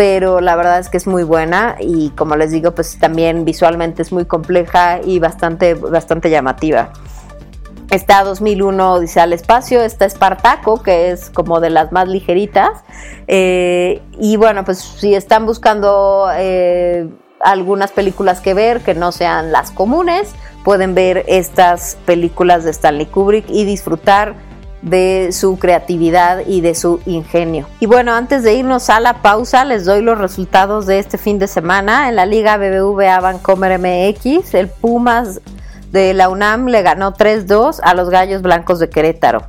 pero 0.00 0.40
la 0.40 0.56
verdad 0.56 0.78
es 0.78 0.88
que 0.88 0.96
es 0.96 1.06
muy 1.06 1.24
buena 1.24 1.76
y 1.78 2.08
como 2.10 2.34
les 2.34 2.52
digo, 2.52 2.74
pues 2.74 2.98
también 2.98 3.44
visualmente 3.44 4.00
es 4.00 4.12
muy 4.12 4.24
compleja 4.24 4.98
y 5.04 5.18
bastante, 5.18 5.74
bastante 5.74 6.30
llamativa. 6.30 6.90
Está 7.90 8.24
2001 8.24 9.00
dice 9.00 9.20
al 9.20 9.34
espacio, 9.34 9.82
está 9.82 10.06
Espartaco, 10.06 10.82
que 10.82 11.10
es 11.10 11.28
como 11.28 11.60
de 11.60 11.68
las 11.68 11.92
más 11.92 12.08
ligeritas. 12.08 12.70
Eh, 13.26 14.00
y 14.18 14.36
bueno, 14.36 14.64
pues 14.64 14.78
si 14.78 15.14
están 15.14 15.44
buscando 15.44 16.30
eh, 16.34 17.06
algunas 17.40 17.90
películas 17.90 18.40
que 18.40 18.54
ver 18.54 18.80
que 18.80 18.94
no 18.94 19.12
sean 19.12 19.52
las 19.52 19.70
comunes, 19.70 20.34
pueden 20.64 20.94
ver 20.94 21.24
estas 21.26 21.98
películas 22.06 22.64
de 22.64 22.70
Stanley 22.70 23.04
Kubrick 23.04 23.50
y 23.50 23.66
disfrutar 23.66 24.34
de 24.82 25.30
su 25.32 25.58
creatividad 25.58 26.40
y 26.46 26.60
de 26.60 26.74
su 26.74 27.00
ingenio. 27.06 27.66
Y 27.80 27.86
bueno, 27.86 28.12
antes 28.12 28.42
de 28.42 28.54
irnos 28.54 28.88
a 28.90 29.00
la 29.00 29.22
pausa, 29.22 29.64
les 29.64 29.84
doy 29.84 30.02
los 30.02 30.18
resultados 30.18 30.86
de 30.86 30.98
este 30.98 31.18
fin 31.18 31.38
de 31.38 31.48
semana. 31.48 32.08
En 32.08 32.16
la 32.16 32.26
Liga 32.26 32.56
BBVA 32.56 33.20
Vancomer 33.20 33.78
MX, 33.78 34.54
el 34.54 34.68
Pumas 34.68 35.40
de 35.92 36.14
la 36.14 36.28
UNAM 36.28 36.66
le 36.66 36.82
ganó 36.82 37.14
3-2 37.14 37.80
a 37.82 37.94
los 37.94 38.10
Gallos 38.10 38.42
Blancos 38.42 38.78
de 38.78 38.88
Querétaro. 38.88 39.42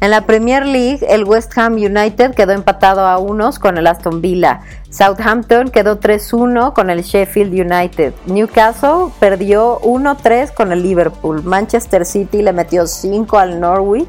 En 0.00 0.12
la 0.12 0.26
Premier 0.26 0.64
League, 0.64 1.04
el 1.08 1.24
West 1.24 1.58
Ham 1.58 1.74
United 1.74 2.32
quedó 2.34 2.52
empatado 2.52 3.00
a 3.00 3.18
unos 3.18 3.58
con 3.58 3.78
el 3.78 3.86
Aston 3.88 4.20
Villa. 4.20 4.60
Southampton 4.90 5.70
quedó 5.70 5.98
3-1 5.98 6.72
con 6.72 6.88
el 6.88 7.02
Sheffield 7.02 7.52
United. 7.52 8.12
Newcastle 8.26 9.12
perdió 9.18 9.80
1-3 9.80 10.54
con 10.54 10.70
el 10.70 10.84
Liverpool. 10.84 11.42
Manchester 11.42 12.06
City 12.06 12.42
le 12.42 12.52
metió 12.52 12.86
5 12.86 13.38
al 13.38 13.58
Norwich. 13.58 14.08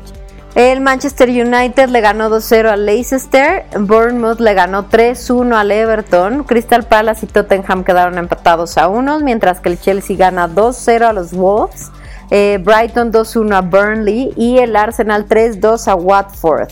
El 0.55 0.81
Manchester 0.81 1.29
United 1.29 1.89
le 1.89 2.01
ganó 2.01 2.29
2-0 2.29 2.69
al 2.69 2.85
Leicester, 2.85 3.65
Bournemouth 3.79 4.39
le 4.39 4.55
ganó 4.55 4.89
3-1 4.89 5.55
al 5.55 5.71
Everton, 5.71 6.43
Crystal 6.43 6.83
Palace 6.83 7.25
y 7.25 7.29
Tottenham 7.29 7.83
quedaron 7.83 8.17
empatados 8.17 8.77
a 8.79 8.87
unos, 8.87 9.21
mientras 9.21 9.59
que 9.59 9.69
el 9.69 9.79
Chelsea 9.79 10.17
gana 10.17 10.49
2-0 10.49 11.03
a 11.03 11.13
los 11.13 11.33
Wolves, 11.33 11.91
eh, 12.31 12.59
Brighton 12.63 13.11
2-1 13.11 13.55
a 13.55 13.61
Burnley 13.61 14.33
y 14.35 14.57
el 14.57 14.75
Arsenal 14.75 15.27
3-2 15.27 15.87
a 15.87 15.95
Watford. 15.95 16.69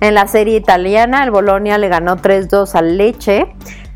En 0.00 0.14
la 0.14 0.26
serie 0.26 0.56
italiana, 0.56 1.24
el 1.24 1.30
Bolonia 1.30 1.78
le 1.78 1.88
ganó 1.88 2.18
3-2 2.18 2.74
al 2.74 2.98
Leche, 2.98 3.46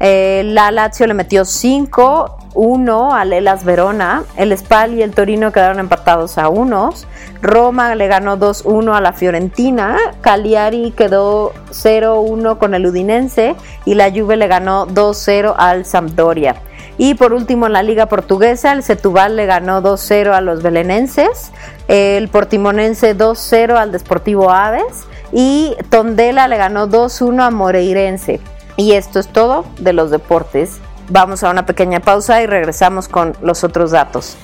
eh, 0.00 0.42
la 0.44 0.70
Lazio 0.70 1.06
le 1.06 1.14
metió 1.14 1.42
5-1 1.42 3.12
al 3.12 3.32
Elas 3.32 3.64
Verona, 3.64 4.22
el 4.36 4.56
Spal 4.56 4.94
y 4.94 5.02
el 5.02 5.12
Torino 5.12 5.50
quedaron 5.52 5.80
empatados 5.80 6.38
a 6.38 6.48
unos, 6.48 7.06
Roma 7.42 7.94
le 7.94 8.06
ganó 8.06 8.38
2-1 8.38 8.96
a 8.96 9.00
la 9.00 9.12
Fiorentina, 9.12 9.96
Cagliari 10.20 10.92
quedó 10.92 11.52
0-1 11.70 12.58
con 12.58 12.74
el 12.74 12.86
Udinense 12.86 13.56
y 13.84 13.94
la 13.94 14.10
Juve 14.10 14.36
le 14.36 14.46
ganó 14.46 14.86
2-0 14.86 15.54
al 15.56 15.84
Sampdoria. 15.84 16.56
Y 17.00 17.14
por 17.14 17.32
último 17.32 17.66
en 17.66 17.72
la 17.72 17.84
Liga 17.84 18.06
Portuguesa, 18.06 18.72
el 18.72 18.82
Setúbal 18.82 19.36
le 19.36 19.46
ganó 19.46 19.80
2-0 19.80 20.32
a 20.32 20.40
los 20.40 20.62
belenenses, 20.62 21.52
el 21.86 22.28
Portimonense 22.28 23.16
2-0 23.16 23.76
al 23.76 23.92
Desportivo 23.92 24.50
Aves. 24.50 25.06
Y 25.30 25.76
Tondela 25.90 26.48
le 26.48 26.56
ganó 26.56 26.88
2-1 26.88 27.42
a 27.42 27.50
Moreirense. 27.50 28.40
Y 28.78 28.92
esto 28.92 29.18
es 29.18 29.26
todo 29.26 29.64
de 29.80 29.92
los 29.92 30.12
deportes. 30.12 30.78
Vamos 31.08 31.42
a 31.42 31.50
una 31.50 31.66
pequeña 31.66 31.98
pausa 31.98 32.40
y 32.42 32.46
regresamos 32.46 33.08
con 33.08 33.36
los 33.42 33.64
otros 33.64 33.90
datos. 33.90 34.36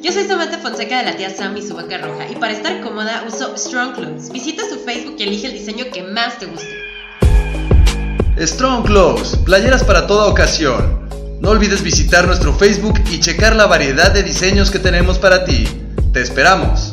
Yo 0.00 0.12
soy 0.12 0.24
Samantha 0.28 0.58
Fonseca 0.58 0.98
de 0.98 1.04
la 1.06 1.16
tía 1.16 1.30
Sam 1.30 1.56
y 1.56 1.62
su 1.62 1.74
vaca 1.74 1.98
roja 1.98 2.28
y 2.30 2.36
para 2.36 2.52
estar 2.52 2.80
cómoda 2.80 3.24
uso 3.26 3.56
Strong 3.56 3.96
Clothes. 3.96 4.30
Visita 4.30 4.62
su 4.68 4.78
Facebook 4.78 5.16
y 5.18 5.24
elige 5.24 5.48
el 5.48 5.54
diseño 5.54 5.86
que 5.92 6.04
más 6.04 6.38
te 6.38 6.46
guste. 6.46 6.68
Strong 8.38 8.86
Clothes, 8.86 9.36
playeras 9.44 9.82
para 9.82 10.06
toda 10.06 10.28
ocasión. 10.28 11.08
No 11.40 11.50
olvides 11.50 11.82
visitar 11.82 12.24
nuestro 12.28 12.52
Facebook 12.52 13.00
y 13.10 13.18
checar 13.18 13.56
la 13.56 13.66
variedad 13.66 14.12
de 14.12 14.22
diseños 14.22 14.70
que 14.70 14.78
tenemos 14.78 15.18
para 15.18 15.44
ti. 15.44 15.66
Te 16.12 16.20
esperamos. 16.20 16.92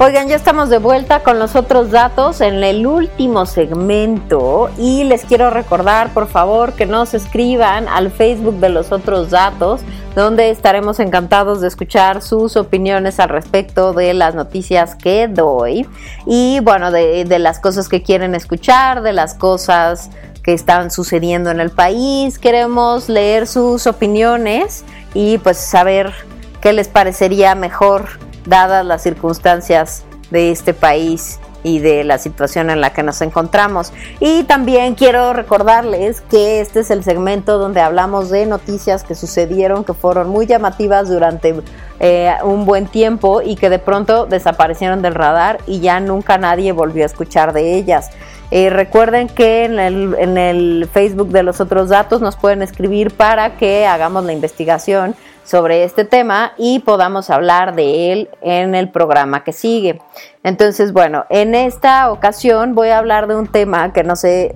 Oigan, 0.00 0.28
ya 0.28 0.36
estamos 0.36 0.68
de 0.68 0.78
vuelta 0.78 1.24
con 1.24 1.40
los 1.40 1.56
otros 1.56 1.90
datos 1.90 2.40
en 2.40 2.62
el 2.62 2.86
último 2.86 3.46
segmento 3.46 4.70
y 4.78 5.02
les 5.02 5.24
quiero 5.24 5.50
recordar, 5.50 6.14
por 6.14 6.28
favor, 6.28 6.74
que 6.74 6.86
nos 6.86 7.14
escriban 7.14 7.88
al 7.88 8.12
Facebook 8.12 8.60
de 8.60 8.68
los 8.68 8.92
otros 8.92 9.30
datos, 9.30 9.80
donde 10.14 10.50
estaremos 10.50 11.00
encantados 11.00 11.60
de 11.60 11.66
escuchar 11.66 12.22
sus 12.22 12.56
opiniones 12.56 13.18
al 13.18 13.28
respecto 13.28 13.92
de 13.92 14.14
las 14.14 14.36
noticias 14.36 14.94
que 14.94 15.26
doy 15.26 15.84
y, 16.26 16.60
bueno, 16.60 16.92
de, 16.92 17.24
de 17.24 17.38
las 17.40 17.58
cosas 17.58 17.88
que 17.88 18.00
quieren 18.00 18.36
escuchar, 18.36 19.02
de 19.02 19.12
las 19.12 19.34
cosas 19.34 20.10
que 20.44 20.52
están 20.52 20.92
sucediendo 20.92 21.50
en 21.50 21.58
el 21.58 21.70
país. 21.70 22.38
Queremos 22.38 23.08
leer 23.08 23.48
sus 23.48 23.88
opiniones 23.88 24.84
y 25.12 25.38
pues 25.38 25.58
saber 25.58 26.12
qué 26.60 26.72
les 26.72 26.86
parecería 26.86 27.56
mejor 27.56 28.27
dadas 28.48 28.84
las 28.84 29.02
circunstancias 29.02 30.04
de 30.30 30.50
este 30.50 30.74
país 30.74 31.38
y 31.62 31.80
de 31.80 32.04
la 32.04 32.18
situación 32.18 32.70
en 32.70 32.80
la 32.80 32.92
que 32.92 33.02
nos 33.02 33.20
encontramos. 33.20 33.92
Y 34.20 34.44
también 34.44 34.94
quiero 34.94 35.32
recordarles 35.32 36.20
que 36.22 36.60
este 36.60 36.80
es 36.80 36.90
el 36.90 37.02
segmento 37.02 37.58
donde 37.58 37.80
hablamos 37.80 38.30
de 38.30 38.46
noticias 38.46 39.04
que 39.04 39.14
sucedieron, 39.14 39.84
que 39.84 39.92
fueron 39.92 40.28
muy 40.28 40.46
llamativas 40.46 41.08
durante 41.08 41.54
eh, 42.00 42.32
un 42.44 42.64
buen 42.64 42.86
tiempo 42.86 43.42
y 43.42 43.56
que 43.56 43.70
de 43.70 43.78
pronto 43.78 44.26
desaparecieron 44.26 45.02
del 45.02 45.14
radar 45.14 45.58
y 45.66 45.80
ya 45.80 46.00
nunca 46.00 46.38
nadie 46.38 46.72
volvió 46.72 47.02
a 47.02 47.06
escuchar 47.06 47.52
de 47.52 47.74
ellas. 47.74 48.10
Eh, 48.50 48.70
recuerden 48.70 49.28
que 49.28 49.64
en 49.64 49.78
el, 49.78 50.14
en 50.18 50.38
el 50.38 50.88
Facebook 50.90 51.28
de 51.28 51.42
los 51.42 51.60
otros 51.60 51.90
datos 51.90 52.22
nos 52.22 52.36
pueden 52.36 52.62
escribir 52.62 53.10
para 53.10 53.56
que 53.56 53.84
hagamos 53.86 54.24
la 54.24 54.32
investigación 54.32 55.14
sobre 55.48 55.82
este 55.82 56.04
tema 56.04 56.52
y 56.58 56.80
podamos 56.80 57.30
hablar 57.30 57.74
de 57.74 58.12
él 58.12 58.28
en 58.42 58.74
el 58.74 58.90
programa 58.90 59.44
que 59.44 59.54
sigue. 59.54 59.98
Entonces, 60.42 60.92
bueno, 60.92 61.24
en 61.30 61.54
esta 61.54 62.12
ocasión 62.12 62.74
voy 62.74 62.88
a 62.88 62.98
hablar 62.98 63.28
de 63.28 63.34
un 63.34 63.46
tema 63.46 63.94
que 63.94 64.04
no 64.04 64.14
sé, 64.14 64.52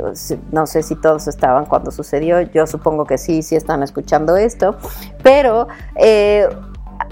no 0.51 0.66
sé 0.66 0.82
si 0.82 0.95
todos 0.95 1.28
estaban 1.28 1.64
cuando 1.64 1.90
sucedió, 1.90 2.43
yo 2.43 2.66
supongo 2.66 3.07
que 3.07 3.16
sí, 3.16 3.43
sí 3.43 3.57
están 3.57 3.82
escuchando 3.82 4.36
esto, 4.36 4.76
pero 5.22 5.66
eh, 5.97 6.47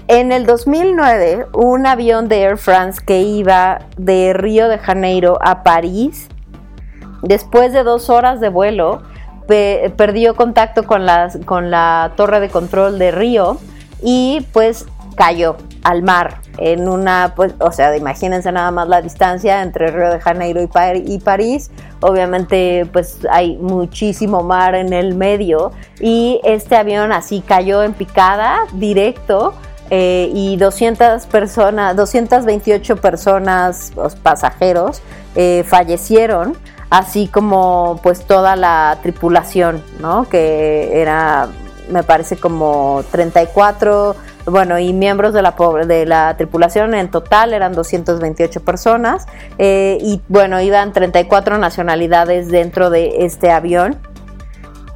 en 0.07 0.31
el 0.31 0.45
2009 0.45 1.47
un 1.53 1.87
avión 1.87 2.27
de 2.27 2.43
Air 2.43 2.57
France 2.57 3.01
que 3.03 3.21
iba 3.21 3.79
de 3.97 4.33
Río 4.33 4.67
de 4.67 4.77
Janeiro 4.77 5.39
a 5.41 5.63
París, 5.63 6.27
después 7.23 7.73
de 7.73 7.83
dos 7.83 8.11
horas 8.11 8.39
de 8.39 8.49
vuelo, 8.49 9.01
perdió 9.47 10.35
contacto 10.35 10.83
con 10.83 11.07
la, 11.07 11.29
con 11.45 11.71
la 11.71 12.13
torre 12.15 12.39
de 12.39 12.49
control 12.49 12.99
de 12.99 13.09
Río 13.09 13.57
y 14.01 14.45
pues 14.53 14.85
cayó 15.15 15.57
al 15.83 16.03
mar 16.03 16.41
en 16.57 16.87
una, 16.87 17.33
pues, 17.35 17.53
o 17.59 17.71
sea, 17.71 17.95
imagínense 17.95 18.51
nada 18.51 18.71
más 18.71 18.87
la 18.87 19.01
distancia 19.01 19.61
entre 19.61 19.87
Río 19.87 20.11
de 20.11 20.19
Janeiro 20.19 20.61
y, 20.61 21.19
París. 21.19 21.71
Obviamente, 22.01 22.87
pues 22.91 23.19
hay 23.29 23.57
muchísimo 23.57 24.43
mar 24.43 24.75
en 24.75 24.93
el 24.93 25.15
medio 25.15 25.71
y 25.99 26.39
este 26.43 26.75
avión 26.75 27.11
así 27.11 27.41
cayó 27.41 27.83
en 27.83 27.93
picada 27.93 28.65
directo. 28.73 29.53
Eh, 29.93 30.31
y 30.33 30.55
200 30.55 31.25
personas, 31.25 31.97
228 31.97 32.95
personas, 32.95 33.91
los 33.97 34.15
pasajeros, 34.15 35.01
eh, 35.35 35.65
fallecieron, 35.67 36.55
así 36.89 37.27
como 37.27 37.99
pues 38.01 38.25
toda 38.25 38.55
la 38.55 38.99
tripulación, 39.01 39.83
¿no? 39.99 40.29
Que 40.29 41.01
era 41.01 41.49
me 41.89 42.03
parece 42.03 42.37
como 42.37 43.03
34, 43.11 44.15
bueno, 44.45 44.79
y 44.79 44.93
miembros 44.93 45.33
de 45.33 45.41
la, 45.41 45.55
de 45.85 46.05
la 46.05 46.35
tripulación 46.37 46.93
en 46.93 47.09
total 47.11 47.53
eran 47.53 47.73
228 47.73 48.61
personas 48.61 49.27
eh, 49.57 49.97
y 50.01 50.21
bueno, 50.27 50.61
iban 50.61 50.93
34 50.93 51.57
nacionalidades 51.57 52.49
dentro 52.49 52.89
de 52.89 53.25
este 53.25 53.51
avión. 53.51 53.97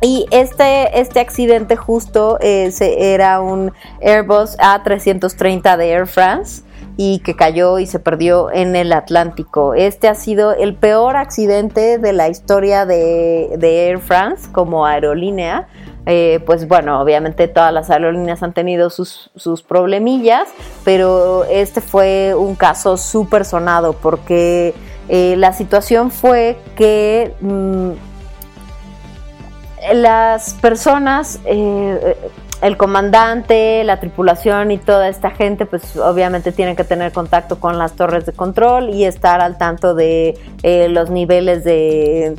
Y 0.01 0.25
este, 0.29 0.99
este 0.99 1.19
accidente 1.19 1.75
justo 1.77 2.37
eh, 2.41 2.71
era 2.79 3.39
un 3.39 3.71
Airbus 4.01 4.57
A330 4.57 5.77
de 5.77 5.89
Air 5.89 6.07
France 6.07 6.65
y 6.97 7.19
que 7.19 7.35
cayó 7.35 7.79
y 7.79 7.87
se 7.87 7.99
perdió 7.99 8.51
en 8.51 8.75
el 8.75 8.93
Atlántico. 8.93 9.73
Este 9.73 10.07
ha 10.07 10.15
sido 10.15 10.53
el 10.53 10.75
peor 10.75 11.17
accidente 11.17 11.97
de 11.97 12.13
la 12.13 12.29
historia 12.29 12.85
de, 12.85 13.57
Air 13.61 13.99
France 13.99 14.49
como 14.51 14.85
aerolínea. 14.85 15.67
Eh, 16.05 16.39
pues 16.45 16.67
bueno, 16.67 17.01
obviamente 17.01 17.47
todas 17.47 17.73
las 17.73 17.89
aerolíneas 17.89 18.43
han 18.43 18.53
tenido 18.53 18.89
sus, 18.89 19.31
problemillas, 19.67 20.47
pero 20.83 21.45
este 21.45 21.81
fue 21.81 22.35
un 22.35 22.55
caso 22.55 22.97
súper 22.97 23.43
sonado 23.43 23.93
porque 23.93 24.75
eh, 25.09 25.35
la 25.37 25.51
situación 25.53 26.11
fue 26.11 26.57
que 26.75 27.33
mm, 27.41 27.89
las 29.93 30.53
personas 30.55 31.39
eh, 31.45 32.15
el 32.61 32.77
comandante, 32.77 33.83
la 33.83 33.99
tripulación 33.99 34.71
y 34.71 34.77
toda 34.77 35.09
esta 35.09 35.31
gente, 35.31 35.65
pues 35.65 35.97
obviamente 35.97 36.51
tienen 36.51 36.75
que 36.75 36.83
tener 36.83 37.11
contacto 37.11 37.59
con 37.59 37.77
las 37.77 37.93
torres 37.93 38.25
de 38.25 38.31
control 38.31 38.91
y 38.91 39.05
estar 39.05 39.41
al 39.41 39.57
tanto 39.57 39.93
de 39.93 40.35
los 40.89 41.09
niveles 41.09 41.63
de, 41.63 42.35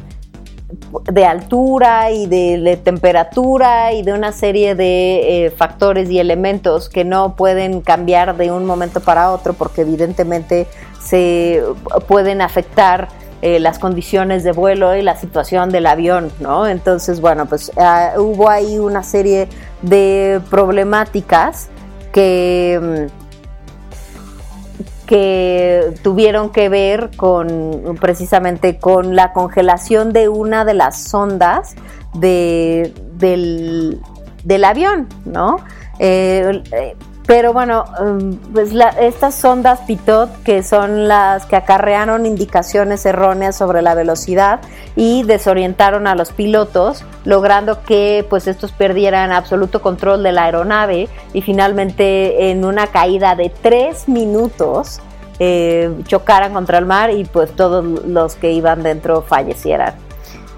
de 1.13 1.25
altura 1.25 2.11
y 2.11 2.27
de, 2.27 2.79
temperatura 2.83 3.93
y 3.93 4.03
de 4.03 4.13
una 4.13 4.33
serie 4.33 4.75
de 4.75 5.47
eh, 5.47 5.51
factores 5.51 6.11
y 6.11 6.19
elementos 6.19 6.89
que 6.89 7.05
no 7.05 7.37
pueden 7.37 7.81
cambiar 7.81 8.37
de 8.37 8.51
un 8.51 8.67
momento 8.67 9.01
para 9.01 9.31
otro 9.31 9.53
porque 9.53 9.83
evidentemente 9.83 10.67
se 11.01 11.63
pueden 12.09 12.41
afectar 12.41 13.09
eh, 13.43 13.61
las 13.61 13.79
condiciones 13.79 14.43
de 14.45 14.53
vuelo 14.53 14.97
y 14.97 15.03
la 15.03 15.17
situación 15.17 15.71
del 15.71 15.87
avión, 15.87 16.33
¿no? 16.41 16.67
Entonces, 16.67 17.21
bueno, 17.21 17.47
pues 17.47 17.71
ah, 17.77 18.15
hubo 18.17 18.49
ahí 18.49 18.79
una 18.79 19.03
serie 19.03 19.47
de 19.83 20.41
problemáticas 20.51 21.69
que, 22.13 23.09
mm, 23.11 23.26
que 25.07 25.95
tuvieron 26.03 26.51
que 26.51 26.69
ver 26.69 27.11
con 27.17 27.97
precisamente 28.01 28.79
con 28.79 29.17
la 29.17 29.33
congelación 29.33 30.13
de 30.13 30.29
una 30.29 30.65
de 30.65 30.75
las 30.75 31.03
sondas 31.03 31.77
de, 32.15 32.93
del, 33.13 34.01
del 34.45 34.65
avión, 34.65 35.09
¿no? 35.25 35.59
Eh, 35.99 36.63
eh, 36.73 36.97
pero 37.27 37.53
bueno, 37.53 37.85
um, 38.01 38.37
pues 38.53 38.71
estas 39.01 39.35
sondas 39.35 39.81
Pitot, 39.81 40.31
que 40.45 40.63
son 40.63 41.09
las 41.09 41.45
que 41.47 41.57
acarrearon 41.57 42.25
indicaciones 42.25 43.05
erróneas 43.05 43.57
sobre 43.57 43.83
la 43.83 43.95
velocidad 43.95 44.61
y 44.95 45.25
desorientaron 45.25 46.07
a 46.07 46.15
los 46.15 46.31
pilotos, 46.31 47.05
logrando 47.25 47.83
que 47.83 48.25
pues 48.31 48.47
estos 48.47 48.71
perdieran 48.71 49.33
absoluto 49.33 49.83
control 49.83 50.23
de 50.23 50.31
la 50.31 50.45
aeronave 50.45 51.09
y 51.33 51.43
finalmente 51.43 52.51
en 52.51 52.65
una 52.65 52.87
caída 52.87 53.35
de 53.35 53.51
tres 53.51 54.09
minutos 54.09 55.01
eh, 55.41 55.91
chocaran 56.07 56.53
contra 56.53 56.79
el 56.79 56.87
mar 56.87 57.11
y 57.11 57.25
pues 57.25 57.55
todos 57.57 57.85
los 57.85 58.37
que 58.37 58.53
iban 58.53 58.85
dentro 58.85 59.23
fallecieran. 59.23 59.95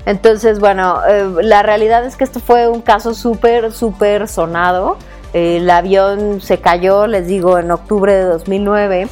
Entonces, 0.04 0.58
bueno, 0.58 1.00
eh, 1.06 1.26
la 1.42 1.62
realidad 1.62 2.04
es 2.04 2.16
que 2.16 2.24
esto 2.24 2.40
fue 2.40 2.68
un 2.68 2.80
caso 2.80 3.12
súper, 3.14 3.72
súper 3.72 4.28
sonado. 4.28 4.96
El 5.32 5.68
avión 5.70 6.40
se 6.40 6.58
cayó, 6.58 7.06
les 7.06 7.26
digo, 7.26 7.58
en 7.58 7.70
octubre 7.70 8.14
de 8.14 8.24
2009 8.24 9.08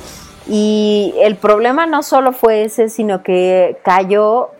y 0.48 1.14
el 1.20 1.36
problema 1.36 1.86
no 1.86 2.02
solo 2.02 2.32
fue 2.32 2.64
ese, 2.64 2.88
sino 2.88 3.22
que 3.22 3.78
cayó 3.84 4.50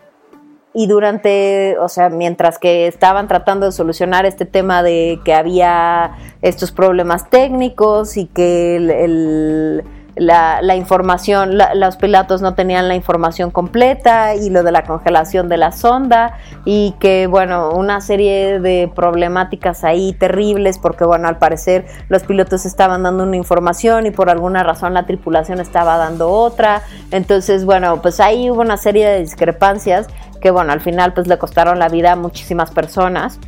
y 0.74 0.88
durante, 0.88 1.78
o 1.78 1.88
sea, 1.88 2.10
mientras 2.10 2.58
que 2.58 2.86
estaban 2.86 3.28
tratando 3.28 3.64
de 3.64 3.72
solucionar 3.72 4.26
este 4.26 4.44
tema 4.44 4.82
de 4.82 5.20
que 5.24 5.32
había 5.32 6.18
estos 6.42 6.70
problemas 6.70 7.30
técnicos 7.30 8.18
y 8.18 8.26
que 8.26 8.76
el 8.76 9.84
la, 10.16 10.76
información, 10.76 11.58
los 11.74 11.96
pilotos 11.96 12.40
no 12.40 12.54
tenían 12.54 12.88
la 12.88 12.94
información 12.94 13.50
completa 13.50 14.34
y 14.34 14.48
lo 14.48 14.62
de 14.62 14.72
la 14.72 14.84
congelación 14.84 15.48
de 15.48 15.58
la 15.58 15.72
sonda 15.72 16.38
y 16.64 16.94
que 16.98 17.26
bueno, 17.26 17.72
una 17.72 18.00
serie 18.00 18.58
de 18.60 18.90
problemáticas 18.94 19.84
ahí 19.84 20.14
terribles 20.14 20.78
porque 20.78 21.04
bueno, 21.04 21.28
al 21.28 21.38
parecer 21.38 21.86
los 22.08 22.22
pilotos 22.22 22.64
estaban 22.64 23.02
dando 23.02 23.24
una 23.24 23.36
información 23.36 24.06
y 24.06 24.10
por 24.10 24.30
alguna 24.30 24.62
razón 24.62 24.94
la 24.94 25.04
tripulación 25.04 25.60
estaba 25.60 25.98
dando 25.98 26.30
otra. 26.30 26.82
Entonces 27.10 27.64
bueno, 27.64 28.00
pues 28.00 28.18
ahí 28.18 28.50
hubo 28.50 28.62
una 28.62 28.78
serie 28.78 29.06
de 29.06 29.20
discrepancias 29.20 30.06
que 30.40 30.50
bueno, 30.50 30.72
al 30.72 30.80
final 30.80 31.12
pues 31.12 31.26
le 31.26 31.36
costaron 31.38 31.78
la 31.78 31.88
vida 31.88 32.12
a 32.12 32.16
muchísimas 32.16 32.70
personas 32.70 33.38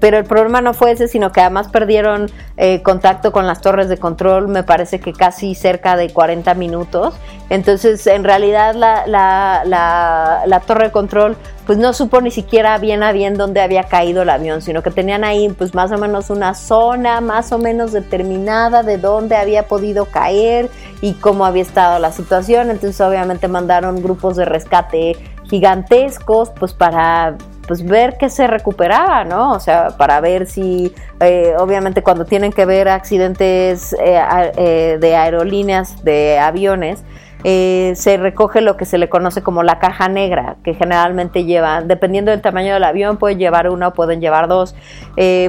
pero 0.00 0.16
el 0.16 0.24
problema 0.24 0.62
no 0.62 0.72
fue 0.72 0.92
ese, 0.92 1.08
sino 1.08 1.30
que 1.30 1.42
además 1.42 1.68
perdieron 1.68 2.30
eh, 2.56 2.82
contacto 2.82 3.32
con 3.32 3.46
las 3.46 3.60
torres 3.60 3.88
de 3.90 3.98
control, 3.98 4.48
me 4.48 4.62
parece 4.62 4.98
que 4.98 5.12
casi 5.12 5.54
cerca 5.54 5.96
de 5.96 6.10
40 6.10 6.54
minutos. 6.54 7.14
Entonces, 7.50 8.06
en 8.06 8.24
realidad, 8.24 8.74
la, 8.74 9.04
la, 9.06 10.60
torre 10.66 10.86
de 10.86 10.92
control, 10.92 11.36
pues 11.66 11.78
no 11.78 11.92
supo 11.92 12.20
ni 12.20 12.30
siquiera 12.30 12.78
bien 12.78 13.02
a 13.02 13.12
bien 13.12 13.34
dónde 13.34 13.60
había 13.60 13.84
caído 13.84 14.22
el 14.22 14.30
avión, 14.30 14.62
sino 14.62 14.82
que 14.82 14.90
tenían 14.90 15.22
ahí, 15.22 15.48
pues 15.50 15.74
más 15.74 15.92
o 15.92 15.98
menos 15.98 16.30
una 16.30 16.54
zona 16.54 17.20
más 17.20 17.52
o 17.52 17.58
menos 17.58 17.92
determinada 17.92 18.82
de 18.82 18.96
dónde 18.96 19.36
había 19.36 19.64
podido 19.64 20.06
caer 20.06 20.70
y 21.02 21.14
cómo 21.14 21.44
había 21.44 21.62
estado 21.62 21.98
la 21.98 22.12
situación. 22.12 22.70
Entonces, 22.70 23.00
obviamente, 23.00 23.48
mandaron 23.48 24.02
grupos 24.02 24.36
de 24.36 24.46
rescate 24.46 25.16
gigantescos, 25.50 26.50
pues 26.50 26.72
para 26.72 27.36
pues 27.70 27.86
ver 27.86 28.16
qué 28.18 28.28
se 28.30 28.48
recuperaba, 28.48 29.22
¿no? 29.22 29.52
O 29.52 29.60
sea, 29.60 29.90
para 29.96 30.20
ver 30.20 30.48
si, 30.48 30.92
eh, 31.20 31.54
obviamente 31.56 32.02
cuando 32.02 32.24
tienen 32.24 32.50
que 32.50 32.64
ver 32.64 32.88
accidentes 32.88 33.92
eh, 33.92 34.20
eh, 34.56 34.98
de 35.00 35.14
aerolíneas, 35.14 36.02
de 36.02 36.40
aviones, 36.40 37.04
se 37.44 38.18
recoge 38.18 38.60
lo 38.60 38.76
que 38.76 38.84
se 38.84 38.98
le 38.98 39.08
conoce 39.08 39.40
como 39.40 39.62
la 39.62 39.78
caja 39.78 40.08
negra, 40.08 40.56
que 40.64 40.74
generalmente 40.74 41.44
llevan, 41.44 41.86
dependiendo 41.86 42.32
del 42.32 42.42
tamaño 42.42 42.74
del 42.74 42.84
avión, 42.84 43.18
pueden 43.18 43.38
llevar 43.38 43.70
una 43.70 43.88
o 43.88 43.94
pueden 43.94 44.20
llevar 44.20 44.46
dos. 44.46 44.74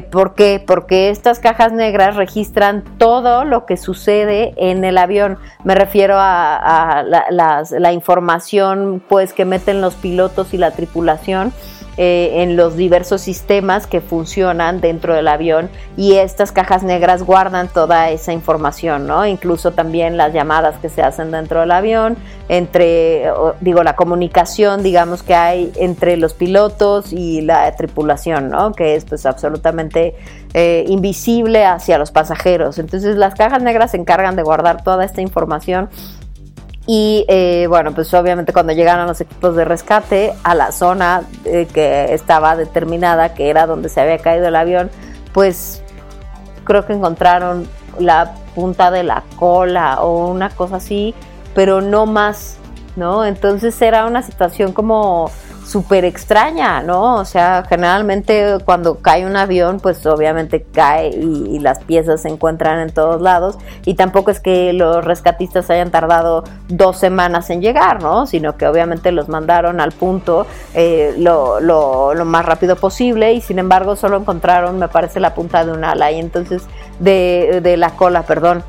¿Por 0.09 0.35
qué? 0.35 0.63
Porque 0.65 1.09
estas 1.09 1.39
cajas 1.39 1.73
negras 1.73 2.15
registran 2.15 2.85
todo 2.97 3.43
lo 3.43 3.65
que 3.65 3.75
sucede 3.75 4.53
en 4.55 4.85
el 4.85 4.97
avión. 4.97 5.37
Me 5.65 5.75
refiero 5.75 6.15
a, 6.17 7.03
la, 7.03 7.63
la 7.69 7.91
información 7.91 9.03
pues 9.09 9.33
que 9.33 9.43
meten 9.43 9.81
los 9.81 9.95
pilotos 9.95 10.53
y 10.53 10.57
la 10.57 10.71
tripulación 10.71 11.51
eh, 11.97 12.41
en 12.41 12.55
los 12.55 12.77
diversos 12.77 13.21
sistemas 13.21 13.85
que 13.85 13.99
funcionan 13.99 14.79
dentro 14.79 15.13
del 15.13 15.27
avión 15.27 15.69
y 15.97 16.13
estas 16.13 16.53
cajas 16.53 16.83
negras 16.83 17.23
guardan 17.23 17.67
toda 17.67 18.09
esa 18.11 18.31
información, 18.31 19.07
¿no? 19.07 19.25
Incluso 19.25 19.71
también 19.71 20.15
las 20.15 20.33
llamadas 20.33 20.77
que 20.77 20.87
se 20.87 21.01
hacen 21.01 21.31
dentro 21.31 21.59
del 21.59 21.71
avión, 21.71 22.15
entre, 22.47 23.29
digo, 23.59 23.83
la 23.83 23.95
comunicación, 23.95 24.83
digamos, 24.83 25.21
que 25.21 25.35
hay 25.35 25.71
entre 25.75 26.15
los 26.15 26.33
pilotos 26.33 27.11
y 27.11 27.41
la 27.41 27.75
tripulación, 27.75 28.49
¿no? 28.49 28.71
Que 28.71 28.95
es 28.95 29.03
pues 29.05 29.25
absolutamente 29.25 30.15
eh, 30.53 30.85
invisible 30.87 31.65
hacia 31.65 31.97
los 31.97 32.11
pasajeros. 32.11 32.79
Entonces 32.79 33.17
las 33.17 33.35
cajas 33.35 33.61
negras 33.61 33.91
se 33.91 33.97
encargan 33.97 34.35
de 34.35 34.43
guardar 34.43 34.83
toda 34.83 35.03
esta 35.03 35.21
información 35.21 35.89
y 36.87 37.25
eh, 37.27 37.67
bueno, 37.67 37.93
pues 37.93 38.13
obviamente 38.13 38.53
cuando 38.53 38.73
llegaron 38.73 39.07
los 39.07 39.21
equipos 39.21 39.55
de 39.55 39.65
rescate 39.65 40.33
a 40.43 40.55
la 40.55 40.71
zona 40.71 41.23
eh, 41.45 41.67
que 41.71 42.13
estaba 42.13 42.55
determinada, 42.55 43.33
que 43.33 43.49
era 43.49 43.67
donde 43.67 43.89
se 43.89 44.01
había 44.01 44.17
caído 44.17 44.47
el 44.47 44.55
avión, 44.55 44.89
pues 45.33 45.83
creo 46.63 46.85
que 46.85 46.93
encontraron 46.93 47.67
la 47.99 48.33
punta 48.55 48.89
de 48.91 49.03
la 49.03 49.23
cola 49.37 50.01
o 50.01 50.27
una 50.29 50.49
cosa 50.49 50.77
así, 50.77 51.13
pero 51.53 51.81
no 51.81 52.05
más, 52.05 52.57
¿no? 52.95 53.25
Entonces 53.25 53.79
era 53.81 54.05
una 54.05 54.23
situación 54.23 54.73
como 54.73 55.29
súper 55.65 56.05
extraña, 56.05 56.81
¿no? 56.81 57.15
O 57.15 57.25
sea, 57.25 57.63
generalmente 57.67 58.57
cuando 58.65 58.99
cae 58.99 59.25
un 59.25 59.35
avión, 59.35 59.79
pues 59.79 60.05
obviamente 60.05 60.65
cae 60.73 61.09
y, 61.09 61.59
las 61.61 61.83
piezas 61.83 62.23
se 62.23 62.29
encuentran 62.29 62.79
en 62.79 62.91
todos 62.91 63.21
lados 63.21 63.57
y 63.85 63.93
tampoco 63.93 64.31
es 64.31 64.39
que 64.39 64.73
los 64.73 65.05
rescatistas 65.05 65.69
hayan 65.69 65.91
tardado 65.91 66.43
dos 66.69 66.97
semanas 66.97 67.51
en 67.51 67.61
llegar, 67.61 68.01
¿no? 68.01 68.25
Sino 68.25 68.57
que 68.57 68.65
obviamente 68.65 69.11
los 69.11 69.29
mandaron 69.29 69.79
al 69.79 69.91
punto 69.91 70.47
eh, 70.73 71.13
lo, 71.17 71.59
más 72.25 72.45
rápido 72.45 72.75
posible 72.75 73.33
y 73.33 73.41
sin 73.41 73.59
embargo 73.59 73.95
solo 73.95 74.17
encontraron, 74.17 74.79
me 74.79 74.87
parece, 74.87 75.19
la 75.19 75.35
punta 75.35 75.63
de 75.65 75.71
un 75.71 75.83
ala 75.83 76.11
y 76.11 76.19
entonces 76.19 76.63
de 76.99 77.75
la 77.77 77.91
cola, 77.91 78.23
perdón 78.23 78.63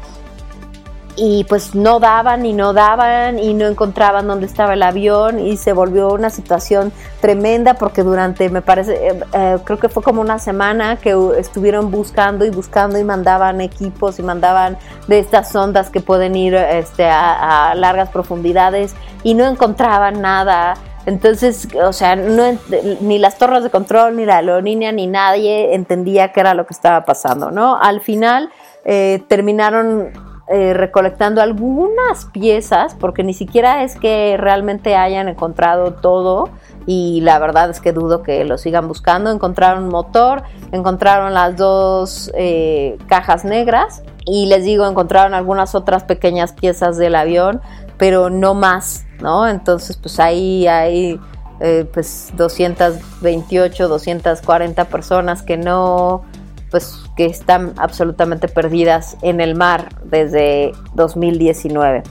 y 1.16 1.44
pues 1.44 1.74
no 1.74 2.00
daban 2.00 2.46
y 2.46 2.54
no 2.54 2.72
daban 2.72 3.38
y 3.38 3.52
no 3.52 3.66
encontraban 3.66 4.26
dónde 4.26 4.46
estaba 4.46 4.72
el 4.72 4.82
avión 4.82 5.38
y 5.38 5.56
se 5.56 5.72
volvió 5.72 6.08
una 6.12 6.30
situación 6.30 6.90
tremenda 7.20 7.74
porque 7.74 8.02
durante, 8.02 8.48
me 8.48 8.62
parece, 8.62 8.94
eh, 8.94 9.20
eh, 9.32 9.58
creo 9.64 9.78
que 9.78 9.88
fue 9.88 10.02
como 10.02 10.22
una 10.22 10.38
semana 10.38 10.96
que 10.96 11.14
estuvieron 11.38 11.90
buscando 11.90 12.44
y 12.44 12.50
buscando 12.50 12.98
y 12.98 13.04
mandaban 13.04 13.60
equipos 13.60 14.18
y 14.18 14.22
mandaban 14.22 14.78
de 15.06 15.18
estas 15.18 15.54
ondas 15.54 15.90
que 15.90 16.00
pueden 16.00 16.34
ir 16.34 16.54
este, 16.54 17.06
a, 17.06 17.74
largas 17.74 18.08
profundidades 18.08 18.94
y 19.22 19.34
no 19.34 19.46
encontraban 19.46 20.22
nada. 20.22 20.74
Entonces, 21.04 21.68
o 21.74 21.92
sea, 21.92 22.16
no, 22.16 22.56
ni 23.00 23.18
las 23.18 23.36
torres 23.36 23.64
de 23.64 23.70
control, 23.70 24.16
ni 24.16 24.24
la 24.24 24.36
aerolínea, 24.36 24.92
ni 24.92 25.08
nadie 25.08 25.74
entendía 25.74 26.32
qué 26.32 26.40
era 26.40 26.54
lo 26.54 26.64
que 26.64 26.74
estaba 26.74 27.04
pasando, 27.04 27.50
¿no? 27.50 27.76
Al 27.76 28.00
final 28.00 28.50
eh, 28.84 29.22
terminaron 29.28 30.32
eh, 30.53 30.74
recolectando 30.74 31.40
algunas 31.40 32.26
piezas, 32.26 32.94
porque 32.94 33.24
ni 33.24 33.32
siquiera 33.32 33.84
es 33.84 33.96
que 33.96 34.36
realmente 34.38 34.96
hayan 34.96 35.28
encontrado 35.28 35.94
todo 35.94 36.50
y 36.86 37.20
la 37.22 37.38
verdad 37.38 37.70
es 37.70 37.80
que 37.80 37.92
dudo 37.92 38.22
que 38.22 38.44
lo 38.44 38.59
sigan 38.59 38.86
buscando. 38.86 39.30
Encontraron 39.30 39.88
motor, 39.88 40.42
encontraron 40.70 41.32
las 41.32 41.57
dos 41.57 42.30
eh, 42.34 42.98
cajas 43.07 43.44
negras 43.44 44.03
y 44.26 44.46
les 44.46 44.64
digo, 44.64 44.86
encontraron 44.86 45.34
algunas 45.34 45.74
otras 45.74 46.05
pequeñas 46.05 46.53
piezas 46.53 46.96
del 46.98 47.14
avión, 47.14 47.61
pero 47.96 48.28
no 48.28 48.55
más, 48.55 49.07
¿no? 49.20 49.48
Entonces, 49.48 49.96
pues 49.96 50.20
ahí 50.20 50.66
hay 50.66 51.18
eh, 51.61 51.88
pues 51.92 52.32
228, 52.36 53.88
240 53.88 54.84
personas 54.86 55.42
que 55.42 55.57
no, 55.57 56.24
pues 56.72 57.04
que 57.16 57.26
están 57.26 57.74
absolutamente 57.76 58.48
perdidas 58.48 59.16
en 59.22 59.40
el 59.40 59.54
mar 59.54 59.90
desde 60.02 60.72
2019. 60.94 62.02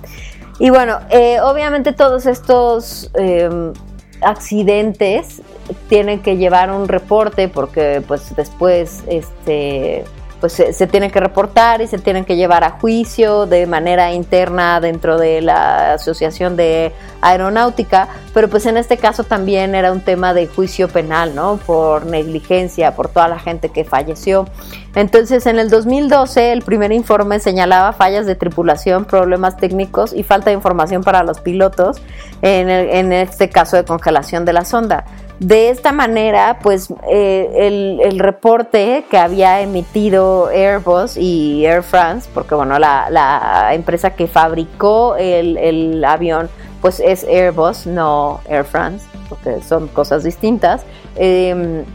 Y 0.59 0.69
bueno, 0.69 0.99
eh, 1.09 1.39
obviamente 1.41 1.91
todos 1.91 2.25
estos 2.25 3.11
em, 3.15 3.73
accidentes 4.21 5.41
tienen 5.89 6.21
que 6.21 6.37
llevar 6.37 6.71
un 6.71 6.87
reporte 6.87 7.49
porque 7.49 8.01
pues 8.07 8.33
después 8.35 9.03
este 9.07 10.05
pues 10.41 10.53
se, 10.53 10.87
tienen 10.87 11.11
que 11.11 11.19
reportar 11.19 11.81
y 11.81 11.87
se 11.87 11.99
tienen 11.99 12.25
que 12.25 12.35
llevar 12.35 12.63
a 12.63 12.71
juicio 12.71 13.45
de 13.45 13.67
manera 13.67 14.11
interna 14.11 14.81
dentro 14.81 15.19
de 15.19 15.39
la 15.41 15.93
Asociación 15.93 16.57
de 16.57 16.91
Aeronáutica, 17.21 18.09
pero 18.33 18.49
pues 18.49 18.65
en 18.65 18.75
este 18.75 18.97
caso 18.97 19.23
también 19.23 19.75
era 19.75 19.91
un 19.91 20.01
tema 20.01 20.33
de 20.33 20.47
juicio 20.47 20.89
penal, 20.89 21.35
¿no? 21.35 21.57
Por 21.57 22.07
negligencia, 22.07 22.95
por 22.95 23.07
toda 23.07 23.27
la 23.27 23.37
gente 23.37 23.69
que 23.69 23.85
falleció. 23.85 24.47
Entonces, 24.95 25.45
en 25.45 25.59
el 25.59 25.69
2012, 25.69 26.51
el 26.51 26.63
primer 26.63 26.91
informe 26.91 27.39
señalaba 27.39 27.93
fallas 27.93 28.25
de 28.25 28.33
tripulación, 28.33 29.05
problemas 29.05 29.57
técnicos 29.57 30.11
y 30.11 30.23
falta 30.23 30.49
de 30.49 30.55
información 30.55 31.03
para 31.03 31.23
los 31.23 31.39
pilotos, 31.39 32.01
en, 32.41 32.69
en 32.69 33.13
este 33.13 33.49
caso 33.49 33.77
de 33.77 33.85
congelación 33.85 34.43
de 34.43 34.53
la 34.53 34.65
sonda. 34.65 35.05
De 35.41 35.69
esta 35.69 35.91
manera, 35.91 36.59
pues 36.61 36.93
eh, 37.09 37.97
el, 38.03 38.19
reporte 38.19 39.05
que 39.09 39.17
había 39.17 39.61
emitido 39.61 40.49
Airbus 40.49 41.17
y 41.17 41.65
Air 41.65 41.81
France, 41.81 42.29
porque 42.31 42.53
bueno, 42.53 42.77
la, 42.77 43.71
empresa 43.73 44.11
que 44.11 44.27
fabricó 44.27 45.15
el, 45.15 46.05
avión, 46.05 46.47
pues 46.79 46.99
es 46.99 47.23
Airbus, 47.23 47.87
no 47.87 48.39
Air 48.47 48.65
France, 48.65 49.03
porque 49.29 49.63
son 49.63 49.87
cosas 49.87 50.23
distintas. 50.23 50.83
Em, 51.15 51.85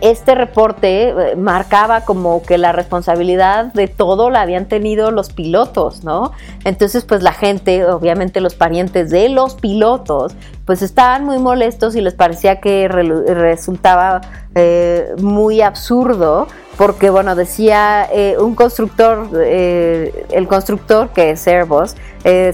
este 0.00 0.34
reporte 0.34 1.10
eh, 1.10 1.36
marcaba 1.36 2.06
como 2.06 2.42
que 2.42 2.56
la 2.56 2.72
responsabilidad 2.72 3.66
de 3.66 3.86
todo 3.86 4.30
la 4.30 4.40
habían 4.40 4.66
tenido 4.66 5.10
los 5.10 5.30
pilotos, 5.30 6.04
¿no? 6.04 6.32
Entonces, 6.64 7.04
pues 7.04 7.22
la 7.22 7.32
gente, 7.32 7.84
obviamente 7.84 8.40
los 8.40 8.54
parientes 8.54 9.10
de 9.10 9.28
los 9.28 9.56
pilotos, 9.56 10.34
pues 10.64 10.82
estaban 10.82 11.24
muy 11.24 11.38
molestos 11.38 11.96
y 11.96 12.00
les 12.00 12.14
parecía 12.14 12.60
que 12.60 12.86
resultaba 12.88 14.20
eh, 14.54 15.14
muy 15.20 15.62
absurdo 15.62 16.48
porque 16.76 17.10
bueno, 17.10 17.34
decía 17.36 18.08
eh, 18.12 18.36
un 18.38 18.54
constructor, 18.54 19.28
eh, 19.34 20.26
el 20.30 20.48
constructor 20.48 21.10
que 21.10 21.30
es 21.30 21.46
Airbus, 21.46 21.94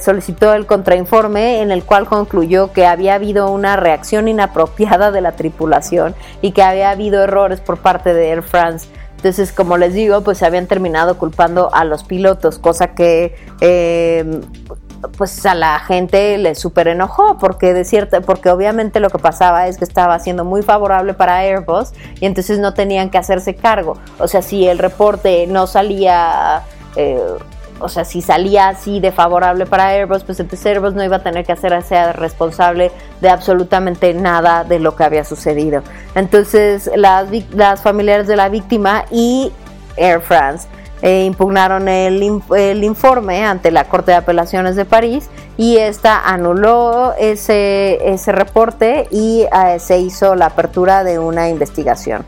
solicitó 0.00 0.52
el 0.54 0.66
contrainforme 0.66 1.60
en 1.60 1.70
el 1.70 1.84
cual 1.84 2.06
concluyó 2.06 2.72
que 2.72 2.86
había 2.86 3.14
habido 3.14 3.50
una 3.50 3.76
reacción 3.76 4.28
inapropiada 4.28 5.10
de 5.10 5.20
la 5.20 5.32
tripulación 5.32 6.14
y 6.42 6.52
que 6.52 6.62
había 6.62 6.90
habido 6.90 7.22
errores 7.22 7.60
por 7.60 7.78
parte 7.78 8.14
de 8.14 8.30
Air 8.30 8.42
France. 8.42 8.88
Entonces, 9.16 9.52
como 9.52 9.76
les 9.76 9.94
digo, 9.94 10.22
pues 10.22 10.38
se 10.38 10.46
habían 10.46 10.66
terminado 10.66 11.18
culpando 11.18 11.72
a 11.74 11.84
los 11.84 12.04
pilotos, 12.04 12.58
cosa 12.58 12.94
que 12.94 13.34
pues 15.16 15.44
a 15.46 15.54
la 15.54 15.78
gente 15.78 16.38
le 16.38 16.54
súper 16.54 16.88
enojó 16.88 17.38
porque 17.38 17.72
de 17.72 17.84
porque 18.24 18.50
obviamente 18.50 19.00
lo 19.00 19.10
que 19.10 19.18
pasaba 19.18 19.68
es 19.68 19.78
que 19.78 19.84
estaba 19.84 20.18
siendo 20.18 20.44
muy 20.44 20.62
favorable 20.62 21.14
para 21.14 21.38
Airbus 21.38 21.92
y 22.20 22.26
entonces 22.26 22.58
no 22.58 22.74
tenían 22.74 23.10
que 23.10 23.18
hacerse 23.18 23.54
cargo. 23.54 23.96
O 24.18 24.28
sea, 24.28 24.42
si 24.42 24.66
el 24.66 24.78
reporte 24.78 25.46
no 25.46 25.66
salía, 25.66 26.62
eh, 26.96 27.20
o 27.78 27.88
sea, 27.88 28.04
si 28.04 28.22
salía 28.22 28.68
así 28.68 29.00
de 29.00 29.12
favorable 29.12 29.66
para 29.66 29.88
Airbus, 29.88 30.24
pues 30.24 30.40
entonces 30.40 30.66
Airbus 30.66 30.94
no 30.94 31.04
iba 31.04 31.16
a 31.16 31.22
tener 31.22 31.44
que 31.44 31.52
hacerse 31.52 32.12
responsable 32.12 32.90
de 33.20 33.28
absolutamente 33.28 34.14
nada 34.14 34.64
de 34.64 34.78
lo 34.78 34.96
que 34.96 35.04
había 35.04 35.24
sucedido. 35.24 35.82
Entonces 36.14 36.90
las, 36.96 37.28
las 37.52 37.82
familiares 37.82 38.26
de 38.26 38.36
la 38.36 38.48
víctima 38.48 39.04
y 39.10 39.52
Air 39.96 40.20
France 40.20 40.68
eh, 41.02 41.24
impugnaron 41.24 41.88
el, 41.88 42.22
informe 42.22 43.44
ante 43.44 43.70
la 43.70 43.84
Corte 43.84 44.12
de 44.12 44.16
Apelaciones 44.16 44.76
de 44.76 44.84
París 44.84 45.28
y 45.56 45.76
esta 45.76 46.28
anuló 46.28 47.14
ese, 47.18 48.12
ese 48.12 48.32
reporte 48.32 49.06
y 49.10 49.42
eh, 49.42 49.78
se 49.78 49.98
hizo 49.98 50.34
la 50.34 50.46
apertura 50.46 51.04
de 51.04 51.18
una 51.18 51.48
investigación. 51.48 52.24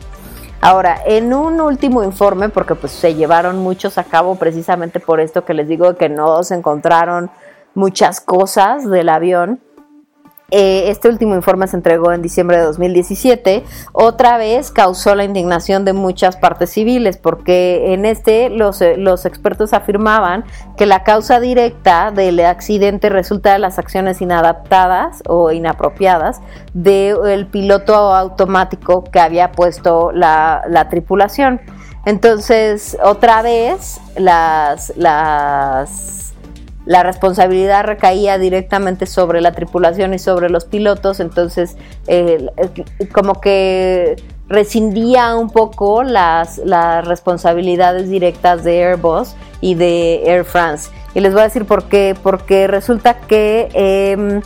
Ahora, 0.61 0.99
en 1.05 1.33
un 1.33 1.61
último 1.61 2.03
informe, 2.03 2.49
porque 2.49 2.75
pues 2.75 2.91
se 2.91 3.15
llevaron 3.15 3.59
muchos 3.59 3.97
a 3.97 4.03
cabo 4.03 4.35
precisamente 4.35 4.99
por 4.99 5.21
esto 5.21 5.45
que 5.45 5.53
les 5.53 5.67
digo 5.67 5.95
que 5.95 6.09
no 6.09 6.43
se 6.43 6.55
encontraron 6.55 7.31
muchas 7.75 8.19
cosas 8.19 8.89
del 8.89 9.09
avión, 9.09 9.61
eh, 10.51 10.89
este 10.89 11.09
último 11.09 11.35
informe 11.35 11.67
se 11.67 11.75
entregó 11.75 12.11
en 12.11 12.21
diciembre 12.21 12.57
de 12.57 12.63
2017. 12.63 13.63
Otra 13.91 14.37
vez 14.37 14.71
causó 14.71 15.15
la 15.15 15.23
indignación 15.23 15.85
de 15.85 15.93
muchas 15.93 16.37
partes 16.37 16.71
civiles, 16.71 17.17
porque 17.17 17.93
en 17.93 18.05
este 18.05 18.49
los, 18.49 18.81
eh, 18.81 18.95
los 18.97 19.25
expertos 19.25 19.73
afirmaban 19.73 20.43
que 20.77 20.85
la 20.85 21.03
causa 21.03 21.39
directa 21.39 22.11
del 22.11 22.39
accidente 22.39 23.09
resulta 23.09 23.53
de 23.53 23.59
las 23.59 23.79
acciones 23.79 24.21
inadaptadas 24.21 25.21
o 25.27 25.51
inapropiadas 25.51 26.41
del 26.73 27.47
piloto 27.47 27.95
automático 27.95 29.03
que 29.03 29.19
había 29.19 29.51
puesto 29.51 30.11
la, 30.11 30.63
la 30.67 30.89
tripulación. 30.89 31.61
Entonces, 32.05 32.97
otra 33.03 33.41
vez, 33.41 33.99
las, 34.15 34.93
las 34.95 36.28
la 36.89 37.03
responsabilidad 37.03 37.83
recaía 37.83 38.39
directamente 38.39 39.05
sobre 39.05 39.41
la 39.41 39.51
tripulación 39.51 40.15
y 40.15 40.17
sobre 40.17 40.49
los 40.49 40.65
pilotos, 40.65 41.19
entonces 41.19 41.77
como 43.11 43.39
que 43.39 44.15
rescindía 44.47 45.35
un 45.35 45.51
poco 45.51 46.01
las, 46.01 46.59
responsabilidades 47.05 48.09
directas 48.09 48.63
de 48.63 48.85
Airbus 48.85 49.35
y 49.61 49.75
de 49.75 50.23
Air 50.25 50.45
France. 50.45 50.89
Y 51.13 51.19
les 51.19 51.31
voy 51.31 51.41
a 51.41 51.43
decir 51.43 51.65
por 51.65 51.83
qué, 51.83 52.17
porque 52.23 52.65
resulta 52.65 53.19
que 53.19 53.69
em, 53.75 54.41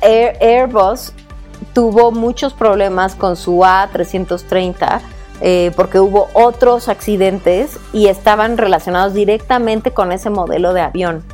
Airbus 0.00 1.12
tuvo 1.74 2.12
muchos 2.12 2.54
problemas 2.54 3.14
con 3.14 3.36
su 3.36 3.58
A330 3.58 5.02
eh, 5.42 5.70
porque 5.76 6.00
hubo 6.00 6.28
otros 6.32 6.88
accidentes 6.88 7.78
y 7.92 8.06
estaban 8.06 8.56
relacionados 8.56 9.12
directamente 9.12 9.90
con 9.90 10.10
ese 10.12 10.30
modelo 10.30 10.72
de 10.72 10.80
avión. 10.80 11.24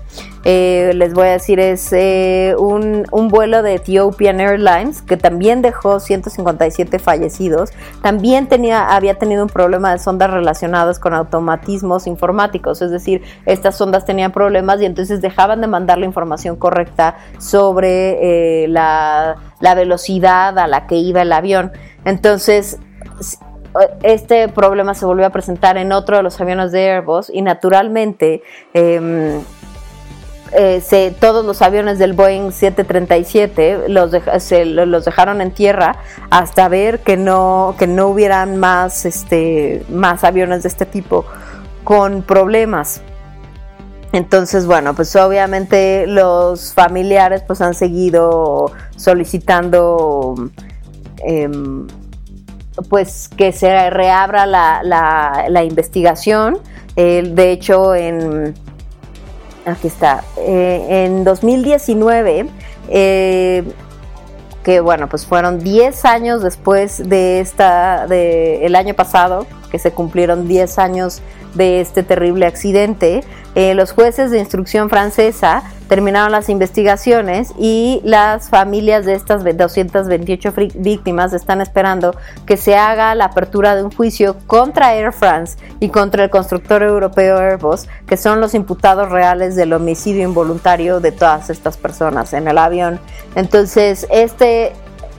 Eh, 0.44 0.90
les 0.96 1.14
voy 1.14 1.28
a 1.28 1.30
decir, 1.32 1.61
es 1.61 1.92
eh, 1.92 2.57
un, 2.59 3.07
vuelo 3.30 3.62
de 3.62 3.74
Ethiopian 3.74 4.40
Airlines 4.40 5.00
que 5.00 5.16
también 5.16 5.62
dejó 5.62 6.00
157 6.00 6.98
fallecidos. 6.98 7.70
También 8.03 8.48
tenía, 8.48 8.88
había 8.88 9.18
tenido 9.20 9.44
un 9.44 9.48
problema 9.48 9.92
de 9.92 10.00
sondas 10.00 10.32
relacionadas 10.32 10.98
con 10.98 11.14
automatismos 11.14 12.09
informáticos, 12.09 12.82
es 12.82 12.90
decir, 12.90 13.22
estas 13.46 13.76
sondas 13.76 14.05
tenían 14.05 14.32
problemas 14.32 14.80
y 14.82 14.86
entonces 14.86 15.20
dejaban 15.20 15.61
de 15.61 15.68
mandar 15.68 15.98
la 15.98 16.07
información 16.07 16.57
correcta 16.57 17.16
sobre 17.38 18.66
la, 18.66 19.36
la 19.61 19.74
velocidad 19.76 20.59
a 20.59 20.66
la 20.66 20.88
que 20.88 20.96
iba 20.96 21.22
el 21.22 21.32
avión. 21.32 21.70
Entonces, 22.05 22.78
este 24.03 24.49
problema 24.49 24.95
se 24.95 25.07
volvió 25.07 25.27
a 25.27 25.31
presentar 25.31 25.77
en 25.77 25.93
otro 25.93 26.16
de 26.16 26.23
los 26.23 26.41
aviones 26.41 26.73
de 26.73 26.91
Airbus 26.91 27.31
y 27.31 27.43
naturalmente 27.43 28.43
em, 28.75 29.41
eh, 30.55 31.14
todos 31.18 31.45
los 31.47 31.62
aviones 31.62 31.99
del 31.99 32.12
Boeing 32.12 32.53
737 32.53 33.89
los, 33.89 34.11
se, 34.39 34.66
los 34.66 35.05
dejaron 35.05 35.41
en 35.41 35.51
tierra 35.51 35.97
hasta 36.31 36.68
ver 36.68 37.01
que 37.01 37.16
no, 37.16 37.75
que 37.79 37.87
no 37.87 38.09
hubieran 38.09 38.59
más, 38.59 39.07
este, 39.07 39.83
más 39.89 40.25
aviones 40.25 40.62
de 40.62 40.68
este 40.68 40.85
tipo 40.85 41.25
con 41.85 42.23
problemas. 42.23 43.01
Entonces, 44.12 44.66
bueno, 44.66 44.95
pues 44.95 45.16
obviamente 45.16 46.07
los 46.07 46.75
familiares 46.75 47.43
pues 47.47 47.62
han 47.62 47.73
seguido 47.73 48.70
solicitando 48.97 50.35
em, 51.25 51.87
pues 52.89 53.29
que 53.37 53.53
se 53.53 53.91
reabra 53.91 54.47
la, 54.47 55.64
investigación. 55.64 56.59
de 56.97 57.51
hecho, 57.53 57.95
en 57.95 58.55
aquí 59.64 59.87
está, 59.87 60.25
eh, 60.39 61.05
en 61.07 61.25
2019, 61.25 62.49
eh, 62.89 63.64
que 64.64 64.81
bueno, 64.81 65.09
pues 65.09 65.27
fueron 65.27 65.59
10 65.59 66.05
años 66.05 66.43
después 66.43 67.09
de 67.09 67.41
esta, 67.41 68.07
de 68.07 68.64
el 68.64 68.77
año 68.77 68.95
pasado, 68.95 69.47
porque 69.61 69.79
se 69.79 69.93
cumplieron 69.93 70.47
10 70.49 70.79
años 70.79 71.20
de 71.55 71.80
este 71.80 72.03
terrible 72.03 72.46
accidente, 72.46 73.22
eh, 73.55 73.74
los 73.74 73.92
jueces 73.92 74.30
de 74.30 74.38
instrucción 74.38 74.88
francesa 74.88 75.62
terminaron 75.88 76.32
las 76.32 76.48
investigaciones 76.48 77.53
y 77.59 78.00
las 78.03 78.48
familias 78.48 79.05
de 79.05 79.12
estas 79.12 79.44
228 79.44 80.55
víctimas 80.76 81.34
están 81.34 81.61
esperando 81.61 82.16
que 82.46 82.57
se 82.57 82.76
haga 82.76 83.14
la 83.14 83.26
apertura 83.26 83.76
de 83.76 83.82
un 83.82 83.90
juicio 83.90 84.36
contra 84.46 84.94
Air 84.94 85.12
France 85.12 85.59
y 85.80 85.90
contra 85.90 86.24
el 86.24 86.30
constructor 86.30 86.82
europeo 86.82 87.36
Airbus, 87.36 87.88
que 88.07 88.16
son 88.16 88.40
los 88.40 88.55
imputados 88.55 89.11
reales 89.11 89.55
del 89.55 89.74
homicidio 89.74 90.26
involuntario 90.26 91.00
de 91.00 91.12
todas 91.12 91.50
estas 91.50 91.76
personas 91.76 92.32
en 92.32 92.48
el 92.48 92.57
avión. 92.57 92.98
Entonces, 93.34 94.07
este 94.11 94.72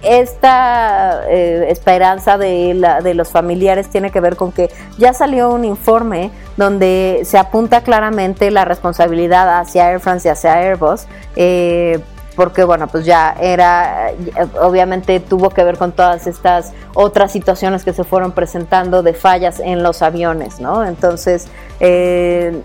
esta 0.04 1.24
eh, 1.30 1.68
esperanza 1.70 2.38
de, 2.38 2.74
la, 2.74 3.01
de, 3.01 3.14
los 3.14 3.30
familiares 3.30 3.89
tiene 3.89 4.12
que 4.12 4.20
ver 4.20 4.36
con 4.36 4.51
que 4.51 4.70
ya 4.97 5.14
salió 5.14 5.49
un 5.49 5.66
informe 5.66 6.32
donde 6.58 7.22
se 7.26 7.38
apunta 7.38 7.82
claramente 7.82 8.51
la 8.51 8.66
responsabilidad 8.66 9.60
hacia 9.60 9.89
Air 9.89 9.99
France 9.99 10.28
y 10.28 10.32
hacia 10.32 10.54
Airbus. 10.54 11.06
Eh, 11.36 11.99
porque 12.36 12.64
bueno, 12.64 12.88
pues 12.88 13.06
ya 13.06 13.36
era, 13.39 14.12
obviamente 14.60 15.20
tuvo 15.20 15.51
que 15.51 15.64
ver 15.64 15.78
con 15.78 15.91
todas 15.91 16.26
estas 16.26 16.74
otras 16.95 17.32
situaciones 17.32 17.84
que 17.84 17.93
se 17.93 18.04
fueron 18.04 18.32
presentando 18.32 19.04
de 19.04 19.14
fallas 19.14 19.60
en 19.60 19.84
los 19.84 20.01
aviones, 20.01 20.60
¿no? 20.60 20.84
Entonces, 20.84 21.47
eh, 21.80 22.60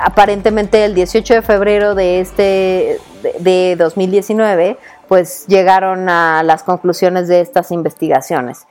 aparentemente 0.00 0.84
el 0.84 0.94
18 0.94 1.34
de 1.34 1.42
febrero 1.42 1.94
de 1.94 2.20
este, 2.20 2.98
de 3.38 3.76
2019, 3.76 4.78
pues 5.08 5.46
llegaron 5.46 6.08
a 6.08 6.42
las 6.42 6.62
conclusiones 6.62 7.28
de 7.28 7.40
estas 7.40 7.70
investigaciones. 7.70 8.66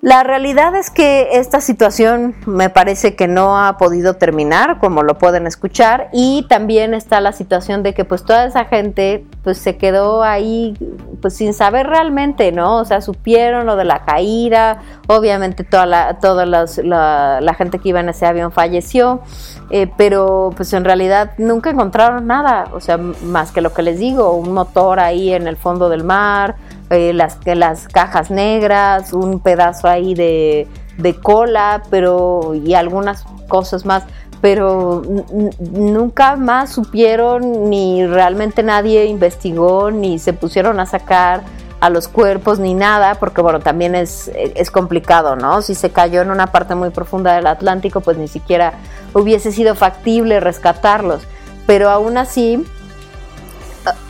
La 0.00 0.22
realidad 0.22 0.76
es 0.76 0.90
que 0.90 1.30
esta 1.32 1.60
situación 1.60 2.36
me 2.46 2.70
parece 2.70 3.16
que 3.16 3.26
no 3.26 3.58
ha 3.58 3.78
podido 3.78 4.14
terminar, 4.14 4.78
como 4.78 5.02
lo 5.02 5.18
pueden 5.18 5.48
escuchar, 5.48 6.08
y 6.12 6.46
también 6.48 6.94
está 6.94 7.20
la 7.20 7.32
situación 7.32 7.82
de 7.82 7.94
que 7.94 8.04
pues 8.04 8.22
toda 8.22 8.44
esa 8.44 8.64
gente 8.66 9.26
pues 9.42 9.58
se 9.58 9.76
quedó 9.76 10.22
ahí 10.22 10.76
pues 11.20 11.34
sin 11.34 11.52
saber 11.52 11.88
realmente, 11.88 12.52
¿no? 12.52 12.76
O 12.76 12.84
sea, 12.84 13.00
supieron 13.00 13.66
lo 13.66 13.74
de 13.74 13.84
la 13.84 14.04
caída, 14.04 14.82
obviamente 15.08 15.64
toda 15.64 15.84
la, 15.84 16.20
toda 16.20 16.46
la, 16.46 17.54
gente 17.54 17.80
que 17.80 17.88
iba 17.88 17.98
en 17.98 18.10
ese 18.10 18.24
avión 18.24 18.52
falleció, 18.52 19.22
eh, 19.70 19.90
pero 19.96 20.50
pues 20.56 20.72
en 20.74 20.84
realidad 20.84 21.32
nunca 21.38 21.70
encontraron 21.70 22.28
nada, 22.28 22.68
o 22.72 22.78
sea, 22.78 22.98
más 22.98 23.50
que 23.50 23.60
lo 23.60 23.74
que 23.74 23.82
les 23.82 23.98
digo, 23.98 24.34
un 24.34 24.52
motor 24.52 25.00
ahí 25.00 25.32
en 25.32 25.48
el 25.48 25.56
fondo 25.56 25.88
del 25.88 26.04
mar, 26.04 26.54
eh, 26.90 27.12
las, 27.12 27.38
las 27.44 27.86
cajas 27.88 28.30
negras, 28.30 29.12
un 29.12 29.40
pedazo 29.40 29.88
ahí 29.88 30.14
de, 30.14 30.66
cola, 31.22 31.82
pero 31.90 32.54
y 32.54 32.74
algunas 32.74 33.24
cosas 33.48 33.84
más, 33.84 34.04
pero 34.40 35.02
nunca 35.58 36.36
más 36.36 36.72
supieron 36.72 37.70
ni 37.70 38.06
realmente 38.06 38.62
nadie 38.62 39.06
investigó 39.06 39.90
ni 39.90 40.18
se 40.18 40.32
pusieron 40.32 40.80
a 40.80 40.86
sacar 40.86 41.42
a 41.80 41.90
los 41.90 42.08
cuerpos 42.08 42.58
ni 42.58 42.74
nada, 42.74 43.14
porque 43.16 43.40
bueno, 43.40 43.60
también 43.60 43.94
es, 43.94 44.30
es 44.34 44.70
complicado, 44.70 45.36
¿no? 45.36 45.62
Si 45.62 45.74
se 45.74 45.90
cayó 45.90 46.22
en 46.22 46.30
una 46.30 46.48
parte 46.48 46.74
muy 46.74 46.90
profunda 46.90 47.34
del 47.34 47.46
Atlántico, 47.46 48.00
pues 48.00 48.16
ni 48.16 48.28
siquiera 48.28 48.72
hubiese 49.14 49.52
sido 49.52 49.74
factible 49.74 50.40
rescatarlos. 50.40 51.22
Pero 51.66 51.90
aún 51.90 52.16
así, 52.16 52.64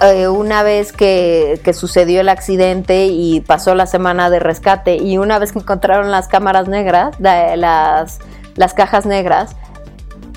eh, 0.03 0.29
una 0.29 0.63
vez 0.63 0.93
que, 0.93 1.61
sucedió 1.73 2.21
el 2.21 2.29
accidente 2.29 3.07
y 3.07 3.41
pasó 3.41 3.75
la 3.75 3.87
semana 3.87 4.31
de 4.31 4.39
rescate 4.39 4.97
y 4.97 5.19
una 5.19 5.39
vez 5.39 5.53
que 5.53 5.59
encontraron 5.59 6.11
las 6.11 6.29
cámaras 6.29 6.69
negras, 6.69 7.17
las, 7.21 8.19
las 8.57 8.75
cajas 8.75 9.07
negras, 9.07 9.55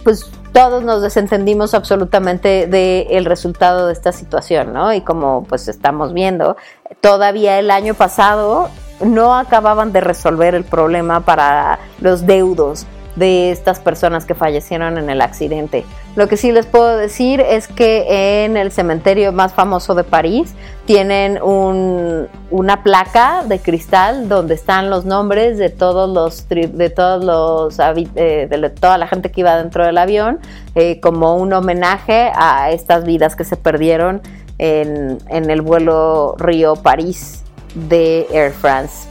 pues 0.03 0.29
todos 0.51 0.83
nos 0.83 1.01
desentendimos 1.01 1.73
absolutamente 1.73 2.67
del 2.67 3.25
resultado 3.25 3.87
de 3.87 3.93
esta 3.93 4.11
situación, 4.11 4.73
¿no? 4.73 4.93
Y 4.93 5.01
como 5.01 5.43
pues 5.43 5.67
estamos 5.67 6.13
viendo, 6.13 6.57
todavía 6.99 7.59
el 7.59 7.71
año 7.71 7.93
pasado 7.93 8.69
no 8.99 9.35
acababan 9.35 9.93
de 9.93 10.01
resolver 10.01 10.53
el 10.55 10.63
problema 10.63 11.21
para 11.21 11.79
los 12.01 12.25
deudos 12.25 12.85
de 13.15 13.51
estas 13.51 13.79
personas 13.79 14.25
que 14.25 14.35
fallecieron 14.35 14.97
en 14.97 15.09
el 15.09 15.21
accidente. 15.21 15.85
Lo 16.15 16.27
que 16.27 16.35
sí 16.35 16.51
les 16.51 16.65
puedo 16.65 16.97
decir 16.97 17.39
es 17.39 17.69
que 17.69 18.43
en 18.43 18.57
el 18.57 18.71
cementerio 18.71 19.31
más 19.31 19.53
famoso 19.53 19.95
de 19.95 20.03
París 20.03 20.53
tienen 20.85 21.39
una 21.41 22.83
placa 22.83 23.43
de 23.45 23.59
cristal 23.59 24.27
donde 24.27 24.55
están 24.55 24.89
los 24.89 25.05
nombres 25.05 25.57
de 25.57 25.69
todos 25.69 26.09
los 26.09 26.49
de 26.49 26.89
todos 26.89 27.23
los 27.23 27.79
eh, 27.79 28.47
de 28.49 28.69
toda 28.71 28.97
la 28.97 29.07
gente 29.07 29.31
que 29.31 29.39
iba 29.39 29.55
dentro 29.55 29.85
del 29.85 29.97
avión 29.97 30.39
eh, 30.75 30.99
como 30.99 31.37
un 31.37 31.53
homenaje 31.53 32.31
a 32.35 32.71
estas 32.71 33.05
vidas 33.05 33.37
que 33.37 33.45
se 33.45 33.55
perdieron 33.55 34.21
en, 34.57 35.17
en 35.29 35.49
el 35.49 35.61
vuelo 35.61 36.35
Río 36.37 36.75
París 36.75 37.43
de 37.73 38.27
Air 38.33 38.51
France. 38.51 39.07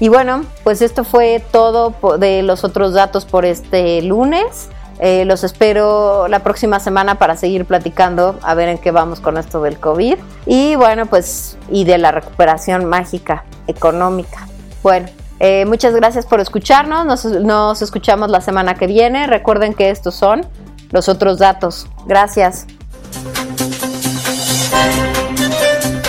Y 0.00 0.08
bueno, 0.08 0.44
pues 0.64 0.82
esto 0.82 1.04
fue 1.04 1.42
todo 1.52 1.94
de 2.18 2.42
los 2.42 2.64
otros 2.64 2.92
datos 2.92 3.24
por 3.24 3.44
este 3.44 4.02
lunes. 4.02 4.68
Eh, 5.00 5.24
los 5.24 5.44
espero 5.44 6.28
la 6.28 6.40
próxima 6.40 6.78
semana 6.80 7.16
para 7.16 7.36
seguir 7.36 7.64
platicando 7.64 8.38
a 8.42 8.54
ver 8.54 8.68
en 8.68 8.78
qué 8.78 8.90
vamos 8.90 9.20
con 9.20 9.36
esto 9.36 9.62
del 9.62 9.78
COVID. 9.78 10.16
Y 10.46 10.76
bueno, 10.76 11.06
pues 11.06 11.58
y 11.70 11.84
de 11.84 11.98
la 11.98 12.12
recuperación 12.12 12.84
mágica 12.84 13.44
económica. 13.66 14.46
Bueno, 14.82 15.08
eh, 15.40 15.64
muchas 15.66 15.94
gracias 15.94 16.26
por 16.26 16.40
escucharnos. 16.40 17.06
Nos, 17.06 17.24
nos 17.24 17.82
escuchamos 17.82 18.30
la 18.30 18.40
semana 18.40 18.74
que 18.74 18.86
viene. 18.86 19.26
Recuerden 19.26 19.74
que 19.74 19.90
estos 19.90 20.14
son 20.14 20.46
los 20.90 21.08
otros 21.08 21.38
datos. 21.38 21.88
Gracias. 22.06 22.66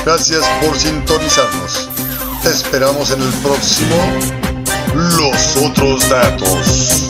Gracias 0.05 0.45
por 0.61 0.77
sintonizarnos. 0.77 1.89
Te 2.43 2.49
esperamos 2.49 3.09
en 3.09 3.21
el 3.23 3.33
próximo 3.41 3.95
Los 4.93 5.57
otros 5.57 6.07
datos. 6.09 7.09